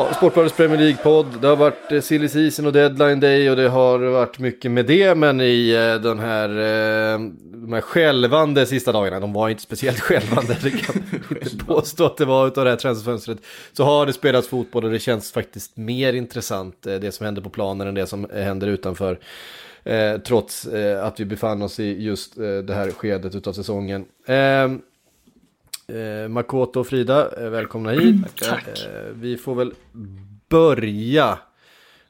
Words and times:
Ja, 0.00 0.14
Sportbladets 0.14 0.56
Premier 0.56 0.78
League-podd. 0.78 1.40
Det 1.40 1.46
har 1.46 1.56
varit 1.56 1.92
eh, 1.92 2.00
silly 2.00 2.28
season 2.28 2.66
och 2.66 2.72
deadline 2.72 3.20
day 3.20 3.50
och 3.50 3.56
det 3.56 3.68
har 3.68 3.98
varit 3.98 4.38
mycket 4.38 4.70
med 4.70 4.86
det. 4.86 5.14
Men 5.14 5.40
i 5.40 5.70
eh, 5.70 6.02
den 6.02 6.18
här, 6.18 6.48
eh, 6.48 7.18
de 7.52 7.72
här 7.72 7.80
skälvande 7.80 8.66
sista 8.66 8.92
dagarna, 8.92 9.20
de 9.20 9.32
var 9.32 9.48
inte 9.48 9.62
speciellt 9.62 10.00
skälvande, 10.00 10.56
det 10.62 10.70
kan 10.70 11.02
man 11.28 11.42
inte 11.42 11.64
påstå 11.64 12.06
att 12.06 12.16
det 12.16 12.24
var 12.24 12.46
utav 12.46 12.64
det 12.64 12.70
här 12.70 12.78
transferfönstret. 12.78 13.38
Så 13.72 13.84
har 13.84 14.06
det 14.06 14.12
spelats 14.12 14.48
fotboll 14.48 14.84
och 14.84 14.90
det 14.90 14.98
känns 14.98 15.32
faktiskt 15.32 15.76
mer 15.76 16.12
intressant 16.12 16.82
det 16.82 17.14
som 17.14 17.24
händer 17.24 17.42
på 17.42 17.50
planen 17.50 17.88
än 17.88 17.94
det 17.94 18.06
som 18.06 18.26
händer 18.34 18.66
utanför. 18.66 19.18
Trots 20.26 20.66
att 21.02 21.20
vi 21.20 21.24
befann 21.24 21.62
oss 21.62 21.80
i 21.80 22.02
just 22.02 22.36
det 22.36 22.74
här 22.74 22.90
skedet 22.90 23.34
utav 23.34 23.52
säsongen. 23.52 24.04
Eh, 25.94 26.28
Makoto 26.28 26.80
och 26.80 26.86
Frida, 26.86 27.30
eh, 27.44 27.50
välkomna 27.50 27.90
hit. 27.90 28.16
Tack. 28.42 28.68
Eh, 28.68 29.12
vi 29.14 29.36
får 29.36 29.54
väl 29.54 29.72
börja 30.48 31.38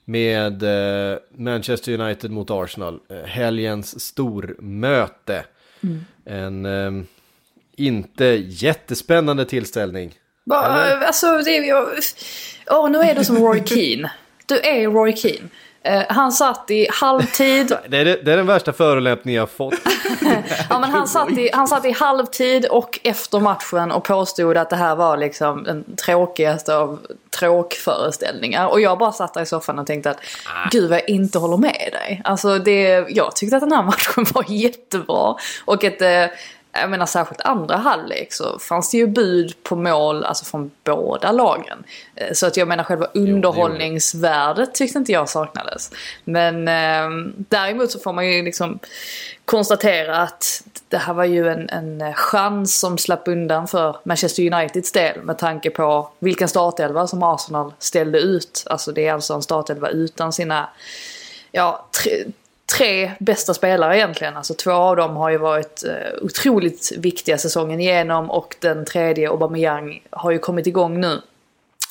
med 0.04 0.62
eh, 0.62 1.18
Manchester 1.36 2.00
United 2.00 2.30
mot 2.30 2.50
Arsenal. 2.50 3.00
Eh, 3.08 3.16
helgens 3.16 4.00
stormöte. 4.00 5.44
En 6.24 6.66
eh, 6.66 7.04
inte 7.76 8.24
jättespännande 8.46 9.44
tillställning. 9.44 10.14
Va, 10.44 10.56
alltså, 10.56 11.26
det 11.26 11.56
är 11.56 11.64
ju... 11.64 12.00
Åh, 12.70 12.90
nu 12.90 12.98
är 12.98 13.14
du 13.14 13.24
som 13.24 13.36
Roy 13.36 13.62
Keane. 13.66 14.12
Du 14.46 14.60
är 14.60 14.90
Roy 14.90 15.16
Keane. 15.16 15.48
Eh, 15.82 16.02
han 16.08 16.32
satt 16.32 16.70
i 16.70 16.88
halvtid. 16.90 17.76
Det 17.88 17.96
är, 17.96 18.04
det, 18.04 18.32
är 18.32 18.36
den 18.36 18.46
värsta 18.46 18.72
förolämpning 18.72 19.34
jag 19.34 19.42
har 19.42 19.46
fått. 19.46 19.74
Ja, 20.70 20.78
men 20.78 20.90
han, 20.90 21.08
satt 21.08 21.30
i, 21.30 21.50
han 21.52 21.68
satt 21.68 21.84
i 21.84 21.90
halvtid 21.90 22.66
och 22.66 23.00
efter 23.02 23.40
matchen 23.40 23.92
och 23.92 24.04
påstod 24.04 24.56
att 24.56 24.70
det 24.70 24.76
här 24.76 24.96
var 24.96 25.16
liksom 25.16 25.64
den 25.64 25.96
tråkigaste 25.96 26.76
av 26.76 26.98
tråkföreställningar. 27.38 28.68
Och 28.68 28.80
jag 28.80 28.98
bara 28.98 29.12
satt 29.12 29.34
där 29.34 29.42
i 29.42 29.46
soffan 29.46 29.78
och 29.78 29.86
tänkte 29.86 30.10
att 30.10 30.20
gud 30.70 30.90
vad 30.90 30.98
jag 30.98 31.08
inte 31.08 31.38
håller 31.38 31.56
med 31.56 31.88
dig. 31.92 32.20
Alltså 32.24 32.58
det, 32.58 33.06
jag 33.08 33.36
tyckte 33.36 33.56
att 33.56 33.62
den 33.62 33.72
här 33.72 33.82
matchen 33.82 34.26
var 34.34 34.44
jättebra. 34.48 35.36
Och 35.64 35.84
att 35.84 36.02
eh, 36.02 36.26
jag 36.80 36.90
menar 36.90 37.06
särskilt 37.06 37.40
andra 37.40 37.76
halvlek 37.76 38.32
så 38.32 38.58
fanns 38.58 38.90
det 38.90 38.96
ju 38.96 39.06
bud 39.06 39.62
på 39.62 39.76
mål 39.76 40.24
alltså 40.24 40.44
från 40.44 40.70
båda 40.84 41.32
lagen. 41.32 41.84
Eh, 42.14 42.32
Så 42.32 42.46
att 42.46 42.56
jag 42.56 42.68
menar 42.68 42.84
själva 42.84 43.06
underhållningsvärdet 43.14 44.74
tyckte 44.74 44.98
inte 44.98 45.12
jag 45.12 45.28
saknades. 45.28 45.90
Men 46.24 46.68
eh, 46.68 47.32
däremot 47.36 47.90
så 47.90 47.98
får 47.98 48.12
man 48.12 48.32
ju 48.32 48.42
liksom 48.42 48.78
konstatera 49.44 50.16
att 50.16 50.62
det 50.88 50.96
här 50.96 51.14
var 51.14 51.24
ju 51.24 51.48
en, 51.48 51.70
en 51.70 52.14
chans 52.14 52.78
som 52.78 52.98
slapp 52.98 53.28
undan 53.28 53.68
för 53.68 53.96
Manchester 54.04 54.52
Uniteds 54.52 54.92
del 54.92 55.22
med 55.22 55.38
tanke 55.38 55.70
på 55.70 56.10
vilken 56.18 56.48
startelva 56.48 57.06
som 57.06 57.22
Arsenal 57.22 57.72
ställde 57.78 58.18
ut. 58.20 58.64
Alltså 58.66 58.92
det 58.92 59.06
är 59.06 59.12
alltså 59.12 59.34
en 59.34 59.42
startelva 59.42 59.88
utan 59.88 60.32
sina 60.32 60.68
ja, 61.52 61.86
tre, 62.02 62.24
tre 62.76 63.12
bästa 63.18 63.54
spelare 63.54 63.96
egentligen. 63.96 64.36
Alltså 64.36 64.54
två 64.54 64.72
av 64.72 64.96
dem 64.96 65.16
har 65.16 65.30
ju 65.30 65.38
varit 65.38 65.84
eh, 65.84 66.22
otroligt 66.22 66.92
viktiga 66.98 67.38
säsongen 67.38 67.80
igenom 67.80 68.30
och 68.30 68.56
den 68.60 68.84
tredje, 68.84 69.30
Aubameyang, 69.30 70.02
har 70.10 70.30
ju 70.30 70.38
kommit 70.38 70.66
igång 70.66 71.00
nu 71.00 71.20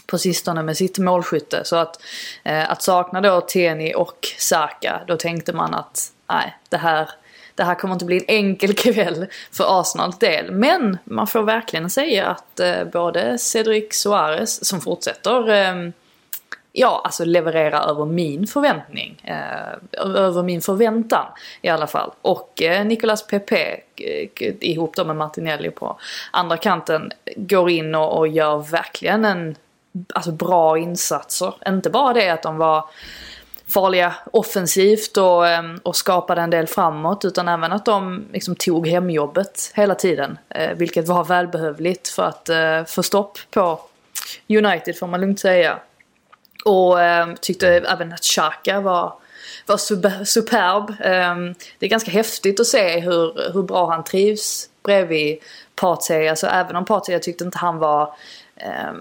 på 0.08 0.18
sistone 0.18 0.64
med 0.64 0.78
sitt 0.78 0.98
målskytte. 0.98 1.62
Så 1.64 1.76
att, 1.76 2.02
eh, 2.44 2.72
att 2.72 2.82
sakna 2.82 3.22
då 3.22 3.42
Teni 3.42 3.94
och 3.96 4.28
Saka, 4.38 5.02
då 5.08 5.18
tänkte 5.18 5.54
man 5.54 5.74
att 5.74 6.12
nej, 6.30 6.58
det 6.70 6.78
här, 6.78 7.10
det 7.56 7.64
här 7.64 7.76
kommer 7.76 7.94
inte 7.94 8.06
bli 8.06 8.18
en 8.18 8.26
enkel 8.28 8.74
kväll 8.76 9.26
för 9.52 9.80
Arsenals 9.80 10.20
del. 10.20 10.52
Men 10.52 10.98
man 11.04 11.28
får 11.28 11.44
verkligen 11.44 11.90
säga 11.90 12.28
att 12.28 12.60
eh, 12.60 12.84
både 12.84 13.38
Cedric 13.38 13.94
Suarez, 13.94 14.66
som 14.66 14.82
fortsätter 14.82 15.50
eh, 15.50 15.92
ja, 16.80 17.02
alltså 17.04 17.26
leverera 17.26 17.80
över 17.80 18.06
min 18.06 18.48
förväntning. 18.48 19.22
Eh, 19.24 20.00
över 20.16 20.44
min 20.44 20.62
förväntan 20.62 21.26
i 21.62 21.70
alla 21.70 21.88
fall. 21.88 22.12
Och 22.22 22.62
eh, 22.62 22.86
Nicolas 22.86 23.28
Pepe 23.28 23.80
eh, 23.96 24.54
ihop 24.60 24.96
då 24.96 25.06
med 25.06 25.16
Martinelli 25.16 25.70
på 25.70 26.00
andra 26.32 26.58
kanten 26.58 27.12
går 27.36 27.70
in 27.70 27.96
och, 27.96 28.18
och 28.18 28.28
gör 28.28 28.58
verkligen 28.58 29.26
en 29.26 29.56
alltså, 30.14 30.32
bra 30.32 30.78
insatser. 30.78 31.54
Inte 31.68 31.90
bara 31.90 32.14
det 32.14 32.30
att 32.30 32.44
de 32.44 32.58
var 32.58 32.86
farliga 33.68 34.16
offensivt 34.32 35.18
och, 35.18 35.48
eh, 35.48 35.64
och 35.84 35.96
skapade 35.96 36.42
en 36.42 36.50
del 36.50 36.68
framåt 36.68 37.26
utan 37.26 37.48
även 37.48 37.72
att 37.72 37.86
de 37.86 38.26
liksom 38.34 38.56
tog 38.56 38.88
hemjobbet 38.88 39.72
hela 39.76 39.96
tiden. 39.96 40.38
Eh, 40.50 40.74
vilket 40.74 41.08
var 41.08 41.24
välbehövligt 41.24 42.08
för 42.08 42.24
att 42.24 42.50
eh, 42.50 42.84
få 42.86 43.04
stopp 43.04 43.40
på 43.52 43.80
United 44.50 44.98
får 44.98 45.08
man 45.08 45.22
lugnt 45.22 45.40
säga. 45.40 45.80
Och 46.66 47.02
eh, 47.02 47.34
tyckte 47.42 47.68
även 47.68 48.14
att 48.14 48.24
Xhaka 48.24 48.82
var, 48.82 49.14
var 49.66 49.78
super, 49.78 50.24
superb. 50.24 50.90
Eh, 50.90 51.36
det 51.80 51.86
är 51.86 51.90
ganska 51.90 52.12
häftigt 52.12 52.60
att 52.60 52.68
se 52.68 53.00
hur, 53.00 53.54
hur 53.54 53.64
bra 53.64 53.92
han 53.92 54.04
trivs 54.04 54.70
bredvid 54.84 55.38
Partey. 55.76 56.28
Alltså 56.28 56.48
även 56.48 56.76
om 56.76 56.86
Partey, 56.86 57.14
jag 57.14 57.24
tyckte 57.24 57.44
inte 57.44 57.58
han 57.58 57.78
var 57.78 58.14
eh, 58.56 58.94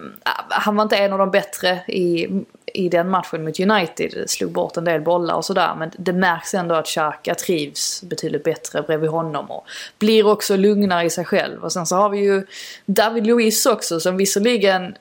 han 0.49 0.77
var 0.77 0.83
inte 0.83 0.97
en 0.97 1.13
av 1.13 1.19
de 1.19 1.31
bättre 1.31 1.81
i, 1.87 2.29
i 2.67 2.89
den 2.89 3.11
matchen 3.11 3.45
mot 3.45 3.61
United. 3.61 4.31
Slog 4.31 4.53
bort 4.53 4.77
en 4.77 4.85
del 4.85 5.01
bollar 5.01 5.35
och 5.35 5.45
sådär. 5.45 5.75
Men 5.79 5.91
det 5.99 6.13
märks 6.13 6.55
ändå 6.55 6.75
att 6.75 6.87
Xhaka 6.87 7.35
trivs 7.35 8.03
betydligt 8.03 8.45
bättre 8.45 8.83
bredvid 8.83 9.11
honom. 9.11 9.51
Och 9.51 9.67
blir 9.99 10.27
också 10.27 10.57
lugnare 10.57 11.05
i 11.05 11.11
sig 11.11 11.25
själv. 11.25 11.65
Och 11.65 11.73
sen 11.73 11.87
så 11.87 11.97
har 11.97 12.09
vi 12.09 12.19
ju 12.19 12.47
David 12.87 13.27
Luiz 13.27 13.67
också 13.67 14.01
som 14.01 14.17
visserligen 14.17 14.97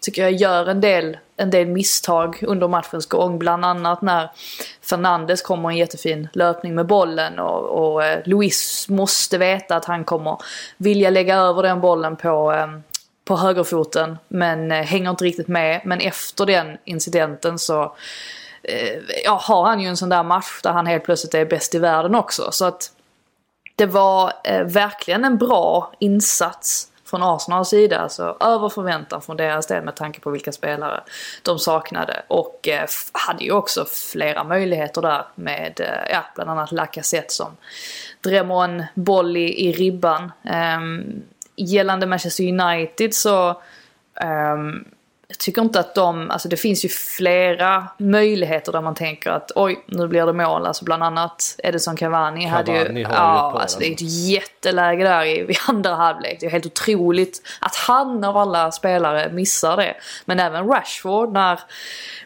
tycker 0.00 0.22
jag 0.22 0.32
gör 0.32 0.66
en 0.66 0.80
del, 0.80 1.18
en 1.42 1.50
del 1.50 1.66
misstag 1.66 2.42
under 2.46 2.68
matchens 2.68 3.06
gång. 3.06 3.38
Bland 3.38 3.64
annat 3.64 4.02
när 4.02 4.30
Fernandes 4.82 5.42
kommer 5.42 5.68
en 5.68 5.76
jättefin 5.76 6.28
löpning 6.32 6.74
med 6.74 6.86
bollen 6.86 7.38
och, 7.38 7.62
och 7.62 8.04
eh, 8.04 8.20
Luis 8.24 8.86
måste 8.88 9.38
veta 9.38 9.76
att 9.76 9.84
han 9.84 10.04
kommer 10.04 10.36
vilja 10.76 11.10
lägga 11.10 11.36
över 11.36 11.62
den 11.62 11.80
bollen 11.80 12.16
på, 12.16 12.52
eh, 12.52 12.66
på 13.24 13.36
högerfoten. 13.36 14.18
Men 14.28 14.72
eh, 14.72 14.82
hänger 14.82 15.10
inte 15.10 15.24
riktigt 15.24 15.48
med. 15.48 15.80
Men 15.84 16.00
efter 16.00 16.46
den 16.46 16.78
incidenten 16.84 17.58
så 17.58 17.82
eh, 18.62 18.98
ja, 19.24 19.40
har 19.42 19.64
han 19.64 19.80
ju 19.80 19.88
en 19.88 19.96
sån 19.96 20.08
där 20.08 20.22
match 20.22 20.60
där 20.62 20.72
han 20.72 20.86
helt 20.86 21.04
plötsligt 21.04 21.34
är 21.34 21.44
bäst 21.44 21.74
i 21.74 21.78
världen 21.78 22.14
också. 22.14 22.48
Så 22.52 22.64
att 22.64 22.90
det 23.76 23.86
var 23.86 24.32
eh, 24.44 24.64
verkligen 24.64 25.24
en 25.24 25.38
bra 25.38 25.92
insats 25.98 26.88
från 27.12 27.22
Arsenals 27.22 27.68
sida. 27.68 27.98
Alltså 27.98 28.36
över 28.40 28.68
förväntan 28.68 29.22
från 29.22 29.36
deras 29.36 29.66
del 29.66 29.84
med 29.84 29.96
tanke 29.96 30.20
på 30.20 30.30
vilka 30.30 30.52
spelare 30.52 31.00
de 31.42 31.58
saknade. 31.58 32.22
Och 32.28 32.68
eh, 32.68 32.86
hade 33.12 33.44
ju 33.44 33.52
också 33.52 33.84
flera 33.84 34.44
möjligheter 34.44 35.02
där 35.02 35.24
med 35.34 35.80
eh, 35.80 36.12
ja, 36.12 36.24
bland 36.34 36.50
annat 36.50 36.72
Lacazette 36.72 37.32
som 37.32 37.56
drämmer 38.20 38.64
en 38.64 38.84
boll 38.94 39.36
i, 39.36 39.68
i 39.68 39.72
ribban. 39.72 40.32
Eh, 40.44 40.80
gällande 41.56 42.06
Manchester 42.06 42.44
United 42.44 43.14
så 43.14 43.60
ehm, 44.14 44.84
jag 45.32 45.38
tycker 45.38 45.62
inte 45.62 45.80
att 45.80 45.94
de, 45.94 46.30
alltså 46.30 46.48
det 46.48 46.56
finns 46.56 46.84
ju 46.84 46.88
flera 46.88 47.88
möjligheter 47.98 48.72
där 48.72 48.80
man 48.80 48.94
tänker 48.94 49.30
att 49.30 49.52
oj, 49.54 49.84
nu 49.86 50.08
blir 50.08 50.26
det 50.26 50.32
mål. 50.32 50.66
Alltså 50.66 50.84
bland 50.84 51.02
annat 51.02 51.56
Edison 51.58 51.96
Cavani, 51.96 52.46
hade 52.46 52.72
Cavani 52.72 53.02
har 53.02 53.12
ju 53.12 53.16
ja, 53.16 53.58
alltså 53.60 53.78
det 53.78 53.86
är 53.86 53.90
alltså. 53.90 54.04
ett 54.04 54.10
jätteläge 54.10 55.04
där 55.04 55.24
i, 55.24 55.42
vid 55.42 55.56
andra 55.68 55.94
halvlek. 55.94 56.36
Det 56.40 56.46
är 56.46 56.50
helt 56.50 56.66
otroligt 56.66 57.42
att 57.60 57.76
han 57.76 58.24
av 58.24 58.36
alla 58.36 58.72
spelare 58.72 59.32
missar 59.32 59.76
det. 59.76 59.94
Men 60.24 60.40
även 60.40 60.68
Rashford 60.68 61.32
när 61.32 61.60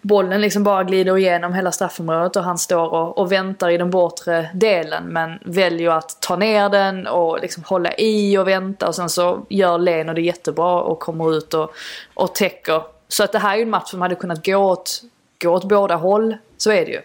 bollen 0.02 0.40
liksom 0.40 0.64
bara 0.64 0.84
glider 0.84 1.18
igenom 1.18 1.54
hela 1.54 1.72
straffområdet 1.72 2.36
och 2.36 2.44
han 2.44 2.58
står 2.58 2.94
och, 2.94 3.18
och 3.18 3.32
väntar 3.32 3.70
i 3.70 3.78
den 3.78 3.90
bortre 3.90 4.50
delen 4.54 5.04
men 5.04 5.38
väljer 5.44 5.90
att 5.90 6.20
ta 6.20 6.36
ner 6.36 6.68
den 6.68 7.06
och 7.06 7.40
liksom 7.40 7.62
hålla 7.66 7.94
i 7.94 8.38
och 8.38 8.48
vänta 8.48 8.88
och 8.88 8.94
sen 8.94 9.08
så 9.08 9.46
gör 9.48 9.78
Leno 9.78 10.12
det 10.12 10.20
jättebra 10.20 10.80
och 10.80 10.98
kommer 10.98 11.36
ut 11.36 11.54
och, 11.54 11.72
och 12.14 12.34
täcker. 12.34 12.95
Så 13.08 13.24
att 13.24 13.32
det 13.32 13.38
här 13.38 13.52
är 13.52 13.56
ju 13.56 13.62
en 13.62 13.70
match 13.70 13.90
som 13.90 14.00
hade 14.00 14.14
kunnat 14.14 14.46
gå 14.46 14.56
åt, 14.56 15.02
gå 15.42 15.50
åt 15.50 15.68
båda 15.68 15.96
håll. 15.96 16.36
Så 16.56 16.70
är 16.70 16.86
det 16.86 16.92
ju. 16.92 17.00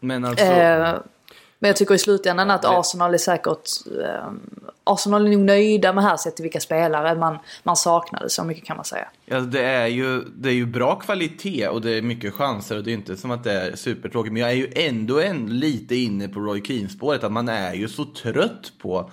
Men 0.00 0.24
alltså, 0.24 0.44
Eh, 0.44 0.98
Men 1.60 1.68
jag 1.68 1.76
tycker 1.76 1.94
i 1.94 1.98
slutändan 1.98 2.50
att 2.50 2.64
Arsenal 2.64 3.14
är 3.14 3.18
säkert... 3.18 3.70
Eh, 4.04 4.32
Arsenal 4.84 5.26
är 5.26 5.30
nog 5.30 5.40
nöjda 5.40 5.92
med 5.92 6.04
här 6.04 6.16
sett 6.16 6.36
till 6.36 6.42
vilka 6.42 6.60
spelare 6.60 7.14
man, 7.14 7.38
man 7.62 7.76
saknade. 7.76 8.30
Så 8.30 8.44
mycket 8.44 8.64
kan 8.64 8.76
man 8.76 8.84
säga. 8.84 9.08
Ja, 9.24 9.40
det, 9.40 9.62
är 9.62 9.86
ju, 9.86 10.20
det 10.20 10.48
är 10.48 10.52
ju 10.52 10.66
bra 10.66 10.94
kvalitet 10.94 11.68
och 11.68 11.80
det 11.80 11.90
är 11.90 12.02
mycket 12.02 12.34
chanser 12.34 12.76
och 12.76 12.84
det 12.84 12.90
är 12.90 12.94
inte 12.94 13.16
som 13.16 13.30
att 13.30 13.44
det 13.44 13.52
är 13.52 13.76
supertråkigt. 13.76 14.32
Men 14.32 14.42
jag 14.42 14.50
är 14.50 14.54
ju 14.54 14.72
ändå 14.74 15.20
en, 15.20 15.46
lite 15.46 15.96
inne 15.96 16.28
på 16.28 16.40
Roy 16.40 16.62
Keane-spåret. 16.62 17.24
Att 17.24 17.32
man 17.32 17.48
är 17.48 17.74
ju 17.74 17.88
så 17.88 18.04
trött 18.04 18.72
på 18.82 19.10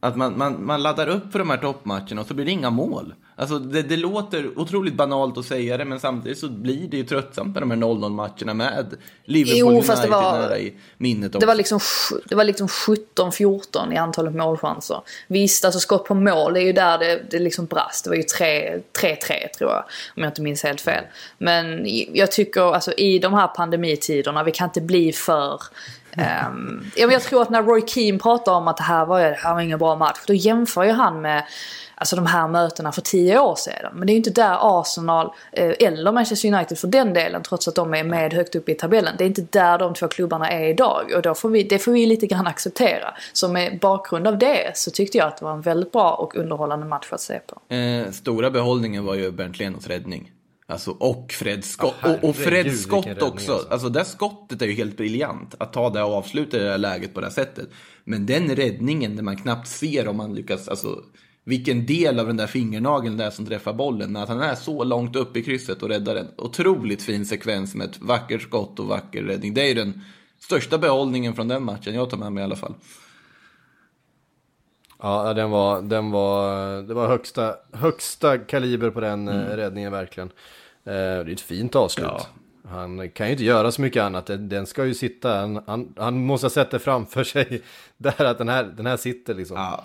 att 0.00 0.16
man, 0.16 0.38
man, 0.38 0.66
man 0.66 0.82
laddar 0.82 1.08
upp 1.08 1.32
för 1.32 1.38
de 1.38 1.50
här 1.50 1.56
toppmatcherna 1.56 2.20
och 2.20 2.26
så 2.26 2.34
blir 2.34 2.44
det 2.44 2.50
inga 2.50 2.70
mål. 2.70 3.14
Alltså 3.38 3.58
det, 3.58 3.82
det, 3.82 3.96
låter 3.96 4.58
otroligt 4.58 4.94
banalt 4.94 5.38
att 5.38 5.44
säga 5.44 5.76
det, 5.76 5.84
men 5.84 6.00
samtidigt 6.00 6.38
så 6.38 6.48
blir 6.48 6.88
det 6.88 6.96
ju 6.96 7.04
tröttsamt 7.04 7.54
med 7.54 7.62
de 7.62 7.70
här 7.70 7.78
0-0 7.78 8.10
matcherna 8.10 8.54
med 8.54 8.94
Liverpool 9.24 9.58
jo, 9.58 9.68
United 9.68 9.98
det 10.02 10.08
var, 10.08 10.38
nära 10.40 10.58
i 10.58 10.74
minnet 10.98 11.34
också. 11.34 11.40
Det 11.40 11.46
var 11.46 11.54
liksom, 11.54 11.80
det 12.24 12.34
var 12.34 12.44
liksom 12.44 12.66
17-14 12.66 13.94
i 13.94 13.96
antalet 13.96 14.34
målchanser. 14.34 15.00
Visst, 15.28 15.64
alltså 15.64 15.80
skott 15.80 16.04
på 16.04 16.14
mål 16.14 16.56
är 16.56 16.60
ju 16.60 16.72
där 16.72 16.98
det, 16.98 17.22
det 17.30 17.38
liksom 17.38 17.66
brast. 17.66 18.04
Det 18.04 18.10
var 18.10 18.16
ju 18.16 18.22
3-3 18.22 18.82
tror 19.58 19.70
jag, 19.70 19.84
om 20.16 20.22
jag 20.22 20.30
inte 20.30 20.42
minns 20.42 20.62
helt 20.62 20.80
fel. 20.80 21.04
Men 21.38 21.82
jag 22.12 22.32
tycker, 22.32 22.74
alltså 22.74 22.92
i 22.92 23.18
de 23.18 23.34
här 23.34 23.48
pandemitiderna, 23.48 24.44
vi 24.44 24.52
kan 24.52 24.68
inte 24.68 24.80
bli 24.80 25.12
för 25.12 25.60
Um, 26.18 26.90
jag 26.96 27.22
tror 27.22 27.42
att 27.42 27.50
när 27.50 27.62
Roy 27.62 27.86
Keane 27.86 28.18
pratar 28.18 28.52
om 28.52 28.68
att 28.68 28.76
det 28.76 28.82
här 28.82 29.06
var, 29.06 29.20
det 29.20 29.36
här 29.38 29.54
var 29.54 29.60
ingen 29.60 29.78
bra 29.78 29.96
match, 29.96 30.18
då 30.26 30.34
jämför 30.34 30.84
ju 30.84 30.92
han 30.92 31.20
med 31.20 31.44
alltså 31.96 32.16
de 32.16 32.26
här 32.26 32.48
mötena 32.48 32.92
för 32.92 33.00
tio 33.00 33.38
år 33.38 33.54
sedan. 33.54 33.92
Men 33.94 34.06
det 34.06 34.10
är 34.10 34.14
ju 34.14 34.18
inte 34.18 34.30
där 34.30 34.80
Arsenal, 34.80 35.32
eh, 35.52 35.74
eller 35.78 36.12
Manchester 36.12 36.54
United 36.54 36.78
för 36.78 36.88
den 36.88 37.14
delen, 37.14 37.42
trots 37.42 37.68
att 37.68 37.74
de 37.74 37.94
är 37.94 38.04
med 38.04 38.34
högt 38.34 38.54
upp 38.54 38.68
i 38.68 38.74
tabellen. 38.74 39.14
Det 39.18 39.24
är 39.24 39.26
inte 39.26 39.46
där 39.50 39.78
de 39.78 39.94
två 39.94 40.08
klubbarna 40.08 40.50
är 40.50 40.68
idag 40.68 41.12
och 41.16 41.22
då 41.22 41.34
får 41.34 41.48
vi, 41.48 41.62
det 41.62 41.78
får 41.78 41.92
vi 41.92 42.06
lite 42.06 42.26
grann 42.26 42.46
acceptera. 42.46 43.14
Så 43.32 43.48
med 43.48 43.78
bakgrund 43.78 44.26
av 44.26 44.38
det 44.38 44.76
så 44.76 44.90
tyckte 44.90 45.18
jag 45.18 45.26
att 45.26 45.36
det 45.36 45.44
var 45.44 45.52
en 45.52 45.62
väldigt 45.62 45.92
bra 45.92 46.12
och 46.12 46.36
underhållande 46.36 46.86
match 46.86 47.08
att 47.10 47.20
se 47.20 47.40
på. 47.46 47.74
Eh, 47.74 48.10
stora 48.10 48.50
behållningen 48.50 49.04
var 49.04 49.14
ju 49.14 49.30
Bernt 49.30 49.58
Lenos 49.58 49.86
räddning. 49.86 50.32
Alltså, 50.68 50.90
och 50.90 51.32
Fred 51.32 51.64
skott. 51.64 51.94
Oh, 52.04 52.12
och, 52.12 52.28
och 52.28 52.36
Fred 52.36 52.78
skott 52.78 53.22
också. 53.22 53.52
Alltså. 53.52 53.68
alltså 53.70 53.88
det 53.88 54.04
skottet 54.04 54.62
är 54.62 54.66
ju 54.66 54.72
helt 54.72 54.96
briljant. 54.96 55.54
Att 55.58 55.72
ta 55.72 55.90
det 55.90 56.02
och 56.02 56.14
avsluta 56.14 56.58
det 56.58 56.70
här 56.70 56.78
läget 56.78 57.14
på 57.14 57.20
det 57.20 57.26
här 57.26 57.34
sättet. 57.34 57.68
Men 58.04 58.26
den 58.26 58.56
räddningen 58.56 59.14
när 59.14 59.22
man 59.22 59.36
knappt 59.36 59.68
ser 59.68 60.08
om 60.08 60.16
man 60.16 60.34
lyckas, 60.34 60.68
alltså 60.68 61.02
vilken 61.44 61.86
del 61.86 62.18
av 62.18 62.26
den 62.26 62.36
där 62.36 62.46
fingernageln 62.46 63.16
det 63.16 63.24
är 63.24 63.30
som 63.30 63.46
träffar 63.46 63.72
bollen. 63.72 64.12
Men 64.12 64.22
att 64.22 64.28
han 64.28 64.40
är 64.40 64.54
så 64.54 64.84
långt 64.84 65.16
upp 65.16 65.36
i 65.36 65.42
krysset 65.42 65.82
och 65.82 65.88
räddar 65.88 66.16
en 66.16 66.28
otroligt 66.36 67.02
fin 67.02 67.26
sekvens 67.26 67.74
med 67.74 67.90
ett 67.90 68.00
vackert 68.00 68.42
skott 68.42 68.78
och 68.80 68.86
vacker 68.86 69.22
räddning. 69.22 69.54
Det 69.54 69.62
är 69.62 69.68
ju 69.68 69.74
den 69.74 70.04
största 70.40 70.78
behållningen 70.78 71.34
från 71.34 71.48
den 71.48 71.62
matchen 71.62 71.94
jag 71.94 72.10
tar 72.10 72.16
med 72.16 72.32
mig 72.32 72.40
i 72.40 72.44
alla 72.44 72.56
fall. 72.56 72.74
Ja, 75.02 75.34
den 75.34 75.50
var, 75.50 75.82
den 75.82 76.10
var, 76.10 76.82
det 76.82 76.94
var 76.94 77.08
högsta, 77.08 77.56
högsta 77.72 78.38
kaliber 78.38 78.90
på 78.90 79.00
den 79.00 79.28
eh, 79.28 79.34
mm. 79.34 79.56
räddningen 79.56 79.92
verkligen. 79.92 80.28
Eh, 80.84 80.92
det 80.92 80.92
är 81.00 81.30
ett 81.30 81.40
fint 81.40 81.76
avslut. 81.76 82.06
Ja. 82.06 82.26
Han 82.68 83.10
kan 83.10 83.26
ju 83.26 83.32
inte 83.32 83.44
göra 83.44 83.72
så 83.72 83.82
mycket 83.82 84.02
annat, 84.02 84.30
den 84.38 84.66
ska 84.66 84.84
ju 84.84 84.94
sitta, 84.94 85.40
han, 85.40 85.62
han, 85.66 85.94
han 85.96 86.26
måste 86.26 86.44
ha 86.44 86.50
sett 86.50 86.70
det 86.70 86.78
framför 86.78 87.24
sig, 87.34 87.62
där 87.96 88.24
att 88.24 88.38
den 88.38 88.48
här, 88.48 88.64
den 88.64 88.86
här 88.86 88.96
sitter 88.96 89.34
liksom. 89.34 89.56
Ja. 89.56 89.84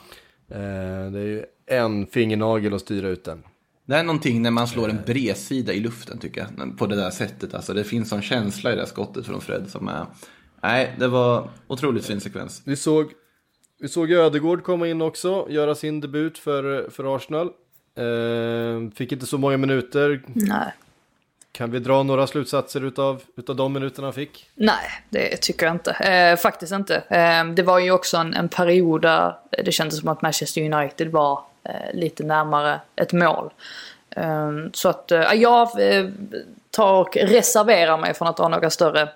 Eh, 0.49 1.11
det 1.11 1.19
är 1.19 1.25
ju 1.25 1.45
en 1.65 2.07
fingernagel 2.07 2.73
att 2.73 2.81
styra 2.81 3.07
ut 3.07 3.23
den. 3.23 3.43
Det 3.85 3.95
är 3.95 4.03
någonting 4.03 4.41
när 4.41 4.51
man 4.51 4.67
slår 4.67 4.89
en 4.89 4.99
bredsida 5.05 5.73
i 5.73 5.79
luften 5.79 6.17
tycker 6.17 6.47
jag, 6.57 6.77
på 6.77 6.87
det 6.87 6.95
där 6.95 7.09
sättet. 7.09 7.53
Alltså 7.53 7.73
det 7.73 7.83
finns 7.83 8.11
en 8.13 8.21
känsla 8.21 8.71
i 8.71 8.75
det 8.75 8.81
där 8.81 8.87
skottet 8.87 9.25
från 9.25 9.41
Fred 9.41 9.69
som 9.69 9.87
är... 9.87 10.05
Nej, 10.63 10.95
det 10.99 11.07
var 11.07 11.49
otroligt 11.67 12.05
fin 12.05 12.21
sekvens. 12.21 12.61
Vi 12.65 12.75
såg 12.75 13.11
vi 13.81 13.87
såg 13.87 14.11
Ödegård 14.11 14.63
komma 14.63 14.87
in 14.87 15.01
också, 15.01 15.45
göra 15.49 15.75
sin 15.75 16.01
debut 16.01 16.37
för, 16.37 16.89
för 16.89 17.15
Arsenal. 17.15 17.47
Eh, 17.95 18.93
fick 18.95 19.11
inte 19.11 19.25
så 19.25 19.37
många 19.37 19.57
minuter. 19.57 20.21
Nej. 20.27 20.73
Kan 21.51 21.71
vi 21.71 21.79
dra 21.79 22.03
några 22.03 22.27
slutsatser 22.27 22.85
utav, 22.85 23.21
utav 23.35 23.55
de 23.55 23.73
minuterna 23.73 24.07
han 24.07 24.13
fick? 24.13 24.49
Nej, 24.55 25.03
det 25.09 25.37
tycker 25.41 25.65
jag 25.65 25.75
inte. 25.75 25.91
Eh, 25.91 26.37
faktiskt 26.37 26.73
inte. 26.73 26.95
Eh, 26.95 27.45
det 27.45 27.63
var 27.63 27.79
ju 27.79 27.91
också 27.91 28.17
en, 28.17 28.33
en 28.33 28.49
period 28.49 29.01
där 29.01 29.35
det 29.63 29.71
kändes 29.71 29.99
som 29.99 30.09
att 30.09 30.21
Manchester 30.21 30.73
United 30.73 31.11
var 31.11 31.43
eh, 31.63 31.93
lite 31.93 32.23
närmare 32.23 32.79
ett 32.95 33.13
mål. 33.13 33.49
Eh, 34.09 34.51
så 34.73 34.89
att 34.89 35.11
eh, 35.11 35.33
jag 35.33 35.69
tar 36.71 36.93
och 36.93 37.17
reserverar 37.17 37.97
mig 37.97 38.13
från 38.13 38.27
att 38.27 38.37
dra 38.37 38.47
några 38.47 38.69
större 38.69 39.09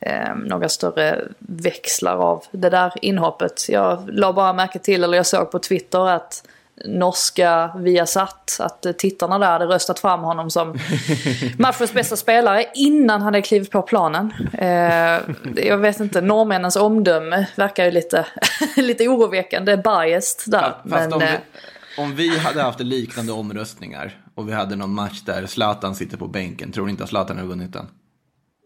eh, 0.00 0.34
några 0.36 0.68
större 0.68 1.24
växlar 1.38 2.16
av 2.16 2.44
det 2.50 2.70
där 2.70 2.92
inhoppet. 3.02 3.68
Jag 3.68 4.10
la 4.12 4.32
bara 4.32 4.52
märke 4.52 4.78
till, 4.78 5.04
eller 5.04 5.16
jag 5.16 5.26
såg 5.26 5.50
på 5.50 5.58
Twitter 5.58 6.08
att 6.08 6.42
norska 6.84 7.70
Viasat, 7.76 8.56
att 8.60 8.98
tittarna 8.98 9.38
där 9.38 9.46
hade 9.46 9.64
röstat 9.64 9.98
fram 9.98 10.20
honom 10.20 10.50
som 10.50 10.78
matchens 11.58 11.92
bästa 11.92 12.16
spelare 12.16 12.64
innan 12.74 13.22
han 13.22 13.22
hade 13.22 13.42
klivit 13.42 13.70
på 13.70 13.82
planen. 13.82 14.32
Eh, 14.52 15.20
jag 15.66 15.78
vet 15.78 16.00
inte, 16.00 16.20
norrmännens 16.20 16.76
omdöme 16.76 17.46
verkar 17.56 17.84
ju 17.84 17.90
lite, 17.90 18.26
lite 18.76 19.08
oroväckande 19.08 19.76
biased 19.76 20.52
där. 20.52 20.60
Ja, 20.60 20.80
men, 20.84 21.12
om, 21.12 21.18
vi, 21.18 21.24
eh, 21.24 21.40
om 21.98 22.16
vi 22.16 22.38
hade 22.38 22.62
haft 22.62 22.80
liknande 22.80 23.32
omröstningar 23.32 24.18
och 24.34 24.48
vi 24.48 24.52
hade 24.52 24.76
någon 24.76 24.94
match 24.94 25.20
där 25.20 25.46
Zlatan 25.46 25.94
sitter 25.94 26.16
på 26.16 26.28
bänken, 26.28 26.72
tror 26.72 26.86
ni 26.86 26.90
inte 26.90 27.02
att 27.02 27.10
Zlatan 27.10 27.36
hade 27.36 27.48
vunnit 27.48 27.72
den? 27.72 27.86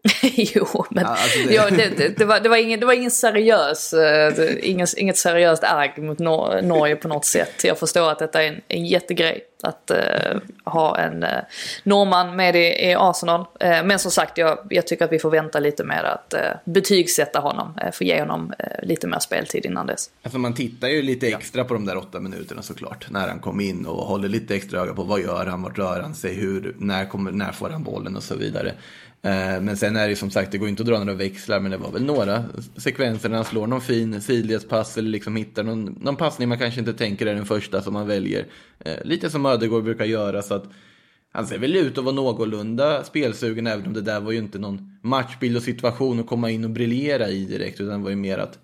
jo, 0.35 0.85
men 0.89 1.05
alltså 1.05 1.39
det... 1.47 1.53
Ja, 1.53 1.69
det, 1.69 1.89
det, 1.97 2.17
det, 2.17 2.25
var, 2.25 2.39
det, 2.39 2.49
var 2.49 2.57
ingen, 2.57 2.79
det 2.79 2.85
var 2.85 2.93
ingen 2.93 3.11
seriös, 3.11 3.93
uh, 3.93 4.69
inget, 4.69 4.93
inget 4.93 5.17
seriöst 5.17 5.63
agg 5.63 5.97
mot 5.97 6.19
Nor 6.19 6.61
Norge 6.61 6.95
på 6.95 7.07
något 7.07 7.25
sätt. 7.25 7.63
Jag 7.63 7.79
förstår 7.79 8.11
att 8.11 8.19
detta 8.19 8.43
är 8.43 8.47
en, 8.47 8.61
en 8.67 8.85
jättegrej 8.85 9.41
att 9.63 9.91
uh, 9.91 10.39
ha 10.63 10.97
en 10.97 11.23
uh, 11.23 11.29
norrman 11.83 12.35
med 12.35 12.55
i, 12.55 12.89
i 12.89 12.95
Arsenal. 12.97 13.39
Uh, 13.41 13.85
men 13.85 13.99
som 13.99 14.11
sagt, 14.11 14.37
jag, 14.37 14.57
jag, 14.69 14.87
tycker 14.87 15.05
att 15.05 15.11
vi 15.11 15.19
får 15.19 15.31
vänta 15.31 15.59
lite 15.59 15.83
med 15.83 16.05
att 16.05 16.33
uh, 16.33 16.71
betygsätta 16.73 17.39
honom. 17.39 17.73
Uh, 17.83 17.91
få 17.91 18.03
ge 18.03 18.19
honom 18.19 18.53
lite 18.83 19.07
mer 19.07 19.19
speltid 19.19 19.65
innan 19.65 19.87
dess. 19.87 20.09
Alltså 20.23 20.39
man 20.39 20.53
tittar 20.53 20.87
ju 20.87 21.01
lite 21.01 21.27
extra 21.27 21.63
på 21.63 21.73
de 21.73 21.85
där 21.85 21.97
åtta 21.97 22.19
minuterna 22.19 22.61
såklart. 22.61 23.05
När 23.09 23.27
han 23.27 23.39
kom 23.39 23.59
in 23.59 23.85
och 23.85 24.05
håller 24.05 24.29
lite 24.29 24.55
extra 24.55 24.81
öga 24.81 24.93
på 24.93 25.03
vad 25.03 25.21
gör 25.21 25.45
han, 25.45 25.61
vart 25.61 25.77
rör 25.77 26.01
han 26.01 26.15
sig, 26.15 26.33
hur, 26.33 26.75
när, 26.79 27.05
kommer, 27.05 27.31
när 27.31 27.51
får 27.51 27.69
han 27.69 27.83
bollen 27.83 28.15
och 28.15 28.23
så 28.23 28.35
vidare. 28.35 28.73
Eh, 29.25 29.61
men 29.61 29.77
sen 29.77 29.95
är 29.95 30.07
det 30.07 30.15
som 30.15 30.29
sagt, 30.29 30.51
det 30.51 30.57
går 30.57 30.69
inte 30.69 30.83
att 30.83 30.87
dra 30.87 30.99
några 30.99 31.13
växlar, 31.13 31.59
men 31.59 31.71
det 31.71 31.77
var 31.77 31.91
väl 31.91 32.05
några 32.05 32.43
sekvenser 32.77 33.29
när 33.29 33.35
han 33.35 33.45
slår 33.45 33.67
någon 33.67 33.81
fin 33.81 34.21
sidledspass 34.21 34.97
eller 34.97 35.09
liksom 35.09 35.35
hittar 35.35 35.63
någon, 35.63 35.83
någon 36.01 36.15
passning 36.15 36.49
man 36.49 36.59
kanske 36.59 36.79
inte 36.79 36.93
tänker 36.93 37.25
är 37.25 37.35
den 37.35 37.45
första 37.45 37.81
som 37.81 37.93
man 37.93 38.07
väljer. 38.07 38.45
Eh, 38.79 39.03
lite 39.03 39.29
som 39.29 39.45
Ödegård 39.45 39.83
brukar 39.83 40.05
göra, 40.05 40.41
så 40.41 40.53
att 40.53 40.65
han 41.31 41.47
ser 41.47 41.57
väl 41.57 41.75
ut 41.75 41.97
att 41.97 42.03
vara 42.03 42.15
någorlunda 42.15 43.03
spelsugen, 43.03 43.67
även 43.67 43.87
om 43.87 43.93
det 43.93 44.01
där 44.01 44.19
var 44.19 44.31
ju 44.31 44.37
inte 44.37 44.59
någon 44.59 44.97
matchbild 45.01 45.57
och 45.57 45.63
situation 45.63 46.19
att 46.19 46.27
komma 46.27 46.49
in 46.49 46.63
och 46.63 46.69
briljera 46.69 47.29
i 47.29 47.45
direkt, 47.45 47.81
utan 47.81 47.99
det 47.99 48.03
var 48.03 48.09
ju 48.09 48.15
mer 48.15 48.37
att 48.37 48.59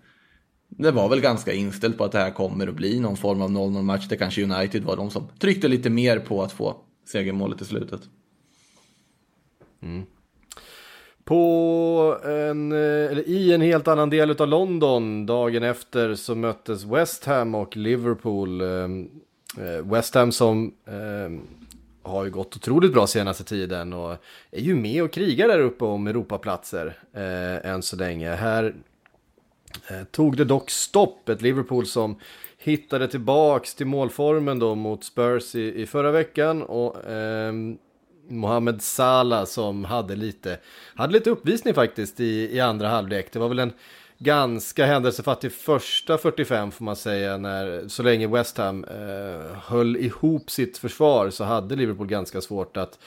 det 0.69 0.91
var 0.91 1.09
väl 1.09 1.21
ganska 1.21 1.53
inställt 1.53 1.97
på 1.97 2.03
att 2.03 2.11
det 2.11 2.19
här 2.19 2.31
kommer 2.31 2.67
att 2.67 2.75
bli 2.75 2.99
någon 2.99 3.17
form 3.17 3.41
av 3.41 3.49
0-0 3.49 3.81
match, 3.81 4.07
där 4.07 4.15
kanske 4.15 4.43
United 4.43 4.83
var 4.83 4.97
de 4.97 5.11
som 5.11 5.27
tryckte 5.39 5.67
lite 5.67 5.89
mer 5.89 6.19
på 6.19 6.43
att 6.43 6.51
få 6.51 6.75
segermålet 7.07 7.61
i 7.61 7.65
slutet. 7.65 8.01
Mm. 9.81 10.05
På 11.23 12.17
en, 12.23 12.71
eh, 12.71 12.77
eller 13.11 13.29
i 13.29 13.53
en 13.53 13.61
helt 13.61 13.87
annan 13.87 14.09
del 14.09 14.41
av 14.41 14.47
London 14.47 15.25
dagen 15.25 15.63
efter 15.63 16.15
så 16.15 16.35
möttes 16.35 16.83
West 16.83 17.25
Ham 17.25 17.55
och 17.55 17.77
Liverpool. 17.77 18.61
Eh, 18.61 18.67
eh, 19.65 19.85
West 19.85 20.15
Ham 20.15 20.31
som 20.31 20.73
har 22.03 22.23
ju 22.23 22.31
gått 22.31 22.55
otroligt 22.55 22.93
bra 22.93 23.07
senaste 23.07 23.43
tiden 23.43 23.93
och 23.93 24.11
är 24.51 24.61
ju 24.61 24.75
med 24.75 25.03
och 25.03 25.11
krigar 25.11 25.47
där 25.47 25.59
uppe 25.59 25.85
om 25.85 26.07
Europaplatser 26.07 26.97
eh, 27.13 27.71
än 27.71 27.81
så 27.81 27.95
länge. 27.95 28.29
Här 28.29 28.75
tog 30.11 30.37
det 30.37 30.45
dock 30.45 30.69
stopp, 30.69 31.29
ett 31.29 31.41
Liverpool 31.41 31.85
som 31.85 32.19
hittade 32.57 33.07
tillbaks 33.07 33.75
till 33.75 33.87
målformen 33.87 34.59
då 34.59 34.75
mot 34.75 35.03
Spurs 35.03 35.55
i, 35.55 35.81
i 35.81 35.85
förra 35.85 36.11
veckan 36.11 36.63
och 36.63 37.05
eh, 37.05 37.53
Mohamed 38.31 38.81
Salah 38.81 39.45
som 39.45 39.85
hade 39.85 40.15
lite, 40.15 40.57
hade 40.95 41.13
lite 41.13 41.29
uppvisning 41.29 41.73
faktiskt 41.73 42.19
i, 42.19 42.49
i 42.55 42.59
andra 42.59 42.87
halvlek. 42.87 43.33
Det 43.33 43.39
var 43.39 43.49
väl 43.49 43.59
en 43.59 43.73
ganska 44.17 44.85
händelsefattig 44.85 45.51
första 45.51 46.17
45 46.17 46.71
får 46.71 46.85
man 46.85 46.95
säga. 46.95 47.37
När, 47.37 47.87
så 47.87 48.03
länge 48.03 48.27
West 48.27 48.57
Ham 48.57 48.83
eh, 48.83 49.57
höll 49.63 49.97
ihop 49.97 50.51
sitt 50.51 50.77
försvar 50.77 51.29
så 51.29 51.43
hade 51.43 51.75
Liverpool 51.75 52.07
ganska 52.07 52.41
svårt 52.41 52.77
att 52.77 52.99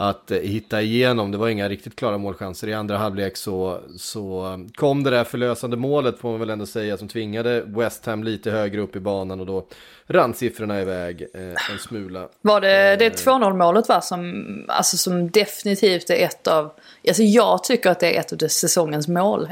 att 0.00 0.30
eh, 0.30 0.38
hitta 0.38 0.82
igenom. 0.82 1.30
Det 1.32 1.38
var 1.38 1.48
inga 1.48 1.68
riktigt 1.68 1.96
klara 1.96 2.18
målchanser. 2.18 2.68
I 2.68 2.74
andra 2.74 2.96
halvlek 2.96 3.36
så, 3.36 3.80
så 3.98 4.58
kom 4.74 5.04
det 5.04 5.10
där 5.10 5.24
förlösande 5.24 5.76
målet 5.76 6.18
får 6.18 6.30
man 6.30 6.40
väl 6.40 6.50
ändå 6.50 6.66
säga 6.66 6.96
som 6.96 7.08
tvingade 7.08 7.62
West 7.66 8.06
Ham 8.06 8.24
lite 8.24 8.50
högre 8.50 8.80
upp 8.80 8.96
i 8.96 9.00
banan 9.00 9.40
och 9.40 9.46
då 9.46 9.66
rann 10.06 10.34
siffrorna 10.34 10.80
iväg 10.80 11.26
eh, 11.34 11.40
en 11.72 11.78
smula. 11.78 12.28
Var 12.40 12.60
det 12.60 12.96
det 12.96 13.26
2-0 13.26 13.56
målet 13.56 13.88
va 13.88 14.00
som, 14.00 14.44
alltså, 14.68 14.96
som 14.96 15.30
definitivt 15.30 16.10
är 16.10 16.24
ett 16.24 16.46
av, 16.46 16.70
alltså 17.08 17.22
jag 17.22 17.64
tycker 17.64 17.90
att 17.90 18.00
det 18.00 18.16
är 18.16 18.20
ett 18.20 18.32
av 18.42 18.48
säsongens 18.48 19.08
mål. 19.08 19.48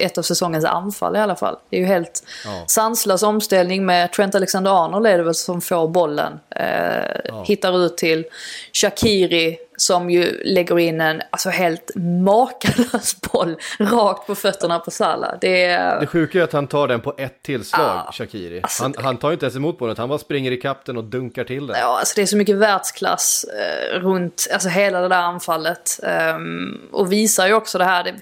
Ett 0.00 0.18
av 0.18 0.22
säsongens 0.22 0.64
anfall 0.64 1.16
i 1.16 1.18
alla 1.18 1.36
fall. 1.36 1.56
Det 1.70 1.76
är 1.76 1.80
ju 1.80 1.86
helt 1.86 2.22
Ja. 2.44 2.64
sanslös 2.66 3.22
omställning 3.22 3.86
med 3.86 4.12
Trent 4.12 4.34
Alexander-Arnold 4.34 5.06
är 5.06 5.18
det 5.18 5.24
väl 5.24 5.34
som 5.34 5.60
får 5.60 5.88
bollen. 5.88 6.32
Eh, 6.50 7.42
Hittar 7.44 7.84
ut 7.86 7.96
till 7.96 8.24
Shakiri 8.72 9.58
som 9.80 10.10
ju 10.10 10.42
lägger 10.44 10.78
in 10.78 11.00
en 11.00 11.22
alltså, 11.30 11.48
helt 11.50 11.90
makalös 11.96 13.20
boll 13.32 13.56
rakt 13.78 14.26
på 14.26 14.34
fötterna 14.34 14.78
på 14.78 14.90
Salah. 14.90 15.34
Det 15.40 15.64
är... 15.64 16.00
Det 16.00 16.06
sjuka 16.06 16.38
är 16.38 16.42
att 16.42 16.52
han 16.52 16.66
tar 16.66 16.88
den 16.88 17.00
på 17.00 17.14
ett 17.18 17.42
tillslag, 17.42 17.86
Ja, 18.06 18.10
Shakiri. 18.12 18.60
alltså 18.62 18.82
han, 18.82 18.92
det- 18.92 19.02
han 19.02 19.16
tar 19.16 19.28
ju 19.28 19.32
inte 19.32 19.46
ens 19.46 19.56
emot 19.56 19.78
bollen, 19.78 19.94
han 19.98 20.08
bara 20.08 20.18
springer 20.18 20.52
i 20.52 20.56
kapten 20.56 20.96
och 20.96 21.04
dunkar 21.04 21.44
till 21.44 21.66
den. 21.66 21.76
Ja, 21.80 21.98
alltså 21.98 22.12
det 22.16 22.22
är 22.22 22.26
så 22.26 22.36
mycket 22.36 22.56
världsklass 22.56 23.44
eh, 23.44 23.98
runt 24.00 24.46
alltså 24.52 24.68
hela 24.68 25.00
det 25.00 25.08
där 25.08 25.16
anfallet. 25.22 26.00
Ehm, 26.02 26.78
och 26.92 27.12
visar 27.12 27.46
ju 27.46 27.54
också 27.54 27.78
det 27.78 27.84
här. 27.84 28.04
Det 28.04 28.10
är 28.10 28.16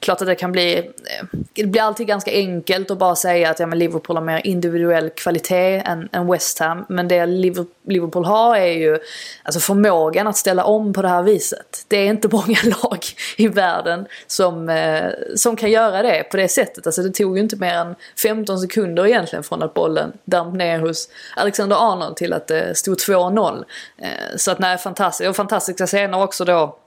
klart 0.00 0.20
att 0.20 0.26
det 0.26 0.34
kan 0.34 0.52
bli... 0.52 0.78
Eh, 0.78 0.84
det 1.54 1.64
blir 1.66 1.82
alltid 1.82 2.06
ganska 2.06 2.30
enkelt 2.30 2.90
att 2.90 2.98
bara 2.98 3.16
säga 3.16 3.50
att 3.50 3.58
ja, 3.60 3.66
men 3.66 3.78
Liverpool 3.78 4.16
har 4.16 4.24
mer 4.24 4.46
individuell 4.46 5.10
kvalitet 5.10 5.82
än, 5.86 6.08
än 6.12 6.26
West 6.32 6.58
Ham. 6.58 6.84
Men 6.88 7.08
det 7.08 7.26
Liver- 7.26 7.66
Liverpool 7.88 8.24
har 8.24 8.56
är 8.56 8.66
ju 8.72 8.98
alltså 9.42 9.60
förmågan 9.60 10.26
att 10.26 10.36
ställa 10.36 10.64
om 10.64 10.91
på 10.92 11.02
det 11.02 11.08
här 11.08 11.22
viset. 11.22 11.84
Det 11.88 11.96
är 11.96 12.06
inte 12.06 12.28
många 12.32 12.58
lag 12.64 13.04
i 13.36 13.48
världen 13.48 14.06
som, 14.26 14.68
eh, 14.68 15.10
som 15.36 15.56
kan 15.56 15.70
göra 15.70 16.02
det 16.02 16.22
på 16.22 16.36
det 16.36 16.48
sättet. 16.48 16.86
Alltså 16.86 17.02
det 17.02 17.10
tog 17.10 17.36
ju 17.36 17.42
inte 17.42 17.56
mer 17.56 17.74
än 17.74 17.94
15 18.22 18.58
sekunder 18.58 19.06
egentligen 19.06 19.42
från 19.42 19.62
att 19.62 19.74
bollen 19.74 20.12
damp 20.24 20.54
ner 20.54 20.78
hos 20.78 21.08
Alexander 21.36 21.92
Arnold 21.92 22.16
till 22.16 22.32
att 22.32 22.46
det 22.46 22.74
stod 22.78 22.98
2-0. 22.98 23.64
Eh, 23.98 24.08
så 24.36 24.50
att 24.50 24.58
nej, 24.58 24.78
fantastiskt. 24.78 25.28
Och 25.28 25.36
fantastiska 25.36 25.86
scener 25.86 26.22
också 26.22 26.44
då. 26.44 26.78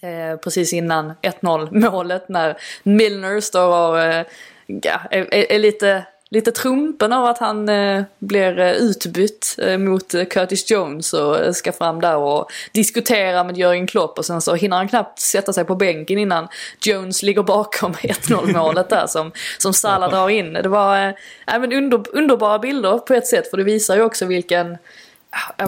Eh, 0.00 0.36
precis 0.36 0.72
innan 0.72 1.12
1-0 1.22 1.90
målet 1.90 2.28
när 2.28 2.56
Milner 2.82 3.40
står 3.40 3.90
och 3.90 4.02
eh, 4.02 4.26
ja, 4.66 5.00
är, 5.10 5.34
är, 5.34 5.52
är 5.52 5.58
lite, 5.58 6.06
lite 6.30 6.52
trumpen 6.52 7.12
av 7.12 7.24
att 7.24 7.38
han 7.38 7.68
eh, 7.68 8.02
blir 8.18 8.58
eh, 8.58 8.72
utbytt 8.72 9.56
eh, 9.58 9.78
mot 9.78 10.14
eh, 10.14 10.24
Curtis 10.24 10.70
Jones 10.70 11.12
och 11.12 11.38
eh, 11.40 11.52
ska 11.52 11.72
fram 11.72 12.00
där 12.00 12.16
och 12.16 12.50
diskutera 12.72 13.44
med 13.44 13.56
Jörgen 13.56 13.86
Klopp 13.86 14.18
och 14.18 14.24
sen 14.26 14.40
så 14.40 14.54
hinner 14.54 14.76
han 14.76 14.88
knappt 14.88 15.18
sätta 15.18 15.52
sig 15.52 15.64
på 15.64 15.74
bänken 15.74 16.18
innan 16.18 16.48
Jones 16.80 17.22
ligger 17.22 17.42
bakom 17.42 17.92
1-0 17.94 18.52
målet 18.52 18.88
där 18.88 19.06
som, 19.06 19.32
som 19.58 19.72
Salah 19.72 20.10
drar 20.10 20.28
in. 20.28 20.52
Det 20.52 20.68
var 20.68 21.06
eh, 21.06 21.14
men 21.46 21.72
under, 21.72 22.16
underbara 22.16 22.58
bilder 22.58 22.98
på 22.98 23.14
ett 23.14 23.26
sätt 23.26 23.50
för 23.50 23.56
det 23.56 23.64
visar 23.64 23.96
ju 23.96 24.02
också 24.02 24.26
vilken 24.26 24.76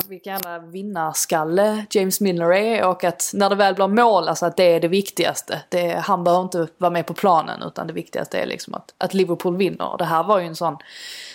vilken 0.08 0.32
jävla 0.32 0.58
vinnarskalle 0.58 1.86
James 1.90 2.20
Milner 2.20 2.52
är 2.52 2.84
och 2.84 3.04
att 3.04 3.30
när 3.34 3.50
det 3.50 3.56
väl 3.56 3.74
blir 3.74 3.88
mål, 3.88 4.28
alltså 4.28 4.46
att 4.46 4.56
det 4.56 4.74
är 4.74 4.80
det 4.80 4.88
viktigaste. 4.88 5.62
Det, 5.68 5.94
han 5.94 6.24
behöver 6.24 6.42
inte 6.42 6.68
vara 6.78 6.90
med 6.90 7.06
på 7.06 7.14
planen 7.14 7.62
utan 7.62 7.86
det 7.86 7.92
viktigaste 7.92 8.38
är 8.38 8.46
liksom 8.46 8.74
att, 8.74 8.94
att 8.98 9.14
Liverpool 9.14 9.56
vinner. 9.56 9.96
Det 9.98 10.04
här 10.04 10.24
var 10.24 10.38
ju 10.38 10.46
en 10.46 10.56
sån 10.56 10.76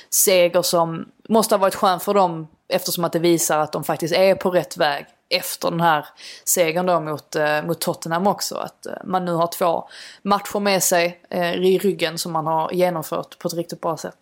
seger 0.10 0.62
som 0.62 1.06
måste 1.30 1.56
ha 1.56 1.60
varit 1.60 1.76
skön 1.76 2.00
för 2.00 2.14
dem 2.14 2.48
eftersom 2.68 3.04
att 3.04 3.14
det 3.14 3.20
visar 3.20 3.60
att 3.60 3.72
de 3.72 3.84
faktiskt 3.84 4.14
är 4.14 4.36
på 4.36 4.52
rätt 4.52 4.78
väg 4.78 5.06
efter 5.30 5.72
den 5.72 5.82
här 5.82 6.06
segern 6.46 6.86
då 6.86 7.00
mot, 7.00 7.36
eh, 7.36 7.66
mot 7.66 7.82
Tottenham 7.82 8.28
också. 8.28 8.56
Att 8.56 8.86
eh, 8.86 8.94
man 9.06 9.26
nu 9.26 9.32
har 9.32 9.48
två 9.48 9.90
matcher 10.24 10.60
med 10.60 10.84
sig 10.84 11.22
eh, 11.30 11.54
i 11.54 11.78
ryggen 11.78 12.18
som 12.18 12.32
man 12.32 12.48
har 12.48 12.72
genomfört 12.72 13.40
på 13.40 13.48
ett 13.48 13.54
riktigt 13.54 13.82
bra 13.82 13.98
sätt. 13.98 14.18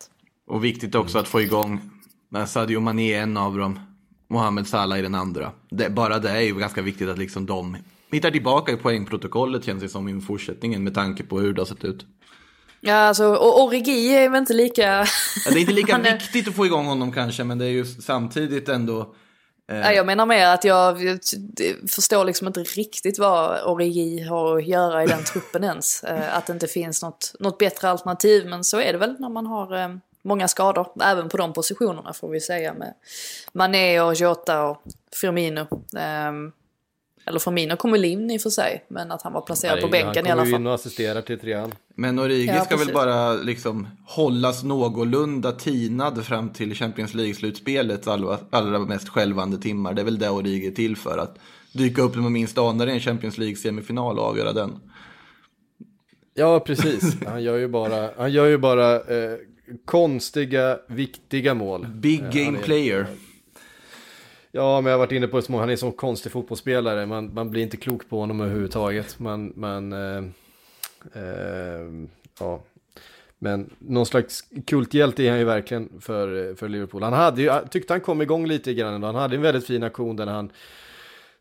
Och 0.46 0.64
viktigt 0.64 0.94
också 0.94 1.18
att 1.18 1.28
få 1.28 1.40
igång, 1.40 1.90
när 2.28 2.46
Sadio 2.46 2.80
Mané 2.80 3.14
är 3.14 3.22
en 3.22 3.36
av 3.36 3.58
dem, 3.58 3.91
Mohamed 4.32 4.66
Salah 4.66 4.98
i 4.98 5.02
den 5.02 5.14
andra. 5.14 5.52
Det, 5.70 5.90
bara 5.90 6.18
det 6.18 6.30
är 6.30 6.40
ju 6.40 6.54
ganska 6.54 6.82
viktigt 6.82 7.08
att 7.08 7.18
liksom 7.18 7.46
de 7.46 7.76
hittar 8.12 8.30
tillbaka 8.30 8.72
i 8.72 8.76
poängprotokollet 8.76 9.64
känns 9.64 9.82
det 9.82 9.88
som 9.88 10.08
i 10.08 10.20
fortsättningen 10.20 10.84
med 10.84 10.94
tanke 10.94 11.22
på 11.22 11.40
hur 11.40 11.52
det 11.52 11.60
har 11.60 11.66
sett 11.66 11.84
ut. 11.84 12.06
Ja, 12.80 12.94
alltså, 12.94 13.24
och 13.34 13.62
Origi 13.62 14.14
är 14.14 14.28
väl 14.28 14.38
inte 14.38 14.52
lika... 14.54 14.82
Ja, 15.44 15.50
det 15.50 15.56
är 15.56 15.60
inte 15.60 15.72
lika 15.72 15.96
är- 15.98 16.12
viktigt 16.18 16.48
att 16.48 16.54
få 16.54 16.66
igång 16.66 16.86
honom 16.86 17.12
kanske, 17.12 17.44
men 17.44 17.58
det 17.58 17.64
är 17.64 17.70
ju 17.70 17.84
samtidigt 17.84 18.68
ändå 18.68 19.14
Ja, 19.66 19.92
jag 19.92 20.06
menar 20.06 20.26
mer 20.26 20.46
att 20.46 20.64
jag, 20.64 21.04
jag 21.04 21.18
förstår 21.90 22.24
liksom 22.24 22.46
inte 22.46 22.60
riktigt 22.60 23.18
vad 23.18 23.62
Origi 23.66 24.22
har 24.22 24.58
att 24.58 24.66
göra 24.66 25.04
i 25.04 25.06
den 25.06 25.24
truppen 25.24 25.64
ens. 25.64 26.04
Eh, 26.04 26.36
Att 26.36 26.46
det 26.46 26.52
inte 26.52 26.66
finns 26.66 27.02
något, 27.02 27.34
något 27.40 27.58
bättre 27.58 27.90
alternativ. 27.90 28.46
Men 28.46 28.64
så 28.64 28.80
är 28.80 28.92
det 28.92 28.98
väl 28.98 29.16
när 29.18 29.28
man 29.28 29.46
har 29.46 29.76
eh, 29.76 29.88
många 30.22 30.48
skador. 30.48 30.86
Även 31.02 31.28
på 31.28 31.36
de 31.36 31.52
positionerna 31.52 32.12
får 32.12 32.28
vi 32.28 32.40
säga. 32.40 32.74
Med 32.74 32.94
Mané 33.52 34.00
och 34.00 34.14
Jota 34.14 34.64
och 34.66 34.82
Firmino. 35.20 35.66
Ehm, 35.98 36.52
Eller 37.26 37.38
Firmino 37.38 37.76
kommer 37.76 38.04
in 38.04 38.30
i 38.30 38.38
och 38.38 38.42
för 38.42 38.50
sig. 38.50 38.84
Men 38.88 39.12
att 39.12 39.22
han 39.22 39.32
var 39.32 39.40
placerad 39.40 39.80
på 39.80 39.88
bänken 39.88 40.26
i 40.26 40.30
alla 40.30 40.40
Han 40.42 40.46
kommer 40.46 40.46
ju 40.46 40.50
in 40.50 40.56
fall. 40.62 40.66
och 40.66 40.74
assisterar 40.74 41.20
till 41.22 41.38
trean. 41.40 41.72
Men 41.94 42.18
Origi 42.18 42.46
Ja, 42.46 42.64
ska 42.64 42.76
väl 42.76 42.92
bara 42.94 43.32
liksom 43.32 43.88
hållas 44.06 44.62
någorlunda 44.64 45.52
tinad 45.52 46.24
fram 46.26 46.50
till 46.50 46.74
Champions 46.74 47.14
League-slutspelets 47.14 48.08
allra, 48.10 48.38
allra 48.50 48.78
mest 48.78 49.08
skälvande 49.08 49.58
timmar. 49.58 49.94
Det 49.94 50.02
är 50.02 50.04
väl 50.04 50.18
det 50.18 50.30
Origi 50.30 50.66
är 50.66 50.70
till 50.70 50.96
för, 50.96 51.18
att 51.18 51.38
dyka 51.72 52.02
upp 52.02 52.14
när 52.14 52.22
man 52.22 52.32
minst 52.32 52.58
anar 52.58 52.86
i 52.86 52.92
en 52.92 53.00
Champions 53.00 53.38
League-semifinal 53.38 54.18
och 54.18 54.24
avgöra 54.24 54.52
den. 54.52 54.80
Ja, 56.34 56.60
precis. 56.60 57.16
Han 57.26 57.42
gör 57.42 57.58
ju 57.58 57.68
bara, 57.68 58.10
han 58.16 58.32
gör 58.32 58.46
ju 58.46 58.58
bara 58.58 58.94
eh, 58.94 59.36
konstiga, 59.84 60.78
viktiga 60.86 61.54
mål. 61.54 61.86
Big 61.86 62.20
Eh, 62.22 62.30
game 62.30 62.58
är- 62.58 62.62
player. 62.62 63.06
Ja, 64.54 64.80
men 64.80 64.90
jag 64.90 64.98
har 64.98 65.06
varit 65.06 65.12
inne 65.12 65.26
på 65.28 65.40
det 65.40 65.48
många, 65.48 65.62
han 65.62 65.68
är 65.68 65.72
en 65.72 65.78
sån 65.78 65.92
konstig 65.92 66.32
fotbollsspelare. 66.32 67.06
Man, 67.06 67.34
man 67.34 67.50
blir 67.50 67.62
inte 67.62 67.76
klok 67.76 68.08
på 68.08 68.20
honom 68.20 68.40
överhuvudtaget. 68.40 69.18
Man, 69.18 69.52
man 69.56 69.92
eh, 69.92 70.24
eh, 71.14 71.80
ja. 72.40 72.62
Men 73.38 73.70
någon 73.78 74.06
slags 74.06 74.44
kulthjälte 74.66 75.22
är 75.22 75.30
han 75.30 75.38
ju 75.38 75.44
verkligen 75.44 75.88
för, 76.00 76.54
för 76.54 76.68
Liverpool. 76.68 77.02
Han 77.02 77.12
hade 77.12 77.40
ju, 77.40 77.46
jag 77.46 77.70
tyckte 77.70 77.92
han 77.92 78.00
kom 78.00 78.22
igång 78.22 78.46
lite 78.46 78.74
grann. 78.74 79.02
Han 79.02 79.14
hade 79.14 79.36
en 79.36 79.42
väldigt 79.42 79.66
fin 79.66 79.82
aktion 79.82 80.16
där 80.16 80.26
han 80.26 80.50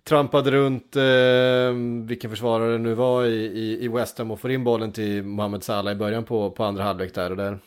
trampade 0.04 0.52
runt 0.52 0.96
eh, 0.96 2.06
vilken 2.08 2.30
försvarare 2.30 2.72
det 2.72 2.78
nu 2.78 2.94
var 2.94 3.26
i, 3.26 3.36
i, 3.46 3.86
i 3.86 3.88
West 3.88 4.18
Ham 4.18 4.32
och 4.32 4.40
får 4.40 4.52
in 4.52 4.64
bollen 4.64 4.92
till 4.92 5.24
Mohamed 5.24 5.64
Salah 5.64 5.94
i 5.94 5.96
början 5.96 6.24
på, 6.24 6.52
på 6.52 6.64
andra 6.64 6.84
halvlek 6.84 7.14
där 7.14 7.30
och 7.30 7.38
där. 7.38 7.60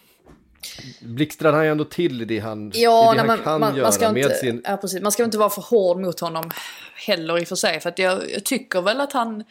Blixtrade 1.01 1.57
han 1.57 1.65
ju 1.65 1.71
ändå 1.71 1.85
till 1.85 2.23
i 2.23 2.25
det 2.25 2.39
han, 2.39 2.73
Ja, 2.75 3.15
i 3.15 3.17
det 3.17 3.23
nej, 3.23 3.29
han 3.29 3.37
man, 3.37 3.45
kan 3.45 3.61
man, 3.61 3.77
göra 3.77 3.87
man, 3.87 3.93
ska 3.93 4.13
med 4.13 4.23
inte, 4.23 4.35
sin... 4.35 4.63
ja, 4.65 4.77
precis. 4.77 5.03
man 5.03 5.13
ska 5.13 5.25
inte 5.25 5.39
vara 5.39 5.51
för 5.51 5.63
hård 5.63 6.01
mot 6.01 6.21
honom 6.21 6.51
heller 7.07 7.39
i 7.39 7.45
och 7.45 7.49
för 7.49 7.57
sig. 7.57 7.81
För 7.81 7.89
att 7.89 7.99
jag, 7.99 8.31
jag 8.31 8.45
tycker 8.45 8.81
väl 8.83 9.01
att 9.01 9.13
han, 9.13 9.45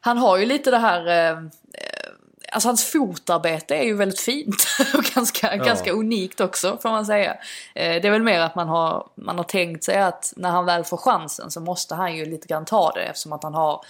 han 0.00 0.18
har 0.18 0.36
ju 0.36 0.46
lite 0.46 0.70
det 0.70 0.78
här... 0.78 1.06
Eh, 1.06 1.38
eh, 1.38 2.12
alltså 2.52 2.68
hans 2.68 2.84
fotarbete 2.84 3.74
är 3.74 3.84
ju 3.84 3.94
väldigt 3.94 4.20
fint 4.20 4.66
och 4.94 5.04
ganska, 5.04 5.56
ganska 5.56 5.92
unikt 5.92 6.40
också 6.40 6.78
får 6.82 6.88
man 6.88 7.06
säga. 7.06 7.32
Eh, 7.74 8.02
det 8.02 8.04
är 8.04 8.10
väl 8.10 8.22
mer 8.22 8.40
att 8.40 8.54
man 8.54 8.68
har, 8.68 9.08
man 9.14 9.36
har 9.36 9.44
tänkt 9.44 9.84
sig 9.84 9.98
att 9.98 10.32
när 10.36 10.50
han 10.50 10.66
väl 10.66 10.84
får 10.84 10.96
chansen 10.96 11.50
så 11.50 11.60
måste 11.60 11.94
han 11.94 12.16
ju 12.16 12.26
lite 12.26 12.46
grann 12.48 12.64
ta 12.64 12.92
det 12.92 13.02
eftersom 13.02 13.32
att 13.32 13.42
han 13.42 13.54
har 13.54 13.84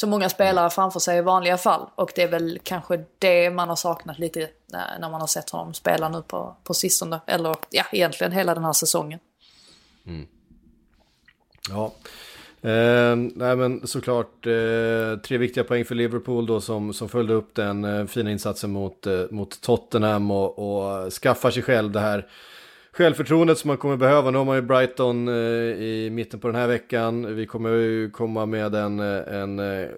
så 0.00 0.06
många 0.06 0.28
spelare 0.28 0.70
framför 0.70 1.00
sig 1.00 1.18
i 1.18 1.20
vanliga 1.20 1.56
fall. 1.56 1.86
Och 1.94 2.12
det 2.14 2.22
är 2.22 2.28
väl 2.28 2.58
kanske 2.62 3.04
det 3.18 3.50
man 3.50 3.68
har 3.68 3.76
saknat 3.76 4.18
lite 4.18 4.48
när, 4.66 4.98
när 4.98 5.10
man 5.10 5.20
har 5.20 5.26
sett 5.26 5.50
honom 5.50 5.74
spela 5.74 6.08
nu 6.08 6.22
på, 6.22 6.56
på 6.64 6.74
sistone. 6.74 7.20
Eller 7.26 7.56
ja, 7.70 7.84
egentligen 7.92 8.32
hela 8.32 8.54
den 8.54 8.64
här 8.64 8.72
säsongen. 8.72 9.20
Ja. 11.70 11.92
Eh, 12.70 13.16
nej 13.16 13.56
men 13.56 13.86
såklart 13.86 14.46
eh, 14.46 15.18
tre 15.24 15.38
viktiga 15.38 15.64
poäng 15.64 15.84
för 15.84 15.94
Liverpool 15.94 16.46
då 16.46 16.60
som, 16.60 16.92
som 16.92 17.08
följde 17.08 17.34
upp 17.34 17.54
den 17.54 17.84
eh, 17.84 18.06
fina 18.06 18.30
insatsen 18.30 18.70
mot, 18.70 19.06
eh, 19.06 19.24
mot 19.30 19.60
Tottenham 19.60 20.30
och, 20.30 20.58
och 20.58 21.12
skaffar 21.12 21.50
sig 21.50 21.62
själv 21.62 21.92
det 21.92 22.00
här 22.00 22.26
självförtroendet 22.98 23.58
som 23.58 23.68
man 23.68 23.76
kommer 23.76 23.96
behöva. 23.96 24.30
Nu 24.30 24.38
har 24.38 24.44
man 24.44 24.56
ju 24.56 24.62
Brighton 24.62 25.28
eh, 25.28 25.34
i 25.34 26.10
mitten 26.12 26.40
på 26.40 26.48
den 26.48 26.56
här 26.56 26.66
veckan. 26.66 27.36
Vi 27.36 27.46
kommer 27.46 27.70
ju 27.70 28.10
komma 28.10 28.46
med 28.46 28.74
en, 28.74 29.00
eh, 29.00 29.34
en 29.34 29.58
eh, 29.58 29.88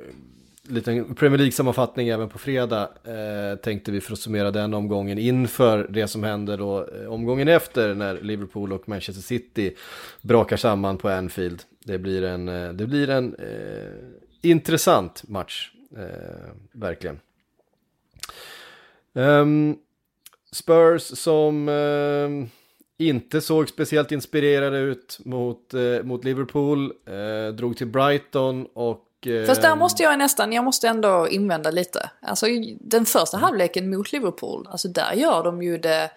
liten 0.63 1.15
Premier 1.15 1.39
League-sammanfattning 1.39 2.09
även 2.09 2.29
på 2.29 2.39
fredag. 2.39 2.89
Eh, 3.05 3.59
tänkte 3.59 3.93
vi 3.93 4.01
för 4.01 4.13
att 4.13 4.19
summera 4.19 4.51
den 4.51 4.75
omgången 4.75 5.19
inför 5.19 5.87
det 5.91 6.09
som 6.09 6.25
händer 6.25 6.59
då 6.59 6.89
eh, 6.89 7.13
omgången 7.13 7.49
efter 7.49 7.95
när 7.95 8.21
Liverpool 8.21 8.73
och 8.73 8.89
Manchester 8.89 9.23
City 9.23 9.75
brakar 10.23 10.57
samman 10.57 10.99
på 10.99 11.09
Anfield. 11.09 11.63
Det 11.85 11.99
blir 11.99 12.23
en, 12.23 12.49
eh, 12.49 12.73
det 12.73 12.87
blir 12.87 13.11
en 13.11 13.35
eh, 13.35 14.51
intressant 14.51 15.29
match, 15.29 15.71
eh, 15.97 16.51
verkligen. 16.73 17.21
Um, 19.13 19.77
Spurs 20.53 21.03
som 21.03 21.69
eh, 21.69 22.60
inte 23.01 23.41
såg 23.41 23.69
speciellt 23.69 24.13
inspirerade 24.13 24.79
ut 24.79 25.19
mot, 25.25 25.75
eh, 25.75 26.03
mot 26.03 26.25
Liverpool. 26.25 26.93
Eh, 27.07 27.55
drog 27.55 27.77
till 27.77 27.87
Brighton 27.87 28.67
och... 28.75 29.27
Eh, 29.27 29.47
Fast 29.47 29.63
där 29.63 29.77
måste 29.77 30.03
jag 30.03 30.19
nästan, 30.19 30.53
jag 30.53 30.65
måste 30.65 30.89
ändå 30.89 31.29
invända 31.29 31.71
lite. 31.71 32.11
Alltså 32.23 32.47
den 32.81 33.07
första 33.07 33.37
halvleken 33.37 33.91
mot 33.91 34.13
Liverpool, 34.13 34.69
alltså 34.71 34.89
där 34.89 35.13
gör 35.13 35.45
de 35.45 35.63
ju 35.63 35.79
det, 35.79 36.11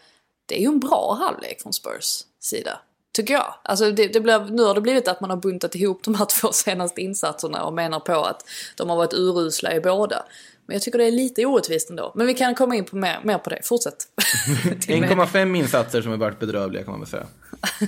det 0.45 0.55
är 0.57 0.59
ju 0.59 0.67
en 0.67 0.79
bra 0.79 1.17
halvlek 1.21 1.61
från 1.61 1.73
Spurs 1.73 2.21
sida. 2.39 2.79
Tycker 3.13 3.33
jag. 3.33 3.55
Alltså 3.63 3.91
det, 3.91 4.07
det 4.07 4.19
blev, 4.19 4.51
nu 4.51 4.63
har 4.63 4.75
det 4.75 4.81
blivit 4.81 5.07
att 5.07 5.21
man 5.21 5.29
har 5.29 5.37
buntat 5.37 5.75
ihop 5.75 6.03
de 6.03 6.15
här 6.15 6.25
två 6.41 6.51
senaste 6.51 7.01
insatserna 7.01 7.63
och 7.63 7.73
menar 7.73 7.99
på 7.99 8.23
att 8.23 8.45
de 8.77 8.89
har 8.89 8.97
varit 8.97 9.13
urusla 9.13 9.75
i 9.75 9.79
båda. 9.79 10.25
Men 10.65 10.73
jag 10.73 10.81
tycker 10.81 10.97
det 10.97 11.05
är 11.05 11.11
lite 11.11 11.45
orättvist 11.45 11.89
ändå. 11.89 12.11
Men 12.15 12.27
vi 12.27 12.33
kan 12.33 12.55
komma 12.55 12.75
in 12.75 12.85
på 12.85 12.95
mer, 12.95 13.19
mer 13.23 13.37
på 13.37 13.49
det. 13.49 13.59
Fortsätt. 13.63 14.07
Till 14.81 14.99
mig. 14.99 15.09
1,5 15.09 15.57
insatser 15.57 16.01
som 16.01 16.11
har 16.11 16.17
varit 16.17 16.39
bedrövliga 16.39 16.83
kan 16.83 16.91
man 16.91 16.99
väl 16.99 17.09
säga. 17.09 17.27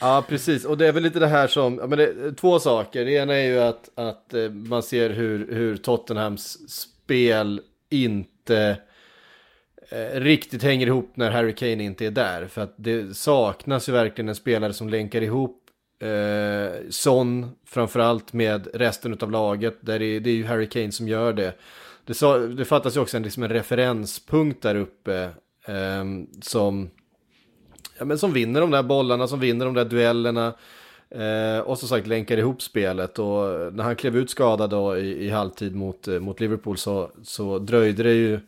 Ja, 0.00 0.24
precis. 0.28 0.64
Och 0.64 0.78
det 0.78 0.86
är 0.86 0.92
väl 0.92 1.02
lite 1.02 1.18
det 1.18 1.26
här 1.26 1.48
som, 1.48 1.74
men 1.74 1.90
det, 1.90 2.32
två 2.32 2.58
saker. 2.58 3.04
Det 3.04 3.10
ena 3.10 3.34
är 3.34 3.44
ju 3.44 3.58
att, 3.58 3.90
att 3.94 4.34
eh, 4.34 4.50
man 4.50 4.82
ser 4.82 5.10
hur, 5.10 5.54
hur 5.54 5.76
Tottenhams 5.76 6.70
spel 6.70 7.60
inte 7.90 8.76
eh, 9.88 10.20
riktigt 10.20 10.62
hänger 10.62 10.86
ihop 10.86 11.10
när 11.14 11.30
Harry 11.30 11.54
Kane 11.54 11.84
inte 11.84 12.06
är 12.06 12.10
där. 12.10 12.46
För 12.46 12.62
att 12.62 12.74
det 12.76 13.16
saknas 13.16 13.88
ju 13.88 13.92
verkligen 13.92 14.28
en 14.28 14.34
spelare 14.34 14.72
som 14.72 14.88
länkar 14.88 15.22
ihop 15.22 15.62
eh, 16.00 16.90
Son 16.90 17.50
framförallt 17.66 18.32
med 18.32 18.68
resten 18.74 19.18
av 19.20 19.30
laget. 19.30 19.78
Där 19.80 19.98
det, 19.98 20.18
det 20.18 20.30
är 20.30 20.34
ju 20.34 20.44
Harry 20.44 20.68
Kane 20.68 20.92
som 20.92 21.08
gör 21.08 21.32
det. 21.32 21.52
Det, 22.04 22.14
sa, 22.14 22.38
det 22.38 22.64
fattas 22.64 22.96
ju 22.96 23.00
också 23.00 23.16
en, 23.16 23.22
liksom 23.22 23.42
en 23.42 23.48
referenspunkt 23.48 24.62
där 24.62 24.74
uppe 24.74 25.30
eh, 25.66 26.04
som, 26.40 26.90
ja, 27.98 28.04
men 28.04 28.18
som 28.18 28.32
vinner 28.32 28.60
de 28.60 28.70
där 28.70 28.82
bollarna, 28.82 29.26
som 29.26 29.40
vinner 29.40 29.64
de 29.64 29.74
där 29.74 29.84
duellerna. 29.84 30.54
Eh, 31.10 31.60
och 31.60 31.78
som 31.78 31.88
sagt 31.88 32.06
länkar 32.06 32.36
ihop 32.36 32.62
spelet 32.62 33.18
och 33.18 33.74
när 33.74 33.84
han 33.84 33.96
klev 33.96 34.16
ut 34.16 34.30
skadad 34.30 34.70
då 34.70 34.98
i, 34.98 35.26
i 35.26 35.30
halvtid 35.30 35.74
mot, 35.74 36.08
eh, 36.08 36.18
mot 36.18 36.40
Liverpool 36.40 36.76
så, 36.76 37.10
så 37.22 37.58
dröjde 37.58 38.02
det 38.02 38.12
ju 38.12 38.40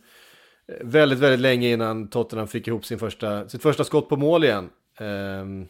väldigt, 0.81 1.19
väldigt 1.19 1.41
länge 1.41 1.69
innan 1.69 2.09
Tottenham 2.09 2.49
fick 2.49 2.69
ihop 2.69 2.87
sin 2.87 2.99
första, 2.99 3.49
sitt 3.49 3.63
första 3.63 3.85
skott 3.85 4.09
på 4.09 4.17
mål 4.17 4.45
igen. 4.45 4.71
Ehm, 5.01 5.67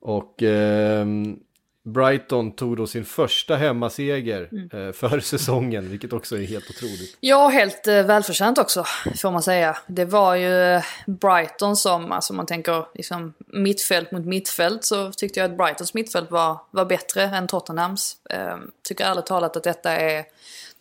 och 0.00 0.42
ehm, 0.42 1.38
Brighton 1.84 2.52
tog 2.52 2.76
då 2.76 2.86
sin 2.86 3.04
första 3.04 3.56
hemmaseger 3.56 4.48
eh, 4.72 4.92
för 4.92 5.20
säsongen, 5.20 5.90
vilket 5.90 6.12
också 6.12 6.36
är 6.36 6.46
helt 6.46 6.70
otroligt. 6.70 7.16
Ja, 7.20 7.48
helt 7.48 7.86
eh, 7.86 8.02
välförtjänt 8.02 8.58
också, 8.58 8.84
får 9.16 9.30
man 9.30 9.42
säga. 9.42 9.78
Det 9.86 10.04
var 10.04 10.34
ju 10.34 10.62
eh, 10.62 10.82
Brighton 11.06 11.76
som, 11.76 12.12
alltså 12.12 12.32
man 12.32 12.46
tänker 12.46 12.86
liksom 12.94 13.34
mittfält 13.46 14.12
mot 14.12 14.24
mittfält, 14.24 14.84
så 14.84 15.12
tyckte 15.12 15.40
jag 15.40 15.50
att 15.50 15.56
Brightons 15.56 15.94
mittfält 15.94 16.30
var, 16.30 16.58
var 16.70 16.84
bättre 16.84 17.22
än 17.22 17.46
Tottenhams. 17.46 18.16
Eh, 18.30 18.56
tycker 18.88 19.04
ärligt 19.04 19.26
talat 19.26 19.56
att 19.56 19.64
detta 19.64 19.92
är 19.92 20.24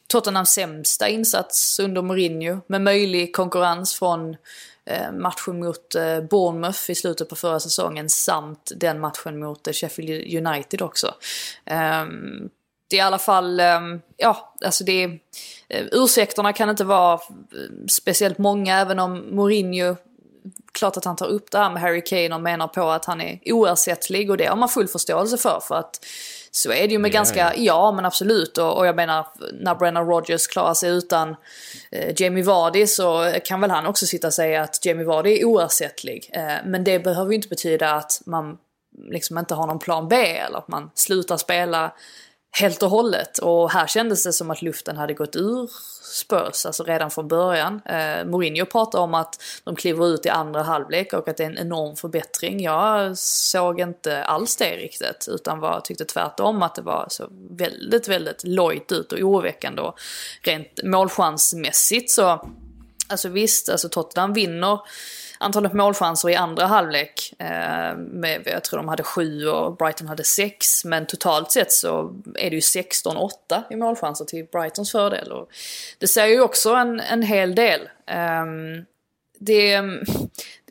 Tottenhams 0.08 0.50
sämsta 0.50 1.10
insats 1.10 1.80
under 1.80 2.02
Mourinho, 2.02 2.60
med 2.68 2.82
möjlig 2.82 3.36
konkurrens 3.36 3.94
från 3.94 4.36
eh, 4.86 5.12
matchen 5.12 5.60
mot 5.60 5.96
eh, 5.96 6.22
Bournemouth 6.22 6.92
i 6.92 6.96
slutet 6.96 7.30
på 7.30 7.36
förra 7.36 7.60
säsongen 7.60 8.10
samt 8.10 8.72
den 8.76 9.00
matchen 9.00 9.40
mot 9.40 9.68
eh, 9.68 9.74
Sheffield 9.74 10.48
United 10.48 10.82
också. 10.82 11.14
Ehm, 11.66 12.50
det 12.90 12.96
är 12.96 13.00
i 13.00 13.02
alla 13.02 13.20
fall, 13.20 13.60
ehm, 13.60 14.02
ja, 14.18 14.56
alltså 14.66 14.84
det 14.84 15.04
är, 15.04 15.20
ursäkterna 15.92 16.54
kan 16.54 16.70
inte 16.70 16.84
vara 16.84 17.20
speciellt 17.90 18.38
många 18.38 18.80
även 18.80 19.00
om 19.00 19.36
Mourinho 19.36 19.96
klart 20.72 20.98
att 20.98 21.06
han 21.06 21.16
tar 21.16 21.28
upp 21.28 21.52
det 21.52 21.58
här 21.58 21.70
med 21.70 21.82
Harry 21.82 22.02
Kane 22.02 22.36
och 22.36 22.42
menar 22.42 22.68
på 22.68 22.90
att 22.90 23.06
han 23.06 23.22
är 23.22 23.40
oersättlig 23.46 24.30
och 24.30 24.38
det 24.38 24.46
har 24.46 24.56
man 24.56 24.70
full 24.70 24.88
förståelse 24.88 25.38
för 25.38 25.60
för 25.68 25.76
att 25.76 26.06
så 26.58 26.72
är 26.72 26.88
det 26.88 26.94
ju 26.94 27.00
med 27.00 27.10
Ja, 27.10 27.14
ganska, 27.14 27.54
ja. 27.56 27.92
men 27.92 28.06
absolut 28.06 28.58
och, 28.58 28.78
och 28.78 28.88
jag 28.88 28.96
menar 28.96 29.28
när 29.54 29.76
Brennan 29.76 30.08
Rodgers 30.08 30.48
klarar 30.48 30.74
sig 30.74 30.90
utan 30.90 31.36
eh, 31.92 32.14
Jamie 32.22 32.44
Vardy 32.44 32.88
så 32.88 33.34
kan 33.44 33.62
väl 33.62 33.72
han 33.72 33.86
också 33.86 34.06
sitta 34.06 34.28
och 34.28 34.34
säga 34.34 34.62
att 34.64 34.86
Jamie 34.86 35.06
Vardy 35.06 35.40
är 35.40 35.46
oersättlig. 35.46 36.30
Eh, 36.34 36.56
men 36.66 36.84
det 36.84 37.00
behöver 37.00 37.32
ju 37.32 37.36
inte 37.36 37.48
betyda 37.48 37.92
att 37.92 38.22
man 38.26 38.58
liksom 39.12 39.38
inte 39.38 39.56
har 39.56 39.68
någon 39.68 39.80
plan 39.80 40.08
B 40.08 40.16
eller 40.38 40.58
att 40.58 40.68
man 40.68 40.92
slutar 40.96 41.38
spela 41.38 41.94
helt 42.60 42.84
och 42.84 42.90
hållet. 42.90 43.38
Och 43.38 43.72
här 43.72 43.88
kändes 43.88 44.24
det 44.24 44.34
som 44.34 44.52
att 44.52 44.62
luften 44.62 44.98
hade 44.98 45.14
gått 45.14 45.36
ur 45.36 45.70
Spurs, 46.02 46.66
alltså 46.66 46.84
redan 46.84 47.12
från 47.12 47.28
början. 47.28 47.82
Eh, 47.86 48.26
Mourinho 48.26 48.66
pratar 48.66 49.00
om 49.00 49.14
att 49.14 49.42
de 49.64 49.76
kliver 49.76 50.08
ut 50.08 50.26
i 50.26 50.30
andra 50.30 50.64
halvlek 50.64 51.14
och 51.14 51.28
att 51.28 51.38
det 51.38 51.44
är 51.44 51.48
en 51.48 51.58
enorm 51.58 51.96
förbättring. 51.96 52.64
Jag 52.64 53.18
såg 53.18 53.80
inte 53.80 54.24
alls 54.24 54.56
det 54.56 54.76
riktigt, 54.78 55.28
utan 55.32 55.60
var, 55.60 55.80
tyckte 55.80 56.06
tvärtom 56.06 56.64
att 56.64 56.76
det 56.76 56.82
var 56.82 57.08
så 57.10 57.28
väldigt, 57.50 58.08
väldigt 58.08 58.44
lojt 58.44 58.92
ut 58.92 59.12
och 59.12 59.20
oroväckande. 59.20 59.82
Och 59.82 60.00
rent 60.42 60.84
målchansmässigt 60.84 62.12
så, 62.12 62.48
alltså 63.08 63.30
visst, 63.30 63.70
alltså 63.70 63.90
Tottenham 63.90 64.34
vinner 64.34 64.80
antalet 65.38 65.74
målchanser 65.74 66.30
i 66.30 66.36
andra 66.36 66.66
halvlek. 66.66 67.34
Eh, 67.40 67.98
med, 67.98 68.42
jag 68.46 68.64
tror 68.64 68.78
de 68.78 68.88
hade 68.88 69.04
sju 69.04 69.48
och 69.48 69.78
Brighton 69.78 70.08
hade 70.08 70.24
sex. 70.24 70.86
Men 70.86 71.06
totalt 71.06 71.52
sett 71.52 71.72
så 71.72 72.22
är 72.36 72.50
det 72.50 72.56
ju 72.56 72.60
16-8 72.60 73.30
i 73.70 73.76
målchanser 73.76 74.26
till 74.26 74.46
Brightons 74.52 74.92
fördel. 74.92 75.32
Och 75.32 75.50
det 75.98 76.08
säger 76.08 76.36
ju 76.36 76.42
också 76.42 76.74
en, 76.74 77.00
en 77.00 77.22
hel 77.22 77.56
del. 77.56 77.90
Ehm, 78.08 78.86
det 79.40 79.82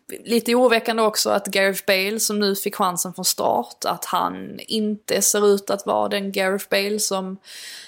lite 0.08 0.54
oroväckande 0.54 1.02
också 1.02 1.30
att 1.30 1.46
Gareth 1.46 1.82
Bale 1.86 2.20
som 2.20 2.38
nu 2.38 2.56
fick 2.56 2.76
chansen 2.76 3.14
från 3.14 3.24
start, 3.24 3.84
att 3.84 4.04
han 4.04 4.60
inte 4.60 5.22
ser 5.22 5.54
ut 5.54 5.70
att 5.70 5.86
vara 5.86 6.08
den 6.08 6.32
Gareth 6.32 6.66
Bale 6.70 6.98
som 6.98 7.36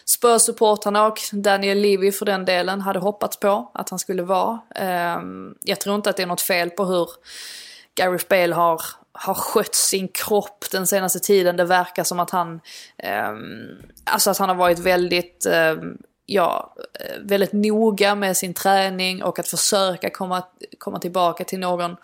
Spurs-supportrarna 0.05 1.07
och 1.07 1.19
Daniel 1.33 1.79
Levy 1.79 2.13
för 2.13 2.27
den 2.27 2.45
delen 2.45 2.81
hade 2.81 2.99
hoppats 2.99 3.41
på 3.41 3.71
att 3.75 3.91
han 3.91 3.99
skulle 3.99 4.23
vara. 4.23 4.59
Ehm, 4.75 5.55
jag 5.61 5.81
tror 5.81 5.97
inte 5.97 6.11
att 6.11 6.17
det 6.17 6.23
är 6.23 6.27
något 6.27 6.41
fel 6.41 6.71
på 6.71 6.85
hur 6.85 7.09
Gareth 7.95 8.25
Bale 8.29 8.55
har, 8.55 8.83
har 9.13 9.35
skött 9.35 9.75
sin 9.75 10.09
kropp 10.09 10.65
den 10.73 10.87
senaste 10.87 11.19
tiden. 11.19 11.57
Det 11.57 11.65
verkar 11.65 12.05
som 12.05 12.21
att 12.21 12.31
han, 12.31 12.61
ehm, 12.97 13.69
alltså 14.05 14.31
att 14.31 14.39
han 14.39 14.49
har 14.49 14.57
varit 14.57 14.79
väldigt, 14.79 15.47
ehm, 15.47 15.97
ja, 16.31 16.75
eh, 17.01 17.21
väldigt 17.21 17.53
noga 17.53 18.15
med 18.15 18.37
sin 18.37 18.55
träning 18.55 19.23
och 19.23 19.39
att 19.39 19.49
försöka 19.49 20.11
komma, 20.11 20.43
komma 20.79 20.99
tillbaka 20.99 21.45
till 21.45 21.59
någon 21.59 21.97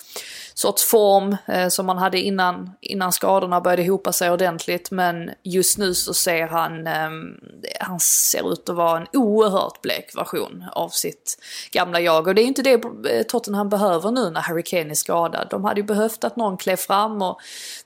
sorts 0.54 0.84
form 0.84 1.36
eh, 1.46 1.68
som 1.68 1.86
man 1.86 1.98
hade 1.98 2.20
innan, 2.20 2.70
innan 2.80 3.12
skadorna 3.12 3.60
började 3.60 3.86
hopa 3.90 4.12
sig 4.12 4.30
ordentligt. 4.30 4.90
Men 4.90 5.30
just 5.42 5.78
nu 5.78 5.94
så 5.94 6.14
ser 6.14 6.46
han, 6.46 6.86
eh, 6.86 7.10
han 7.80 8.00
ser 8.00 8.52
ut 8.52 8.68
att 8.68 8.76
vara 8.76 9.00
en 9.00 9.06
oerhört 9.12 9.82
blek 9.82 10.16
version 10.16 10.64
av 10.72 10.88
sitt 10.88 11.38
gamla 11.70 12.00
jag. 12.00 12.26
Och 12.26 12.34
det 12.34 12.42
är 12.42 12.46
inte 12.46 12.62
det 12.62 12.84
eh, 13.10 13.22
Tottenham 13.22 13.68
behöver 13.68 14.10
nu 14.10 14.30
när 14.30 14.40
Harry 14.40 14.62
Kane 14.62 14.90
är 14.90 14.94
skadad. 14.94 15.46
De 15.50 15.64
hade 15.64 15.80
ju 15.80 15.86
behövt 15.86 16.24
att 16.24 16.36
någon 16.36 16.56
klev 16.56 16.76
fram 16.76 17.22
och 17.22 17.40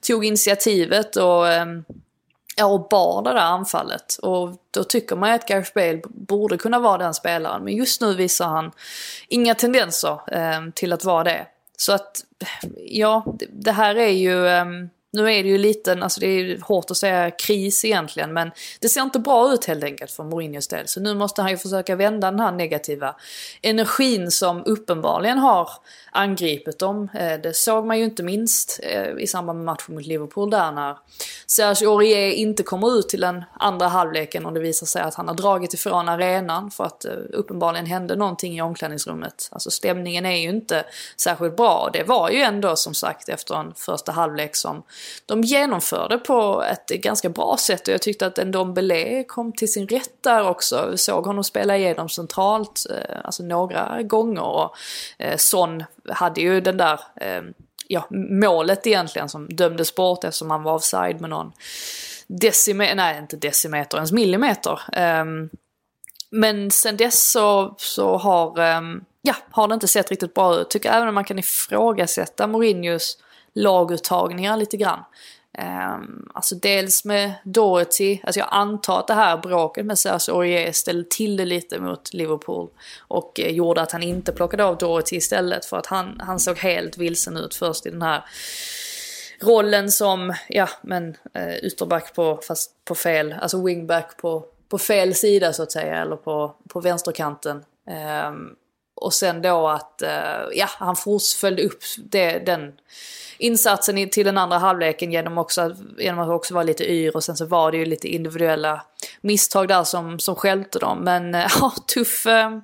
tog 0.07 0.25
initiativet 0.25 1.17
och 1.17 1.49
eh, 1.49 1.67
och 2.67 2.89
bar 2.89 3.23
det 3.23 3.31
där 3.31 3.37
anfallet. 3.37 4.17
Och 4.23 4.51
då 4.71 4.85
tycker 4.85 5.17
man 5.17 5.29
ju 5.29 5.35
att 5.35 5.47
Gareth 5.49 5.71
Bale 5.75 6.01
borde 6.05 6.57
kunna 6.57 6.79
vara 6.79 6.99
den 6.99 7.15
spelaren. 7.15 7.65
Men 7.65 7.77
just 7.77 8.01
nu 8.01 8.15
visar 8.15 8.47
han 8.47 8.73
inga 9.29 9.55
tendenser 9.55 10.21
eh, 10.33 10.61
till 10.75 10.93
att 10.93 11.05
vara 11.05 11.25
det. 11.25 11.47
Så 11.77 11.93
att, 11.93 12.25
ja, 12.87 13.25
det- 13.51 13.73
här 13.73 13.95
är 13.95 14.09
ju... 14.09 14.47
Eh, 14.49 14.65
nu 15.11 15.33
är 15.33 15.43
det 15.43 15.49
ju 15.49 15.59
lite, 15.59 15.99
alltså 16.03 16.21
det 16.21 16.27
är 16.27 16.61
hårt 16.61 16.91
att 16.91 16.97
säga 16.97 17.31
kris 17.31 17.85
egentligen, 17.85 18.33
men 18.33 18.51
det 18.81 18.89
ser 18.89 19.03
inte 19.03 19.19
bra 19.19 19.53
ut 19.53 19.65
helt 19.65 19.85
enkelt 19.85 20.11
för 20.11 20.25
Mourinhos 20.25 20.69
del. 20.69 20.89
Så 20.89 21.01
nu 21.01 21.15
måste 21.15 21.43
han 21.43 21.51
ju 21.51 21.57
försöka 21.57 21.97
vända 21.97 22.31
den 22.31 22.41
här 22.41 22.53
negativa 22.53 23.15
energin 23.63 24.31
som 24.31 24.63
uppenbarligen 24.67 25.39
har 25.39 25.71
angripit 26.19 26.79
dem. 26.79 27.09
Eh, 27.15 27.41
det 27.41 27.57
såg 27.57 27.87
man 27.87 27.99
ju 27.99 28.05
inte 28.05 28.23
minst 28.23 28.81
eh, 28.83 29.19
i 29.19 29.27
samband 29.27 29.59
med 29.59 29.67
matchen 29.67 29.95
mot 29.95 30.07
Liverpool 30.07 30.51
där 30.51 30.73
när 30.73 30.97
Serge 31.47 31.89
Aurier 31.89 32.31
inte 32.31 32.63
kommer 32.63 32.99
ut 32.99 33.09
till 33.09 33.21
den 33.21 33.45
andra 33.59 33.89
halvleken 33.89 34.47
och 34.47 34.53
det 34.53 34.61
visar 34.61 34.87
sig 34.87 35.03
att 35.03 35.15
han 35.15 35.29
har 35.29 35.35
dragit 35.35 35.75
ifrån 35.75 36.09
arenan 36.09 36.71
för 36.71 36.85
att 36.85 37.05
eh, 37.05 37.13
uppenbarligen 37.33 37.87
hände 37.87 38.17
någonting 38.17 38.59
i 38.59 38.63
omklädningsrummet. 38.63 39.49
Alltså 39.53 39.71
stämningen 39.71 40.27
är 40.27 40.37
ju 40.37 40.49
inte 40.49 40.85
särskilt 41.17 41.57
bra. 41.57 41.79
och 41.87 41.93
Det 41.93 42.05
var 42.05 42.31
ju 42.31 42.41
ändå 42.41 42.77
som 42.77 42.95
sagt 42.95 43.29
efter 43.29 43.55
en 43.55 43.75
första 43.75 44.13
halvlek 44.13 44.57
som 44.57 44.83
de 45.27 45.43
genomförde 45.43 46.19
på 46.19 46.65
ett 46.73 46.89
ganska 46.89 47.29
bra 47.29 47.57
sätt 47.59 47.89
och 47.89 47.95
jag 47.95 48.03
tyckte 48.03 48.27
att 48.27 48.47
Ndombele 48.47 49.25
kom 49.25 49.53
till 49.53 49.73
sin 49.73 49.89
rätt 49.89 50.23
där 50.23 50.49
också. 50.49 50.89
Vi 50.91 50.99
såg 50.99 51.27
honom 51.27 51.45
spela 51.45 51.77
igenom 51.77 52.09
centralt, 52.09 52.87
alltså 53.25 53.43
några 53.43 54.03
gånger 54.03 54.43
och 54.43 54.77
Son 55.37 55.85
hade 56.11 56.41
ju 56.41 56.61
den 56.61 56.77
där 56.77 57.01
eh, 57.17 57.43
ja, 57.89 58.07
målet 58.11 58.87
egentligen 58.87 59.29
som 59.29 59.49
dömdes 59.49 59.95
bort 59.95 60.25
eftersom 60.25 60.51
han 60.51 60.63
var 60.63 60.75
offside 60.75 61.21
med 61.21 61.31
någon 61.31 61.53
decimeter, 62.27 62.95
nej 62.95 63.19
inte 63.19 63.37
decimeter, 63.37 63.97
ens 63.97 64.13
millimeter. 64.13 64.81
Ehm, 64.93 65.49
men 66.31 66.71
sen 66.71 66.97
dess 66.97 67.31
så, 67.31 67.75
så 67.79 68.17
har, 68.17 68.59
ehm, 68.59 69.05
ja, 69.23 69.35
har 69.51 69.69
det 69.69 69.75
inte 69.75 69.89
sett 69.89 70.11
riktigt 70.11 70.35
bra 70.35 70.57
ut. 70.57 70.71
Tycker 70.71 70.93
även 70.93 71.09
att 71.09 71.15
man 71.15 71.25
kan 71.25 71.39
ifrågasätta 71.39 72.47
Mourinhos 72.47 73.19
laguttagningar 73.55 74.57
lite 74.57 74.77
grann. 74.77 75.05
Um, 75.59 76.31
alltså 76.35 76.55
dels 76.55 77.05
med 77.05 77.35
Doherty, 77.45 78.19
alltså 78.23 78.41
jag 78.41 78.49
antar 78.51 79.01
att 79.01 79.07
det 79.07 79.15
här 79.15 79.37
bråket 79.37 79.87
med 79.87 79.99
Serge 79.99 80.33
Aurier 80.33 80.73
ställde 80.73 81.09
till 81.11 81.37
det 81.37 81.45
lite 81.45 81.79
mot 81.79 82.13
Liverpool. 82.15 82.69
Och 83.09 83.41
eh, 83.41 83.51
gjorde 83.51 83.81
att 83.81 83.93
han 83.93 84.03
inte 84.03 84.33
plockade 84.33 84.65
av 84.65 84.79
Doherty 84.79 85.17
istället 85.17 85.65
för 85.65 85.77
att 85.77 85.87
han, 85.87 86.21
han 86.21 86.41
såg 86.41 86.59
helt 86.59 86.99
vilsen 86.99 87.37
ut 87.37 87.55
först 87.55 87.87
i 87.87 87.91
den 87.91 88.03
här 88.03 88.25
rollen 89.41 89.91
som, 89.91 90.35
ja 90.49 90.69
men 90.83 91.17
eh, 91.35 91.57
ytterback 91.57 92.15
på, 92.15 92.41
fast 92.49 92.85
på 92.85 92.95
fel, 92.95 93.35
alltså 93.41 93.65
wingback 93.65 94.17
på, 94.17 94.45
på 94.69 94.79
fel 94.79 95.15
sida 95.15 95.53
så 95.53 95.63
att 95.63 95.73
säga, 95.73 96.03
eller 96.03 96.17
på, 96.17 96.55
på 96.69 96.81
vänsterkanten. 96.81 97.65
Um, 98.27 98.57
och 98.99 99.15
sen 99.15 99.43
då 99.43 99.69
att, 99.69 100.03
eh, 100.03 100.41
ja 100.53 100.67
han 100.69 100.97
följde 101.41 101.63
upp 101.63 101.83
det, 101.97 102.39
den 102.39 102.73
insatsen 103.39 104.11
till 104.11 104.27
den 104.27 104.39
andra 104.39 104.59
halvleken 104.59 105.13
genom, 105.13 105.39
också, 105.39 105.77
genom 105.99 106.21
att 106.21 106.29
också 106.29 106.55
vara 106.55 106.65
lite 106.65 106.93
yr 106.93 107.17
och 107.17 107.25
sen 107.25 107.37
så 107.37 107.47
var 107.47 107.73
det 107.73 107.79
ju 107.79 107.85
lite 107.85 108.09
individuella 108.09 108.83
misstag 109.21 109.69
där 109.69 109.85
som, 109.85 110.19
som 110.19 110.35
skälte 110.35 110.79
dem. 110.79 110.99
Men 110.99 111.35
eh, 111.35 111.47
ja, 111.61 111.73
tuff, 111.95 112.27
eh, 112.27 112.59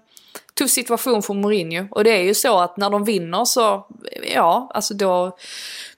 tuff 0.54 0.70
situation 0.70 1.22
för 1.22 1.34
Mourinho. 1.34 1.86
Och 1.90 2.04
det 2.04 2.10
är 2.10 2.22
ju 2.22 2.34
så 2.34 2.60
att 2.60 2.76
när 2.76 2.90
de 2.90 3.04
vinner 3.04 3.44
så, 3.44 3.86
ja, 4.34 4.70
alltså 4.74 4.94
då, 4.94 5.36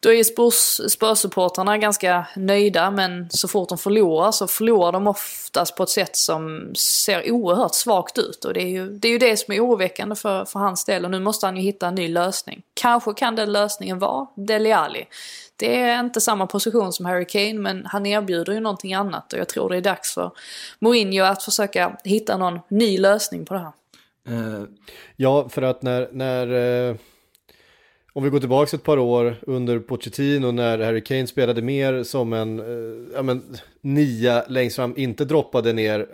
då 0.01 0.09
är 0.09 0.15
ju 0.15 0.23
Spurs-supportrarna 0.23 1.79
ganska 1.79 2.27
nöjda. 2.37 2.91
Men 2.91 3.31
så 3.31 3.49
fort 3.49 3.69
de 3.69 3.79
förlorar 3.79 4.33
så 4.33 4.47
förlorar 4.47 4.93
de 4.93 5.07
oftast 5.07 5.77
på 5.77 5.83
ett 5.83 5.89
sätt 5.89 6.17
som 6.17 6.73
ser 6.77 7.31
oerhört 7.31 7.75
svagt 7.75 8.19
ut. 8.19 8.45
Och 8.45 8.55
det 8.55 8.63
är 8.63 8.69
ju 8.69 8.91
det, 8.91 9.09
är 9.09 9.13
ju 9.13 9.19
det 9.19 9.37
som 9.37 9.55
är 9.55 9.65
oroväckande 9.65 10.15
för, 10.15 10.45
för 10.45 10.59
hans 10.59 10.85
del. 10.85 11.05
Och 11.05 11.11
nu 11.11 11.21
måste 11.21 11.47
han 11.47 11.57
ju 11.57 11.63
hitta 11.63 11.89
en 11.89 11.95
ny 11.95 12.09
lösning. 12.09 12.63
Kanske 12.75 13.15
kan 13.15 13.37
den 13.37 13.53
lösningen 13.53 13.99
vara 13.99 14.27
Dele 14.35 14.77
Alli. 14.77 15.07
Det 15.59 15.81
är 15.81 16.01
inte 16.01 16.21
samma 16.21 16.47
position 16.47 16.93
som 16.93 17.07
Harry 17.07 17.25
Kane 17.25 17.55
men 17.55 17.87
han 17.87 18.07
erbjuder 18.07 18.53
ju 18.53 18.61
någonting 18.61 18.95
annat 18.95 19.33
och 19.33 19.39
jag 19.39 19.49
tror 19.49 19.69
det 19.69 19.77
är 19.77 19.81
dags 19.81 20.15
för 20.15 20.31
Mourinho 20.79 21.25
att 21.25 21.43
försöka 21.43 21.97
hitta 22.05 22.37
någon 22.37 22.61
ny 22.69 22.99
lösning 22.99 23.45
på 23.45 23.55
det 23.55 23.61
här. 23.61 23.73
Uh, 24.31 24.65
ja, 25.17 25.49
för 25.49 25.63
att 25.63 25.83
när, 25.83 26.09
när 26.13 26.53
uh, 26.91 26.97
om 28.13 28.25
vi 28.25 28.31
går 28.31 28.41
tillbaka 28.41 28.77
ett 28.77 28.83
par 28.83 28.99
år 28.99 29.37
under 29.43 29.79
Pochettino 29.79 30.51
när 30.51 30.79
Harry 30.79 31.01
Kane 31.01 31.27
spelade 31.27 31.63
mer 31.63 32.03
som 32.03 32.33
en 32.33 32.61
uh, 32.61 33.09
ja, 33.15 33.23
men, 33.23 33.43
nia 33.81 34.45
längst 34.49 34.77
fram, 34.77 34.95
inte 34.97 35.25
droppade 35.25 35.73
ner. 35.73 36.07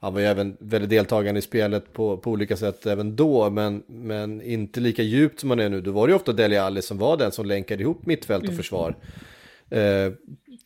han 0.00 0.14
var 0.14 0.20
ju 0.20 0.26
även 0.26 0.56
väldigt 0.60 0.90
deltagande 0.90 1.38
i 1.38 1.42
spelet 1.42 1.92
på, 1.92 2.16
på 2.16 2.30
olika 2.30 2.56
sätt 2.56 2.86
även 2.86 3.16
då, 3.16 3.50
men, 3.50 3.82
men 3.86 4.42
inte 4.42 4.80
lika 4.80 5.02
djupt 5.02 5.40
som 5.40 5.50
han 5.50 5.60
är 5.60 5.68
nu. 5.68 5.80
Då 5.80 5.90
var 5.90 6.06
det 6.06 6.10
ju 6.10 6.16
ofta 6.16 6.32
Dele 6.32 6.62
Alli 6.62 6.82
som 6.82 6.98
var 6.98 7.16
den 7.16 7.32
som 7.32 7.46
länkade 7.46 7.82
ihop 7.82 8.06
mittfält 8.06 8.42
och 8.42 8.48
mm. 8.48 8.56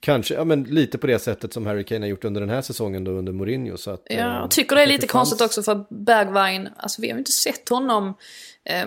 Kanske, 0.04 0.34
ja 0.34 0.44
men 0.44 0.62
lite 0.64 0.98
på 0.98 1.06
det 1.06 1.18
sättet 1.18 1.52
som 1.52 1.66
Harry 1.66 1.84
Kane 1.84 2.00
har 2.00 2.08
gjort 2.10 2.24
under 2.24 2.40
den 2.40 2.50
här 2.50 2.62
säsongen 2.62 3.04
då 3.04 3.10
under 3.10 3.32
Mourinho. 3.32 3.76
Så 3.76 3.90
att, 3.90 4.02
ja, 4.04 4.16
jag 4.16 4.42
eh, 4.42 4.48
tycker 4.48 4.76
det 4.76 4.82
är 4.82 4.86
lite 4.86 5.06
konstigt 5.06 5.40
också 5.40 5.62
för 5.62 5.84
Bergwijn, 5.90 6.68
alltså 6.76 7.02
vi 7.02 7.08
har 7.08 7.14
ju 7.14 7.18
inte 7.18 7.32
sett 7.32 7.68
honom 7.68 8.14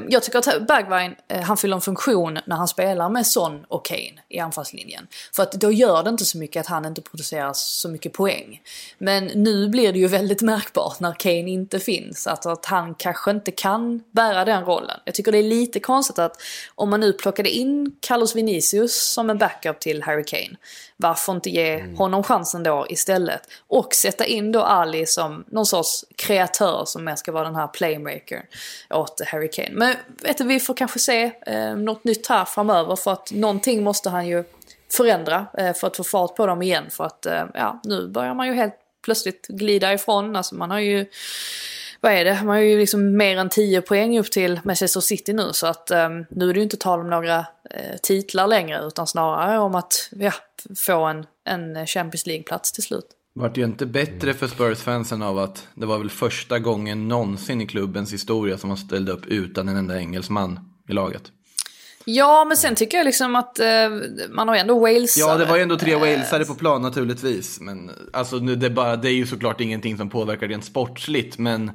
jag 0.10 0.24
tycker 0.24 0.40
att 0.40 0.68
Bergwijn, 0.68 1.16
eh, 1.28 1.42
han 1.42 1.58
fyller 1.58 1.76
en 1.76 1.82
funktion 1.82 2.40
när 2.46 2.56
han 2.56 2.68
spelar 2.68 3.10
med 3.10 3.28
Son 3.28 3.66
och 3.68 3.86
Kane 3.86 4.22
i 4.30 4.40
anfallslinjen. 4.40 5.08
För 5.36 5.44
att 5.44 5.52
då 5.52 5.72
gör 5.72 6.04
det 6.04 6.10
inte 6.10 6.26
så 6.26 6.38
mycket 6.38 6.60
att 6.60 6.68
han 6.68 6.86
inte 6.86 7.02
producerar 7.02 7.52
så 7.54 7.90
mycket 7.90 8.14
poäng. 8.14 8.62
Men 8.98 9.26
nu 9.26 9.70
blir 9.70 9.94
det 9.94 10.00
ju 10.00 10.08
väldigt 10.08 10.42
märkbart 10.42 11.00
när 11.00 11.14
Kane 11.14 11.50
inte 11.50 11.80
finns. 11.80 12.28
Att, 12.28 12.46
att 12.46 12.66
han 12.66 12.96
kanske 12.96 13.32
inte 13.32 13.52
kan 13.52 14.04
bära 14.12 14.46
den 14.46 14.66
rollen. 14.66 15.00
Jag 15.06 15.16
tycker 15.16 15.32
det 15.32 15.38
är 15.38 15.44
lite 15.44 15.80
konstigt 15.80 16.20
att 16.20 16.42
om 16.76 16.90
man 16.90 17.00
nu 17.00 17.14
plockade 17.14 17.50
in 17.50 17.96
Carlos 18.00 18.36
Vinicius 18.36 19.14
som 19.14 19.30
en 19.30 19.38
backup 19.38 19.80
till 19.80 20.04
Harry 20.04 20.24
Kane. 20.24 20.58
Varför 20.98 21.34
inte 21.34 21.50
ge 21.50 21.74
mm. 21.74 21.98
honom 21.98 22.24
chansen 22.24 22.64
då 22.64 22.86
istället? 22.90 23.42
Och 23.68 23.94
sätta 23.94 24.26
in 24.26 24.52
då 24.52 24.62
Ali 24.62 25.06
som 25.06 25.46
någon 25.48 25.66
sorts 25.66 26.06
kreatör 26.16 26.84
som 26.86 27.04
mer 27.04 27.16
ska 27.16 27.32
vara 27.32 27.44
den 27.44 27.56
här 27.56 27.68
playmaker 27.68 28.46
åt 28.90 29.22
Harry 29.28 29.50
Kane. 29.50 29.67
Men 29.72 29.96
vet 30.22 30.38
du, 30.38 30.44
vi 30.44 30.60
får 30.60 30.74
kanske 30.74 31.00
se 31.00 31.32
eh, 31.46 31.76
något 31.76 32.04
nytt 32.04 32.28
här 32.28 32.46
framöver 32.46 32.96
för 32.96 33.14
att 33.14 33.32
någonting 33.32 33.84
måste 33.84 34.10
han 34.10 34.28
ju 34.28 34.44
förändra 34.92 35.46
eh, 35.58 35.74
för 35.74 35.88
att 35.88 35.98
få 35.98 36.04
fart 36.04 36.36
på 36.36 36.46
dem 36.46 36.62
igen. 36.62 36.86
För 36.90 37.04
att 37.04 37.26
eh, 37.26 37.44
ja, 37.54 37.82
nu 37.84 38.08
börjar 38.08 38.34
man 38.34 38.48
ju 38.48 38.54
helt 38.54 38.76
plötsligt 39.06 39.48
glida 39.48 39.94
ifrån. 39.94 40.36
Alltså 40.36 40.56
man 40.56 40.72
har 40.72 40.80
ju 40.80 41.06
vad 42.02 42.12
är 42.12 42.26
det, 42.26 42.34
man 42.34 42.48
har 42.48 42.58
ju 42.58 42.80
liksom 42.80 43.18
mer 43.18 43.38
än 43.38 43.50
10 43.50 43.82
poäng 43.82 44.20
upp 44.20 44.32
till 44.32 44.60
Manchester 44.64 45.00
City 45.00 45.34
nu 45.34 45.50
så 45.54 45.68
att 45.68 45.92
eh, 45.92 46.10
nu 46.30 46.50
är 46.50 46.54
det 46.54 46.58
ju 46.58 46.64
inte 46.64 46.78
tal 46.78 47.00
om 47.00 47.10
några 47.10 47.46
eh, 47.70 47.98
titlar 48.04 48.48
längre 48.48 48.86
utan 48.88 49.08
snarare 49.08 49.60
om 49.60 49.76
att 49.76 50.10
ja, 50.12 50.32
få 50.76 51.06
en, 51.06 51.26
en 51.46 51.88
Champions 51.88 52.26
League-plats 52.26 52.72
till 52.72 52.84
slut. 52.84 53.17
Vart 53.40 53.56
det 53.56 53.62
ju 53.62 53.68
inte 53.68 53.86
bättre 53.86 54.34
för 54.34 54.48
Spurs-fansen 54.48 55.22
av 55.22 55.40
att 55.40 55.68
det 55.76 55.86
var 55.86 55.98
väl 55.98 56.10
första 56.10 56.60
gången 56.60 57.08
någonsin 57.08 57.62
i 57.62 57.68
klubbens 57.68 58.14
historia 58.14 58.58
som 58.58 58.68
man 58.68 58.78
ställde 58.78 59.12
upp 59.12 59.26
utan 59.26 59.70
en 59.70 59.76
enda 59.76 60.00
engelsman 60.00 60.60
i 60.90 60.94
laget. 60.94 61.32
Ja, 62.06 62.46
men 62.46 62.58
sen 62.58 62.76
tycker 62.76 62.98
jag 62.98 63.06
liksom 63.06 63.36
att 63.36 63.60
eh, 63.60 63.66
man 64.30 64.48
har 64.48 64.56
ju 64.56 64.62
ändå 64.62 64.80
Walesare. 64.80 65.32
Ja, 65.32 65.38
det 65.38 65.46
var 65.46 65.56
ju 65.56 65.62
ändå 65.62 65.78
tre 65.78 65.94
eh, 65.94 66.00
Walesare 66.00 66.46
på 66.46 66.56
plan 66.56 66.82
naturligtvis. 66.82 67.60
Men 67.60 67.92
alltså, 68.14 68.38
nu, 68.38 68.56
det, 68.56 68.70
bara, 68.70 68.96
det 68.96 69.10
är 69.10 69.14
ju 69.14 69.26
såklart 69.26 69.62
ingenting 69.62 69.98
som 69.98 70.10
påverkar 70.10 70.48
rent 70.48 70.66
sportsligt. 70.66 71.38
Men, 71.38 71.72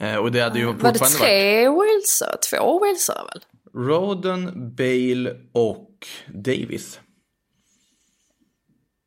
eh, 0.00 0.16
och 0.16 0.32
det 0.32 0.40
hade 0.40 0.58
ju 0.58 0.66
fortfarande 0.66 0.98
varit... 0.98 1.20
Var 1.20 1.26
det 1.26 1.32
tre. 1.32 1.68
Walesare? 1.68 2.36
Två 2.50 2.78
Walesare 2.78 3.24
väl? 3.34 3.42
Roden, 3.86 4.74
Bale 4.76 5.36
och 5.52 6.06
Davis. 6.26 7.00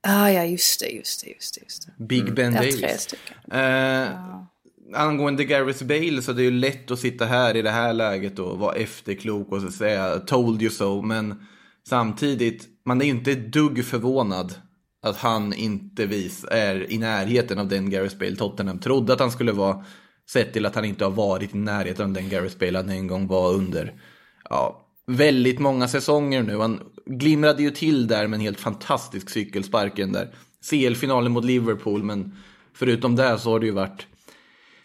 Ah, 0.03 0.29
ja, 0.29 0.45
just 0.45 0.79
det, 0.79 0.89
just 0.89 1.23
det, 1.23 1.29
just 1.29 1.55
det. 1.55 1.61
Just 1.63 1.85
det. 1.85 2.03
Big 2.05 2.33
Ben 2.33 2.45
mm. 2.45 2.53
Davis. 2.53 2.79
Tre 2.79 2.97
stycken. 2.97 3.37
Eh, 3.51 3.59
ja. 3.59 4.47
Angående 4.95 5.45
Gareth 5.45 5.83
Bale 5.83 6.21
så 6.21 6.33
det 6.33 6.41
är 6.41 6.45
ju 6.45 6.51
lätt 6.51 6.91
att 6.91 6.99
sitta 6.99 7.25
här 7.25 7.57
i 7.57 7.61
det 7.61 7.69
här 7.69 7.93
läget 7.93 8.39
och 8.39 8.59
vara 8.59 8.75
efterklok 8.75 9.51
och 9.51 9.61
så 9.61 9.71
säga 9.71 10.19
told 10.19 10.61
you 10.61 10.71
so. 10.71 11.01
Men 11.01 11.45
samtidigt, 11.87 12.67
man 12.85 13.01
är 13.01 13.05
ju 13.05 13.11
inte 13.11 13.31
ett 13.31 13.53
dugg 13.53 13.85
förvånad 13.85 14.53
att 15.01 15.17
han 15.17 15.53
inte 15.53 16.05
vis 16.05 16.45
är 16.51 16.91
i 16.91 16.97
närheten 16.97 17.59
av 17.59 17.67
den 17.67 17.89
Gareth 17.89 18.17
Bale 18.17 18.35
Tottenham 18.35 18.79
trodde 18.79 19.13
att 19.13 19.19
han 19.19 19.31
skulle 19.31 19.51
vara. 19.51 19.85
Sett 20.29 20.53
till 20.53 20.65
att 20.65 20.75
han 20.75 20.85
inte 20.85 21.03
har 21.03 21.11
varit 21.11 21.55
i 21.55 21.57
närheten 21.57 22.05
av 22.05 22.13
den 22.13 22.29
Gareth 22.29 22.57
Bale 22.57 22.77
han 22.77 22.89
en 22.89 23.07
gång 23.07 23.27
var 23.27 23.53
under. 23.53 23.93
Ja, 24.49 24.82
väldigt 25.07 25.59
många 25.59 25.87
säsonger 25.87 26.43
nu. 26.43 26.57
Han 26.57 26.79
glimrade 27.05 27.63
ju 27.63 27.71
till 27.71 28.07
där 28.07 28.27
med 28.27 28.37
en 28.37 28.41
helt 28.41 28.59
fantastisk 28.59 29.29
cykelspark 29.29 29.95
där. 29.95 30.35
CL-finalen 30.69 31.31
mot 31.31 31.45
Liverpool, 31.45 32.03
men 32.03 32.35
förutom 32.73 33.15
det 33.15 33.39
så 33.39 33.49
har 33.49 33.59
det 33.59 33.65
ju 33.65 33.71
varit 33.71 34.07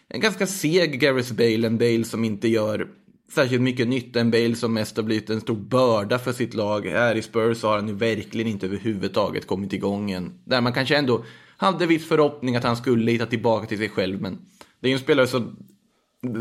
en 0.07 0.19
ganska 0.19 0.47
seg 0.47 0.99
Gareth 0.99 1.33
Bale, 1.33 1.67
en 1.67 1.77
Bale 1.77 2.03
som 2.03 2.23
inte 2.23 2.47
gör 2.47 2.87
särskilt 3.31 3.61
mycket 3.61 3.87
nytta, 3.87 4.19
en 4.19 4.31
Bale 4.31 4.55
som 4.55 4.73
mest 4.73 4.97
har 4.97 5.03
blivit 5.03 5.29
en 5.29 5.41
stor 5.41 5.55
börda 5.55 6.19
för 6.19 6.33
sitt 6.33 6.53
lag. 6.53 6.85
Här 6.85 7.15
i 7.15 7.21
Spurs 7.21 7.57
så 7.57 7.67
har 7.67 7.75
han 7.75 7.87
ju 7.87 7.93
verkligen 7.93 8.47
inte 8.47 8.65
överhuvudtaget 8.65 9.47
kommit 9.47 9.73
igång 9.73 10.11
än. 10.11 10.33
Där 10.43 10.61
man 10.61 10.73
kanske 10.73 10.97
ändå 10.97 11.25
hade 11.57 11.85
viss 11.85 12.07
förhoppning 12.07 12.55
att 12.55 12.63
han 12.63 12.77
skulle 12.77 13.11
hitta 13.11 13.25
tillbaka 13.25 13.67
till 13.67 13.77
sig 13.77 13.89
själv, 13.89 14.21
men 14.21 14.37
det 14.79 14.87
är 14.87 14.89
ju 14.89 14.93
en 14.93 14.99
spelare 14.99 15.27
som 15.27 15.55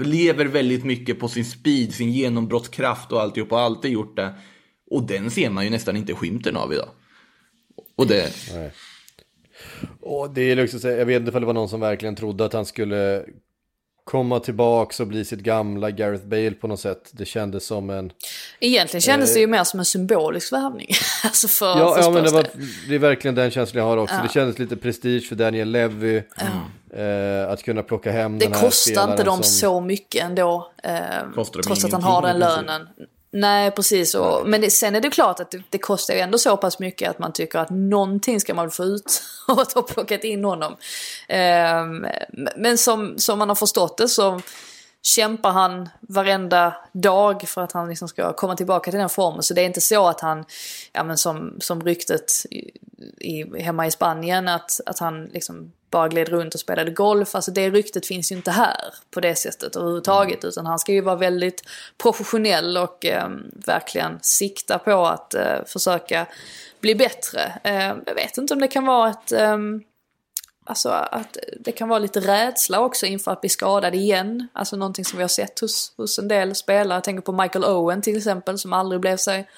lever 0.05 0.45
väldigt 0.45 0.85
mycket 0.85 1.21
på 1.21 1.29
sin 1.29 1.45
speed, 1.45 1.95
sin 1.95 2.12
genombrottskraft 2.12 3.12
och 3.12 3.23
alltihop 3.23 3.53
och 3.53 3.61
alltid 3.61 3.91
gjort 3.91 4.17
det. 4.17 4.35
Och 4.91 5.03
den 5.03 5.31
ser 5.31 5.51
man 5.51 5.64
ju 5.64 5.71
nästan 5.71 5.97
inte 5.97 6.14
skymten 6.14 6.57
av 6.57 6.73
idag. 6.73 6.88
Och 7.97 8.07
det... 8.07 8.33
Nej. 8.55 8.73
Och 10.01 10.31
det 10.31 10.43
är 10.43 10.57
liksom, 10.57 10.91
jag 10.91 11.07
vet 11.07 11.21
inte 11.21 11.33
om 11.33 11.41
det 11.41 11.47
var 11.47 11.55
någon 11.55 11.69
som 11.69 11.81
verkligen 11.81 12.17
trodde 12.17 12.45
att 12.45 12.53
han 12.53 12.67
skulle 12.67 13.25
komma 14.05 14.41
tillbaka 14.41 15.03
och 15.03 15.09
bli 15.09 15.25
sitt 15.25 15.41
gamla 15.41 15.91
Gareth 15.91 16.27
Bale 16.27 16.51
på 16.51 16.67
något 16.67 16.81
sätt. 16.81 17.11
Det 17.12 17.25
kändes 17.25 17.67
som 17.67 17.91
en... 17.91 18.12
Egentligen 18.61 19.01
kändes 19.01 19.31
eh, 19.31 19.35
det 19.35 19.41
ju 19.41 19.47
mer 19.47 19.64
som 19.64 19.81
en 19.81 19.85
symbolisk 19.85 20.53
värvning. 20.53 20.88
alltså 21.25 21.49
för, 21.49 21.79
ja, 21.79 21.95
för 21.95 22.03
ja 22.03 22.11
men 22.11 22.25
det, 22.25 22.31
var, 22.31 22.47
det 22.88 22.95
är 22.95 22.99
verkligen 22.99 23.35
den 23.35 23.51
känslan 23.51 23.83
jag 23.83 23.88
har 23.88 23.97
också. 23.97 24.14
Ja. 24.14 24.23
Det 24.23 24.33
kändes 24.33 24.59
lite 24.59 24.77
prestige 24.77 25.29
för 25.29 25.37
Daniel 25.37 25.71
Levy. 25.71 26.23
Ja. 26.37 26.45
Eh, 26.94 27.51
att 27.51 27.62
kunna 27.62 27.83
plocka 27.83 28.12
hem 28.12 28.38
det 28.38 28.44
den 28.44 28.53
här 28.53 28.61
Det 28.61 28.66
kostar 28.66 29.11
inte 29.11 29.24
dem 29.24 29.42
som... 29.42 29.44
så 29.44 29.81
mycket 29.81 30.24
ändå. 30.24 30.72
Eh, 30.83 31.44
trots 31.64 31.85
att 31.85 31.92
han 31.92 32.03
har 32.03 32.22
den 32.22 32.38
lönen. 32.38 32.88
Nej, 33.31 33.70
precis. 33.70 34.14
Och, 34.14 34.48
men 34.48 34.61
det, 34.61 34.70
sen 34.70 34.94
är 34.94 35.01
det 35.01 35.11
klart 35.11 35.40
att 35.40 35.51
det, 35.51 35.62
det, 35.70 35.79
kostar 35.79 36.14
ju 36.14 36.20
ändå 36.20 36.38
så 36.38 36.57
pass 36.57 36.79
mycket 36.79 37.11
att 37.11 37.18
man 37.18 37.33
tycker 37.33 37.59
att 37.59 37.70
någonting 37.70 38.40
ska 38.40 38.55
man 38.55 38.70
få 38.70 38.85
ut 38.85 39.22
av 39.48 39.59
att 39.59 39.72
ha 39.72 39.83
plockat 39.83 40.24
in 40.24 40.44
honom. 40.44 40.72
Um, 40.72 42.07
men 42.57 42.79
som, 42.79 43.18
som 43.18 43.38
man 43.38 43.48
har 43.48 43.57
förstått 43.57 43.98
det 43.98 44.09
så 44.09 44.40
kämpar 45.09 45.51
han 45.51 45.88
varenda 46.01 46.77
dag 46.92 47.42
för 47.49 47.61
att 47.61 47.73
han 47.73 47.88
liksom 47.88 48.09
ska 48.09 48.33
komma 48.33 48.57
tillbaka 48.57 48.90
till 48.90 49.01
den 49.01 49.09
formen. 49.09 49.42
Så 49.42 49.55
det 49.55 49.61
är 49.61 49.66
inte 49.66 49.81
så 49.81 50.09
att 50.09 50.21
han, 50.21 50.44
ja 50.92 51.05
men 51.05 51.18
som, 51.18 51.57
som 51.61 51.83
ryktet 51.83 52.33
i, 52.51 52.71
i, 53.21 53.62
hemma 53.62 53.87
i 53.87 53.90
Spanien, 53.90 54.49
att, 54.49 54.81
att 54.87 54.99
han 54.99 55.25
liksom 55.25 55.73
bara 55.90 56.09
gled 56.09 56.29
runt 56.29 56.55
och 56.55 56.61
spelade 56.61 56.90
golf. 56.90 57.35
Alltså 57.35 57.51
det 57.51 57.71
ryktet 57.71 58.07
finns 58.07 58.33
ju 58.33 58.37
inte 58.37 58.51
här 58.51 58.94
på 59.11 59.21
det 59.21 59.35
sättet 59.35 59.77
överhuvudtaget. 59.77 60.44
Utan 60.44 60.66
han 60.66 60.79
ska 60.79 60.92
ju 60.92 61.01
vara 61.01 61.16
väldigt 61.16 61.62
professionell 62.03 62.77
och 62.77 63.05
eh, 63.05 63.29
verkligen 63.66 64.18
sikta 64.23 64.79
på 64.79 65.07
att 65.07 65.35
eh, 65.35 65.64
försöka 65.66 66.27
bli 66.81 66.94
bättre. 66.94 67.53
Eh, 67.64 67.94
jag 68.07 68.14
vet 68.14 68.38
inte 68.38 68.55
om 68.55 68.61
det 68.61 68.68
kan 68.68 68.87
vara 68.87 69.11
ett... 69.11 69.33
Alltså 70.69 70.89
att 70.89 71.37
det 71.61 71.73
kan 71.73 71.89
vara 71.89 71.99
lite 71.99 72.21
rädsla 72.21 72.81
också 72.81 73.07
inför 73.07 73.33
att 73.33 73.41
bli 73.41 73.51
skadad 73.51 73.95
igen. 73.95 74.49
Alltså 74.53 74.77
någonting 74.77 75.05
som 75.05 75.17
vi 75.17 75.23
har 75.23 75.29
sett 75.29 75.61
hos, 75.61 75.93
hos 75.97 76.19
en 76.19 76.29
del 76.29 76.55
spelare. 76.55 76.97
Jag 76.97 77.05
tänker 77.05 77.23
på 77.23 77.33
Michael 77.33 77.65
Owen 77.65 78.03
till 78.03 78.17
exempel 78.17 78.59
som 78.59 78.73
aldrig 78.73 79.01
blev 79.01 79.17
sig 79.17 79.49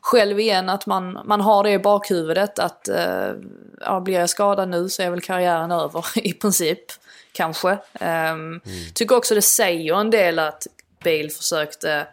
själv 0.00 0.40
igen. 0.40 0.68
Att 0.68 0.86
man, 0.86 1.20
man 1.24 1.40
har 1.40 1.64
det 1.64 1.70
i 1.70 1.78
bakhuvudet 1.78 2.58
att 2.58 2.88
uh, 2.90 3.34
ja, 3.80 4.00
blir 4.00 4.14
jag 4.14 4.30
skadad 4.30 4.68
nu 4.68 4.88
så 4.88 5.02
är 5.02 5.10
väl 5.10 5.20
karriären 5.20 5.70
över 5.70 6.04
i 6.26 6.32
princip. 6.32 6.84
Kanske. 7.32 7.70
Um, 7.70 7.78
mm. 8.00 8.60
Tycker 8.94 9.16
också 9.16 9.34
det 9.34 9.42
säger 9.42 10.00
en 10.00 10.10
del 10.10 10.38
att 10.38 10.66
Bale 11.04 11.28
försökte 11.28 12.06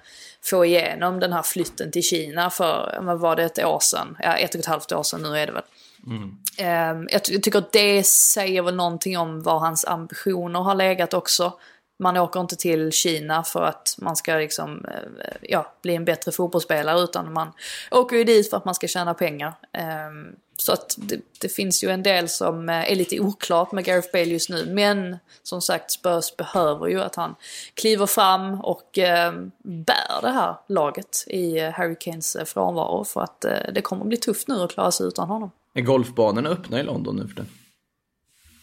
få 0.44 0.66
igenom 0.66 1.20
den 1.20 1.34
här 1.34 1.44
flytten 1.44 1.92
till 1.92 2.04
Kina 2.04 2.50
för, 2.50 3.00
vad 3.02 3.20
var 3.20 3.36
det, 3.36 3.44
ett 3.44 3.66
år 3.66 3.80
sedan? 3.80 4.18
Ja, 4.20 4.34
ett 4.34 4.54
och 4.56 4.60
ett 4.60 4.66
halvt 4.66 4.92
år 4.92 5.04
sedan 5.04 5.22
nu 5.22 5.38
är 5.38 5.46
det 5.46 5.54
väl. 5.54 5.64
Mm. 6.08 6.38
Jag, 7.10 7.26
jag 7.30 7.44
tycker 7.44 7.60
att 7.60 7.72
det 7.72 8.04
säger 8.04 8.62
väl 8.62 8.76
någonting 8.76 9.18
om 9.18 9.42
var 9.42 9.60
hans 9.60 9.86
ambitioner 9.86 10.60
har 10.60 10.76
legat 10.76 11.14
också. 11.14 11.54
Man 12.00 12.18
åker 12.18 12.40
inte 12.40 12.56
till 12.56 12.92
Kina 12.92 13.44
för 13.44 13.64
att 13.64 13.96
man 13.98 14.16
ska 14.16 14.36
liksom, 14.36 14.86
eh, 14.86 15.34
ja, 15.42 15.74
bli 15.82 15.96
en 15.96 16.06
bättre 16.06 16.32
fotbollsspelare 16.32 17.00
utan 17.00 17.34
man 17.34 17.52
åker 17.92 18.16
ju 18.16 18.24
dit 18.24 18.50
för 18.50 18.58
att 18.58 18.66
man 18.66 18.76
ska 18.76 18.88
tjäna 18.88 19.14
pengar. 19.14 19.54
Ehm, 19.74 20.36
så 20.62 20.74
att 20.74 20.96
det, 20.98 21.20
det, 21.40 21.50
finns 21.50 21.84
ju 21.84 21.90
en 21.90 22.04
del 22.04 22.30
som 22.30 22.70
eh, 22.70 22.92
är 22.92 22.96
lite 22.96 23.20
oklart 23.20 23.72
med 23.72 23.86
Gareth 23.86 24.12
Bale 24.12 24.26
just 24.26 24.50
nu. 24.50 24.66
Men 24.66 25.18
som 25.44 25.62
sagt 25.62 25.92
Spurs 25.92 26.36
behöver 26.38 26.88
ju 26.88 27.02
att 27.02 27.16
han 27.16 27.36
kliver 27.74 28.06
fram 28.06 28.62
och 28.62 28.98
eh, 28.98 29.34
bär 29.64 30.22
det 30.22 30.30
här 30.30 30.56
laget 30.68 31.26
i 31.28 31.60
eh, 31.60 31.72
Harry 31.72 31.96
Kanes 32.00 32.38
frånvaro. 32.46 33.04
För 33.04 33.22
att 33.22 33.46
eh, 33.46 33.52
det 33.74 33.82
kommer 33.82 34.06
bli 34.06 34.18
tufft 34.18 34.48
nu 34.48 34.64
att 34.64 34.72
klara 34.72 34.92
sig 34.92 35.08
utan 35.08 35.28
honom. 35.28 35.52
Är 35.74 35.82
golfbanorna 35.82 36.50
öppna 36.50 36.80
i 36.80 36.84
London 36.84 37.16
nu 37.16 37.28
för 37.28 37.36
det? 37.36 37.46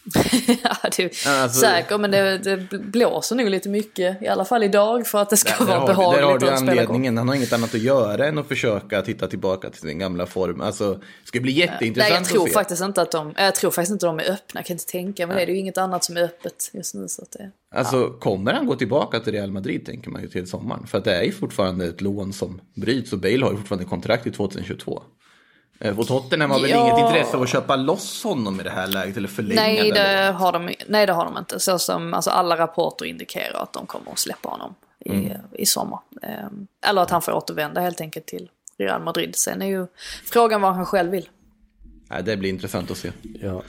är 0.99 1.05
alltså, 1.27 1.59
säkert, 1.59 1.99
men 1.99 2.11
det, 2.11 2.37
det, 2.37 2.77
blåser 2.79 3.35
nog 3.35 3.49
lite 3.49 3.69
mycket. 3.69 4.21
I 4.21 4.27
alla 4.27 4.45
fall 4.45 4.63
idag 4.63 5.07
för 5.07 5.21
att 5.21 5.29
det 5.29 5.37
ska 5.37 5.65
vara 5.65 5.79
där 5.79 5.87
behagligt 5.87 6.23
har, 6.23 6.31
har 6.31 6.39
du 6.39 6.49
anledningen. 6.49 7.17
Han 7.17 7.27
har 7.27 7.35
inget 7.35 7.53
annat 7.53 7.75
att 7.75 7.81
göra 7.81 8.27
än 8.27 8.37
att 8.37 8.47
försöka 8.47 9.01
titta 9.01 9.27
tillbaka 9.27 9.69
till 9.69 9.81
sin 9.81 9.99
gamla 9.99 10.25
form. 10.25 10.61
Alltså, 10.61 10.93
det 10.93 11.27
ska 11.27 11.39
bli 11.39 11.51
jätteintressant 11.51 12.11
Nej, 12.11 12.19
jag 12.19 12.25
tror 12.25 12.47
faktiskt 12.47 12.81
inte 12.81 13.01
att 13.01 13.11
de, 13.11 13.33
jag 13.37 13.55
tror 13.55 13.71
faktiskt 13.71 13.91
inte 13.91 14.05
de 14.05 14.19
är 14.19 14.31
öppna. 14.31 14.59
Jag 14.59 14.65
kan 14.65 14.73
inte 14.73 14.85
tänka 14.85 15.27
mig 15.27 15.35
det. 15.35 15.45
Det 15.45 15.51
är 15.51 15.53
ju 15.53 15.59
inget 15.59 15.77
annat 15.77 16.03
som 16.03 16.17
är 16.17 16.23
öppet 16.23 16.69
just 16.73 16.95
nu. 16.95 17.07
Så 17.07 17.21
att 17.21 17.31
det, 17.31 17.51
alltså, 17.75 17.97
ja. 17.97 18.19
kommer 18.19 18.53
han 18.53 18.65
gå 18.65 18.75
tillbaka 18.75 19.19
till 19.19 19.33
Real 19.33 19.51
Madrid 19.51 19.85
tänker 19.85 20.09
man 20.09 20.21
ju 20.21 20.27
till 20.27 20.47
sommaren. 20.47 20.87
För 20.87 20.97
att 20.97 21.03
det 21.03 21.15
är 21.15 21.23
ju 21.23 21.31
fortfarande 21.31 21.85
ett 21.85 22.01
lån 22.01 22.33
som 22.33 22.61
bryts 22.75 23.13
och 23.13 23.19
Bale 23.19 23.43
har 23.43 23.51
ju 23.51 23.57
fortfarande 23.57 23.85
kontrakt 23.85 24.27
i 24.27 24.31
2022. 24.31 25.03
Eh, 25.79 25.99
och 25.99 26.07
Tottenham 26.07 26.51
har 26.51 26.59
väl 26.59 26.69
ja. 26.69 26.87
inget 26.87 26.99
intresse 26.99 27.37
av 27.37 27.43
att 27.43 27.49
köpa 27.49 27.75
loss 27.75 28.23
honom 28.23 28.59
i 28.59 28.63
det 28.63 28.69
här 28.69 28.87
läget 28.87 29.17
eller 29.17 29.27
förlänga 29.27 29.61
nej, 29.61 29.91
det 29.91 30.31
har 30.31 30.51
de, 30.51 30.73
nej 30.87 31.05
det 31.05 31.13
har 31.13 31.25
de 31.25 31.37
inte. 31.37 31.59
Så 31.59 31.79
som 31.79 32.13
alltså, 32.13 32.29
alla 32.29 32.57
rapporter 32.57 33.05
indikerar 33.05 33.63
att 33.63 33.73
de 33.73 33.85
kommer 33.85 34.11
att 34.11 34.19
släppa 34.19 34.49
honom 34.49 34.75
i, 34.99 35.09
mm. 35.09 35.37
i 35.51 35.65
sommar. 35.65 35.99
Ehm, 36.21 36.67
eller 36.85 37.01
att 37.01 37.09
han 37.09 37.21
får 37.21 37.31
återvända 37.31 37.81
helt 37.81 38.01
enkelt 38.01 38.25
till 38.25 38.49
Real 38.77 39.01
Madrid. 39.01 39.35
Sen 39.35 39.61
är 39.61 39.65
ju 39.67 39.87
frågan 40.25 40.61
vad 40.61 40.75
han 40.75 40.85
själv 40.85 41.11
vill. 41.11 41.29
Nej, 42.07 42.23
det 42.23 42.37
blir 42.37 42.49
intressant 42.49 42.91
att 42.91 42.97
se. 42.97 43.11
Ja. 43.41 43.61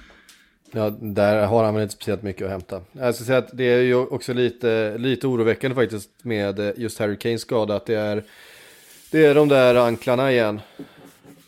Ja, 0.73 0.91
där 1.01 1.47
har 1.47 1.65
han 1.65 1.75
väl 1.75 1.83
inte 1.83 1.95
speciellt 1.95 2.23
mycket 2.23 2.45
att 2.45 2.51
hämta. 2.51 2.83
Jag 2.93 3.15
ska 3.15 3.25
säga 3.25 3.39
att 3.39 3.51
det 3.53 3.65
är 3.65 3.81
ju 3.81 3.95
också 3.95 4.33
lite, 4.33 4.99
lite 4.99 5.27
oroväckande 5.27 5.75
faktiskt 5.75 6.11
med 6.23 6.73
just 6.77 6.99
Harry 6.99 7.19
Kanes 7.19 7.41
skada. 7.41 7.77
Att 7.77 7.87
det 7.87 7.95
är, 7.95 8.25
det 9.11 9.27
är 9.27 9.35
de 9.35 9.49
där 9.49 9.75
anklarna 9.75 10.33
igen. 10.33 10.61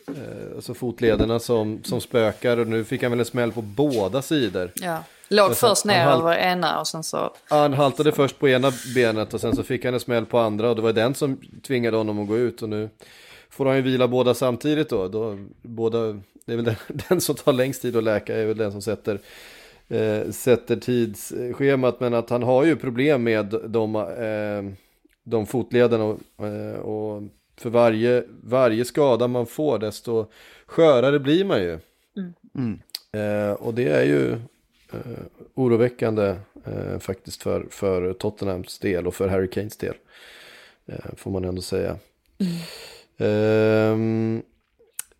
Eh, 0.07 0.55
alltså 0.55 0.73
fotlederna 0.73 1.39
som, 1.39 1.83
som 1.83 2.01
spökar 2.01 2.57
och 2.57 2.67
nu 2.67 2.83
fick 2.83 3.01
han 3.01 3.11
väl 3.11 3.19
en 3.19 3.25
smäll 3.25 3.51
på 3.51 3.61
båda 3.61 4.21
sidor. 4.21 4.71
Ja. 4.75 5.03
Låg 5.27 5.45
alltså, 5.45 5.67
först 5.67 5.85
ner 5.85 6.07
över 6.07 6.37
ena 6.37 6.79
och 6.79 6.87
sen 6.87 7.03
så... 7.03 7.33
Han 7.49 7.73
haltade 7.73 8.09
så. 8.11 8.15
först 8.15 8.39
på 8.39 8.49
ena 8.49 8.71
benet 8.95 9.33
och 9.33 9.41
sen 9.41 9.55
så 9.55 9.63
fick 9.63 9.85
han 9.85 9.93
en 9.93 9.99
smäll 9.99 10.25
på 10.25 10.39
andra 10.39 10.69
och 10.69 10.75
det 10.75 10.81
var 10.81 10.93
den 10.93 11.15
som 11.15 11.37
tvingade 11.67 11.97
honom 11.97 12.19
att 12.19 12.27
gå 12.27 12.37
ut 12.37 12.61
och 12.61 12.69
nu 12.69 12.89
får 13.49 13.65
han 13.65 13.75
ju 13.75 13.81
vila 13.81 14.07
båda 14.07 14.33
samtidigt 14.33 14.89
då. 14.89 15.07
då 15.07 15.37
båda, 15.61 15.99
det 16.45 16.53
är 16.53 16.55
väl 16.55 16.65
den, 16.65 16.75
den 17.09 17.21
som 17.21 17.35
tar 17.35 17.53
längst 17.53 17.81
tid 17.81 17.95
att 17.95 18.03
läka 18.03 18.35
är 18.35 18.45
väl 18.45 18.57
den 18.57 18.71
som 18.71 18.81
sätter, 18.81 19.19
eh, 19.87 20.31
sätter 20.31 20.75
tidsschemat 20.75 21.99
men 21.99 22.13
att 22.13 22.29
han 22.29 22.43
har 22.43 22.63
ju 22.63 22.75
problem 22.75 23.23
med 23.23 23.55
de, 23.67 23.95
eh, 23.95 24.77
de 25.23 25.45
fotlederna 25.45 26.03
och, 26.03 26.47
eh, 26.47 26.79
och 26.79 27.23
för 27.57 27.69
varje, 27.69 28.23
varje 28.43 28.85
skada 28.85 29.27
man 29.27 29.45
får 29.45 29.79
desto 29.79 30.25
skörare 30.65 31.19
blir 31.19 31.45
man 31.45 31.61
ju. 31.61 31.79
Mm. 32.17 32.33
Mm. 32.55 32.79
Eh, 33.11 33.53
och 33.53 33.73
det 33.73 33.87
är 33.87 34.03
ju 34.03 34.31
eh, 34.91 35.23
oroväckande 35.53 36.35
eh, 36.65 36.99
faktiskt 36.99 37.43
för, 37.43 37.65
för 37.69 38.13
Tottenhams 38.13 38.79
del 38.79 39.07
och 39.07 39.15
för 39.15 39.27
Harry 39.27 39.47
Kanes 39.47 39.77
del. 39.77 39.95
Eh, 40.85 41.15
får 41.17 41.31
man 41.31 41.45
ändå 41.45 41.61
säga. 41.61 41.97
Mm. 42.37 42.53
Ehm, 43.17 44.41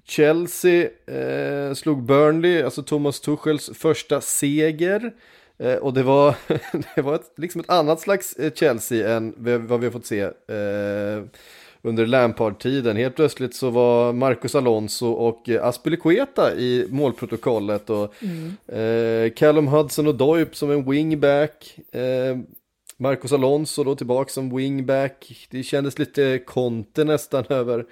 Chelsea 0.04 0.90
eh, 1.06 1.74
slog 1.74 2.04
Burnley, 2.04 2.62
alltså 2.62 2.84
Thomas 2.84 3.20
Tuchels 3.20 3.70
första 3.74 4.22
seger. 4.22 5.14
Eh, 5.58 5.76
och 5.76 5.94
det 5.94 6.04
var, 6.04 6.36
det 6.96 7.02
var 7.02 7.16
ett, 7.16 7.32
liksom 7.38 7.62
ett 7.62 7.70
annat 7.70 8.00
slags 8.00 8.38
Chelsea 8.56 9.16
än 9.16 9.34
vad 9.68 9.80
vi 9.80 9.86
har 9.86 9.92
fått 9.92 10.06
se 10.06 10.30
under 11.84 12.06
Lampard-tiden. 12.06 12.98
Helt 12.98 13.16
plötsligt 13.16 13.56
så 13.56 13.70
var 13.70 14.14
Marcus 14.14 14.56
Alonso 14.56 15.08
och 15.08 15.50
Aspilicueta 15.50 16.56
i 16.56 16.88
målprotokollet 16.90 17.90
och 17.90 18.14
mm. 18.24 18.56
eh, 18.68 19.34
Callum 19.34 19.68
Hudson 19.68 20.08
och 20.08 20.16
Doip 20.16 20.56
som 20.56 20.72
en 20.72 20.92
wingback. 20.92 21.80
Eh, 21.92 22.38
Marcus 22.98 23.34
Alonso 23.34 23.84
då 23.84 23.96
tillbaka 23.96 24.30
som 24.30 24.56
wingback. 24.58 25.48
Det 25.50 25.64
kändes 25.64 26.00
lite 26.00 26.40
konte 26.46 27.04
nästan 27.04 27.44
över, 27.50 27.86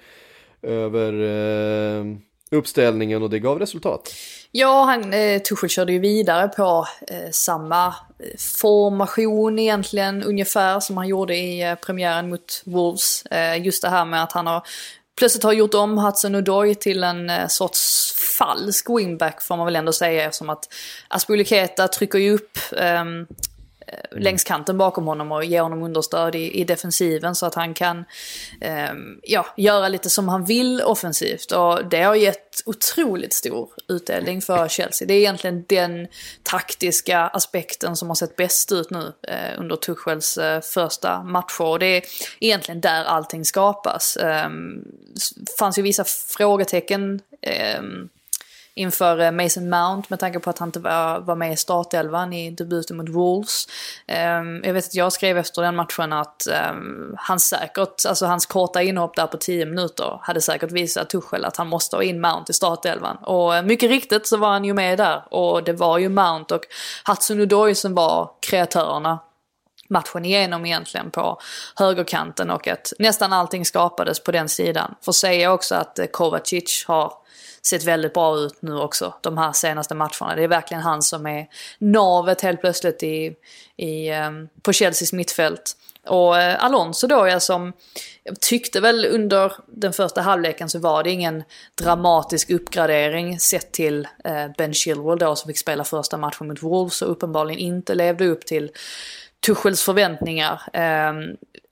över 0.62 1.12
eh, 1.12 2.04
uppställningen 2.52 3.22
och 3.22 3.30
det 3.30 3.38
gav 3.38 3.58
resultat. 3.58 4.14
Ja, 4.50 4.84
han, 4.84 5.14
eh, 5.14 5.42
Tuchel 5.42 5.70
körde 5.70 5.92
ju 5.92 5.98
vidare 5.98 6.48
på 6.48 6.86
eh, 7.08 7.30
samma 7.30 7.86
eh, 7.86 8.38
formation 8.38 9.58
egentligen 9.58 10.22
ungefär 10.22 10.80
som 10.80 10.96
han 10.96 11.08
gjorde 11.08 11.36
i 11.36 11.62
eh, 11.62 11.74
premiären 11.74 12.28
mot 12.28 12.62
Wolves. 12.64 13.26
Eh, 13.26 13.64
just 13.64 13.82
det 13.82 13.88
här 13.88 14.04
med 14.04 14.22
att 14.22 14.32
han 14.32 14.46
har 14.46 14.62
plötsligt 15.18 15.44
har 15.44 15.52
gjort 15.52 15.74
om 15.74 15.98
Hudson 15.98 16.34
Odoi 16.34 16.74
till 16.74 17.04
en 17.04 17.30
eh, 17.30 17.46
sorts 17.48 18.12
falsk 18.38 18.90
wingback 18.90 19.42
får 19.42 19.56
man 19.56 19.66
väl 19.66 19.76
ändå 19.76 19.92
säga 19.92 20.24
eftersom 20.24 20.50
att 20.50 20.68
Aspuliketa 21.08 21.88
trycker 21.88 22.18
ju 22.18 22.34
upp 22.34 22.58
Eh, 22.76 23.04
Eh, 23.86 24.18
längs 24.20 24.44
kanten 24.44 24.78
bakom 24.78 25.06
honom 25.06 25.32
och 25.32 25.44
ge 25.44 25.60
honom 25.60 25.82
understöd 25.82 26.34
i, 26.34 26.60
i 26.60 26.64
defensiven 26.64 27.34
så 27.34 27.46
att 27.46 27.54
han 27.54 27.74
kan 27.74 28.04
eh, 28.60 28.92
ja, 29.22 29.46
göra 29.56 29.88
lite 29.88 30.10
som 30.10 30.28
han 30.28 30.44
vill 30.44 30.82
offensivt. 30.82 31.52
Och 31.52 31.86
det 31.86 32.02
har 32.02 32.14
gett 32.14 32.62
otroligt 32.66 33.32
stor 33.32 33.68
utdelning 33.88 34.42
för 34.42 34.68
Chelsea. 34.68 35.08
Det 35.08 35.14
är 35.14 35.18
egentligen 35.18 35.64
den 35.68 36.08
taktiska 36.42 37.20
aspekten 37.20 37.96
som 37.96 38.08
har 38.08 38.14
sett 38.14 38.36
bäst 38.36 38.72
ut 38.72 38.90
nu 38.90 39.12
eh, 39.22 39.60
under 39.60 39.76
Tuchels 39.76 40.38
eh, 40.38 40.60
första 40.60 41.22
matcher. 41.22 41.64
Och 41.64 41.78
det 41.78 41.86
är 41.86 42.02
egentligen 42.40 42.80
där 42.80 43.04
allting 43.04 43.44
skapas. 43.44 44.16
Ehm, 44.16 44.84
det 45.36 45.58
fanns 45.58 45.78
ju 45.78 45.82
vissa 45.82 46.04
frågetecken 46.04 47.20
ehm, 47.42 48.08
inför 48.74 49.20
eh, 49.20 49.30
Mason 49.30 49.70
Mount 49.70 50.06
med 50.10 50.20
tanke 50.20 50.40
på 50.40 50.50
att 50.50 50.58
han 50.58 50.68
inte 50.68 50.80
var, 50.80 51.20
var 51.20 51.34
med 51.34 51.52
i 51.52 51.56
startelvan 51.56 52.32
i 52.32 52.50
debuten 52.50 52.96
mot 52.96 53.08
Wolves. 53.08 53.68
Ehm, 54.06 54.60
jag 54.64 54.72
vet 54.72 54.84
att 54.84 54.94
jag 54.94 55.12
skrev 55.12 55.38
efter 55.38 55.62
den 55.62 55.76
matchen 55.76 56.12
att 56.12 56.46
ehm, 56.46 57.14
han 57.16 57.40
säkert, 57.40 58.06
alltså 58.08 58.26
hans 58.26 58.46
korta 58.46 58.82
inhopp 58.82 59.16
där 59.16 59.26
på 59.26 59.36
10 59.36 59.66
minuter 59.66 60.18
hade 60.22 60.40
säkert 60.40 60.72
visat 60.72 61.10
Tuchel 61.10 61.44
att 61.44 61.56
han 61.56 61.68
måste 61.68 61.96
ha 61.96 62.02
in 62.02 62.20
Mount 62.20 62.50
i 62.50 62.54
startelvan. 62.54 63.16
Och 63.16 63.56
eh, 63.56 63.62
mycket 63.62 63.90
riktigt 63.90 64.26
så 64.26 64.36
var 64.36 64.48
han 64.48 64.64
ju 64.64 64.74
med 64.74 64.98
där 64.98 65.22
och 65.30 65.64
det 65.64 65.72
var 65.72 65.98
ju 65.98 66.08
Mount 66.08 66.54
och 66.54 66.62
Hudson 67.06 67.40
Odoi 67.40 67.74
som 67.74 67.94
var 67.94 68.30
kreatörerna 68.40 69.18
matchen 69.92 70.24
igenom 70.24 70.66
egentligen 70.66 71.10
på 71.10 71.40
högerkanten 71.76 72.50
och 72.50 72.68
att 72.68 72.92
nästan 72.98 73.32
allting 73.32 73.64
skapades 73.64 74.20
på 74.20 74.32
den 74.32 74.48
sidan. 74.48 74.94
Får 75.02 75.12
säga 75.12 75.52
också 75.52 75.74
att 75.74 75.98
eh, 75.98 76.06
Kovacic 76.06 76.84
har 76.86 77.12
sett 77.62 77.84
väldigt 77.84 78.14
bra 78.14 78.36
ut 78.36 78.62
nu 78.62 78.76
också 78.78 79.14
de 79.20 79.38
här 79.38 79.52
senaste 79.52 79.94
matcherna. 79.94 80.34
Det 80.36 80.42
är 80.42 80.48
verkligen 80.48 80.82
han 80.82 81.02
som 81.02 81.26
är 81.26 81.46
navet 81.78 82.40
helt 82.40 82.60
plötsligt 82.60 83.02
i, 83.02 83.34
i, 83.76 84.08
ehm, 84.08 84.48
på 84.62 84.72
Chelseas 84.72 85.12
mittfält. 85.12 85.76
Och 86.06 86.38
eh, 86.38 86.64
Alonso 86.64 87.06
då 87.06 87.28
ja, 87.28 87.40
som 87.40 87.72
jag 88.24 88.40
tyckte 88.40 88.80
väl 88.80 89.04
under 89.04 89.52
den 89.66 89.92
första 89.92 90.20
halvleken 90.20 90.68
så 90.68 90.78
var 90.78 91.02
det 91.02 91.10
ingen 91.10 91.44
dramatisk 91.74 92.50
uppgradering 92.50 93.40
sett 93.40 93.72
till 93.72 94.08
eh, 94.24 94.46
Ben 94.58 94.74
Chilwell 94.74 95.18
då 95.18 95.36
som 95.36 95.48
fick 95.48 95.58
spela 95.58 95.84
första 95.84 96.16
matchen 96.16 96.48
mot 96.48 96.62
Wolves 96.62 97.02
och 97.02 97.10
uppenbarligen 97.10 97.60
inte 97.60 97.94
levde 97.94 98.26
upp 98.26 98.46
till 98.46 98.70
Tuchels 99.46 99.82
förväntningar. 99.82 100.62
Eh, 100.72 101.12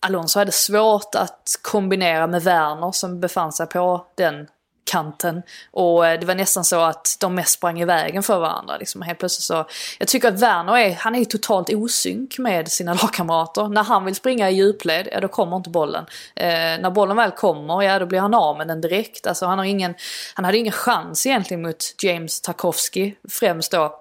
Alonso 0.01 0.39
hade 0.39 0.53
svårt 0.53 1.15
att 1.15 1.59
kombinera 1.63 2.27
med 2.27 2.43
Werner 2.43 2.93
som 2.93 3.21
befann 3.21 3.53
sig 3.53 3.67
på 3.67 4.07
den 4.17 4.47
kanten. 4.91 5.43
Och 5.71 6.07
eh, 6.07 6.21
det 6.21 6.27
var 6.27 6.35
nästan 6.35 6.65
så 6.65 6.81
att 6.81 7.17
de 7.21 7.35
mest 7.35 7.53
sprang 7.53 7.81
i 7.81 7.85
vägen 7.85 8.23
för 8.23 8.39
varandra. 8.39 8.77
Liksom. 8.77 9.03
Helt 9.03 9.19
plötsligt 9.19 9.45
så, 9.45 9.67
jag 9.99 10.09
tycker 10.09 10.29
att 10.29 10.43
Werner 10.43 10.79
är, 10.79 10.95
han 10.95 11.15
är 11.15 11.25
totalt 11.25 11.71
osynk 11.73 12.39
med 12.39 12.69
sina 12.69 12.95
lagkamrater. 13.03 13.69
När 13.69 13.85
han 13.85 14.05
vill 14.05 14.15
springa 14.15 14.51
i 14.51 14.55
djupled, 14.55 15.09
ja 15.13 15.21
då 15.21 15.29
kommer 15.29 15.57
inte 15.57 15.71
bollen. 15.71 16.05
Eh, 16.37 16.47
när 16.81 16.91
bollen 16.91 17.17
väl 17.17 17.31
kommer, 17.31 17.83
ja 17.83 17.99
då 17.99 18.07
blir 18.07 18.21
han 18.21 18.35
av 18.35 18.59
med 18.59 18.69
den 18.69 18.81
direkt. 18.81 19.27
Alltså, 19.27 19.47
han, 19.47 19.59
har 19.59 19.65
ingen, 19.65 19.95
han 20.35 20.45
hade 20.45 20.59
ingen 20.59 20.73
chans 20.73 21.27
egentligen 21.27 21.63
mot 21.63 21.95
James 22.03 22.41
Tarkovsky 22.41 23.15
främst 23.29 23.73
då 23.73 24.01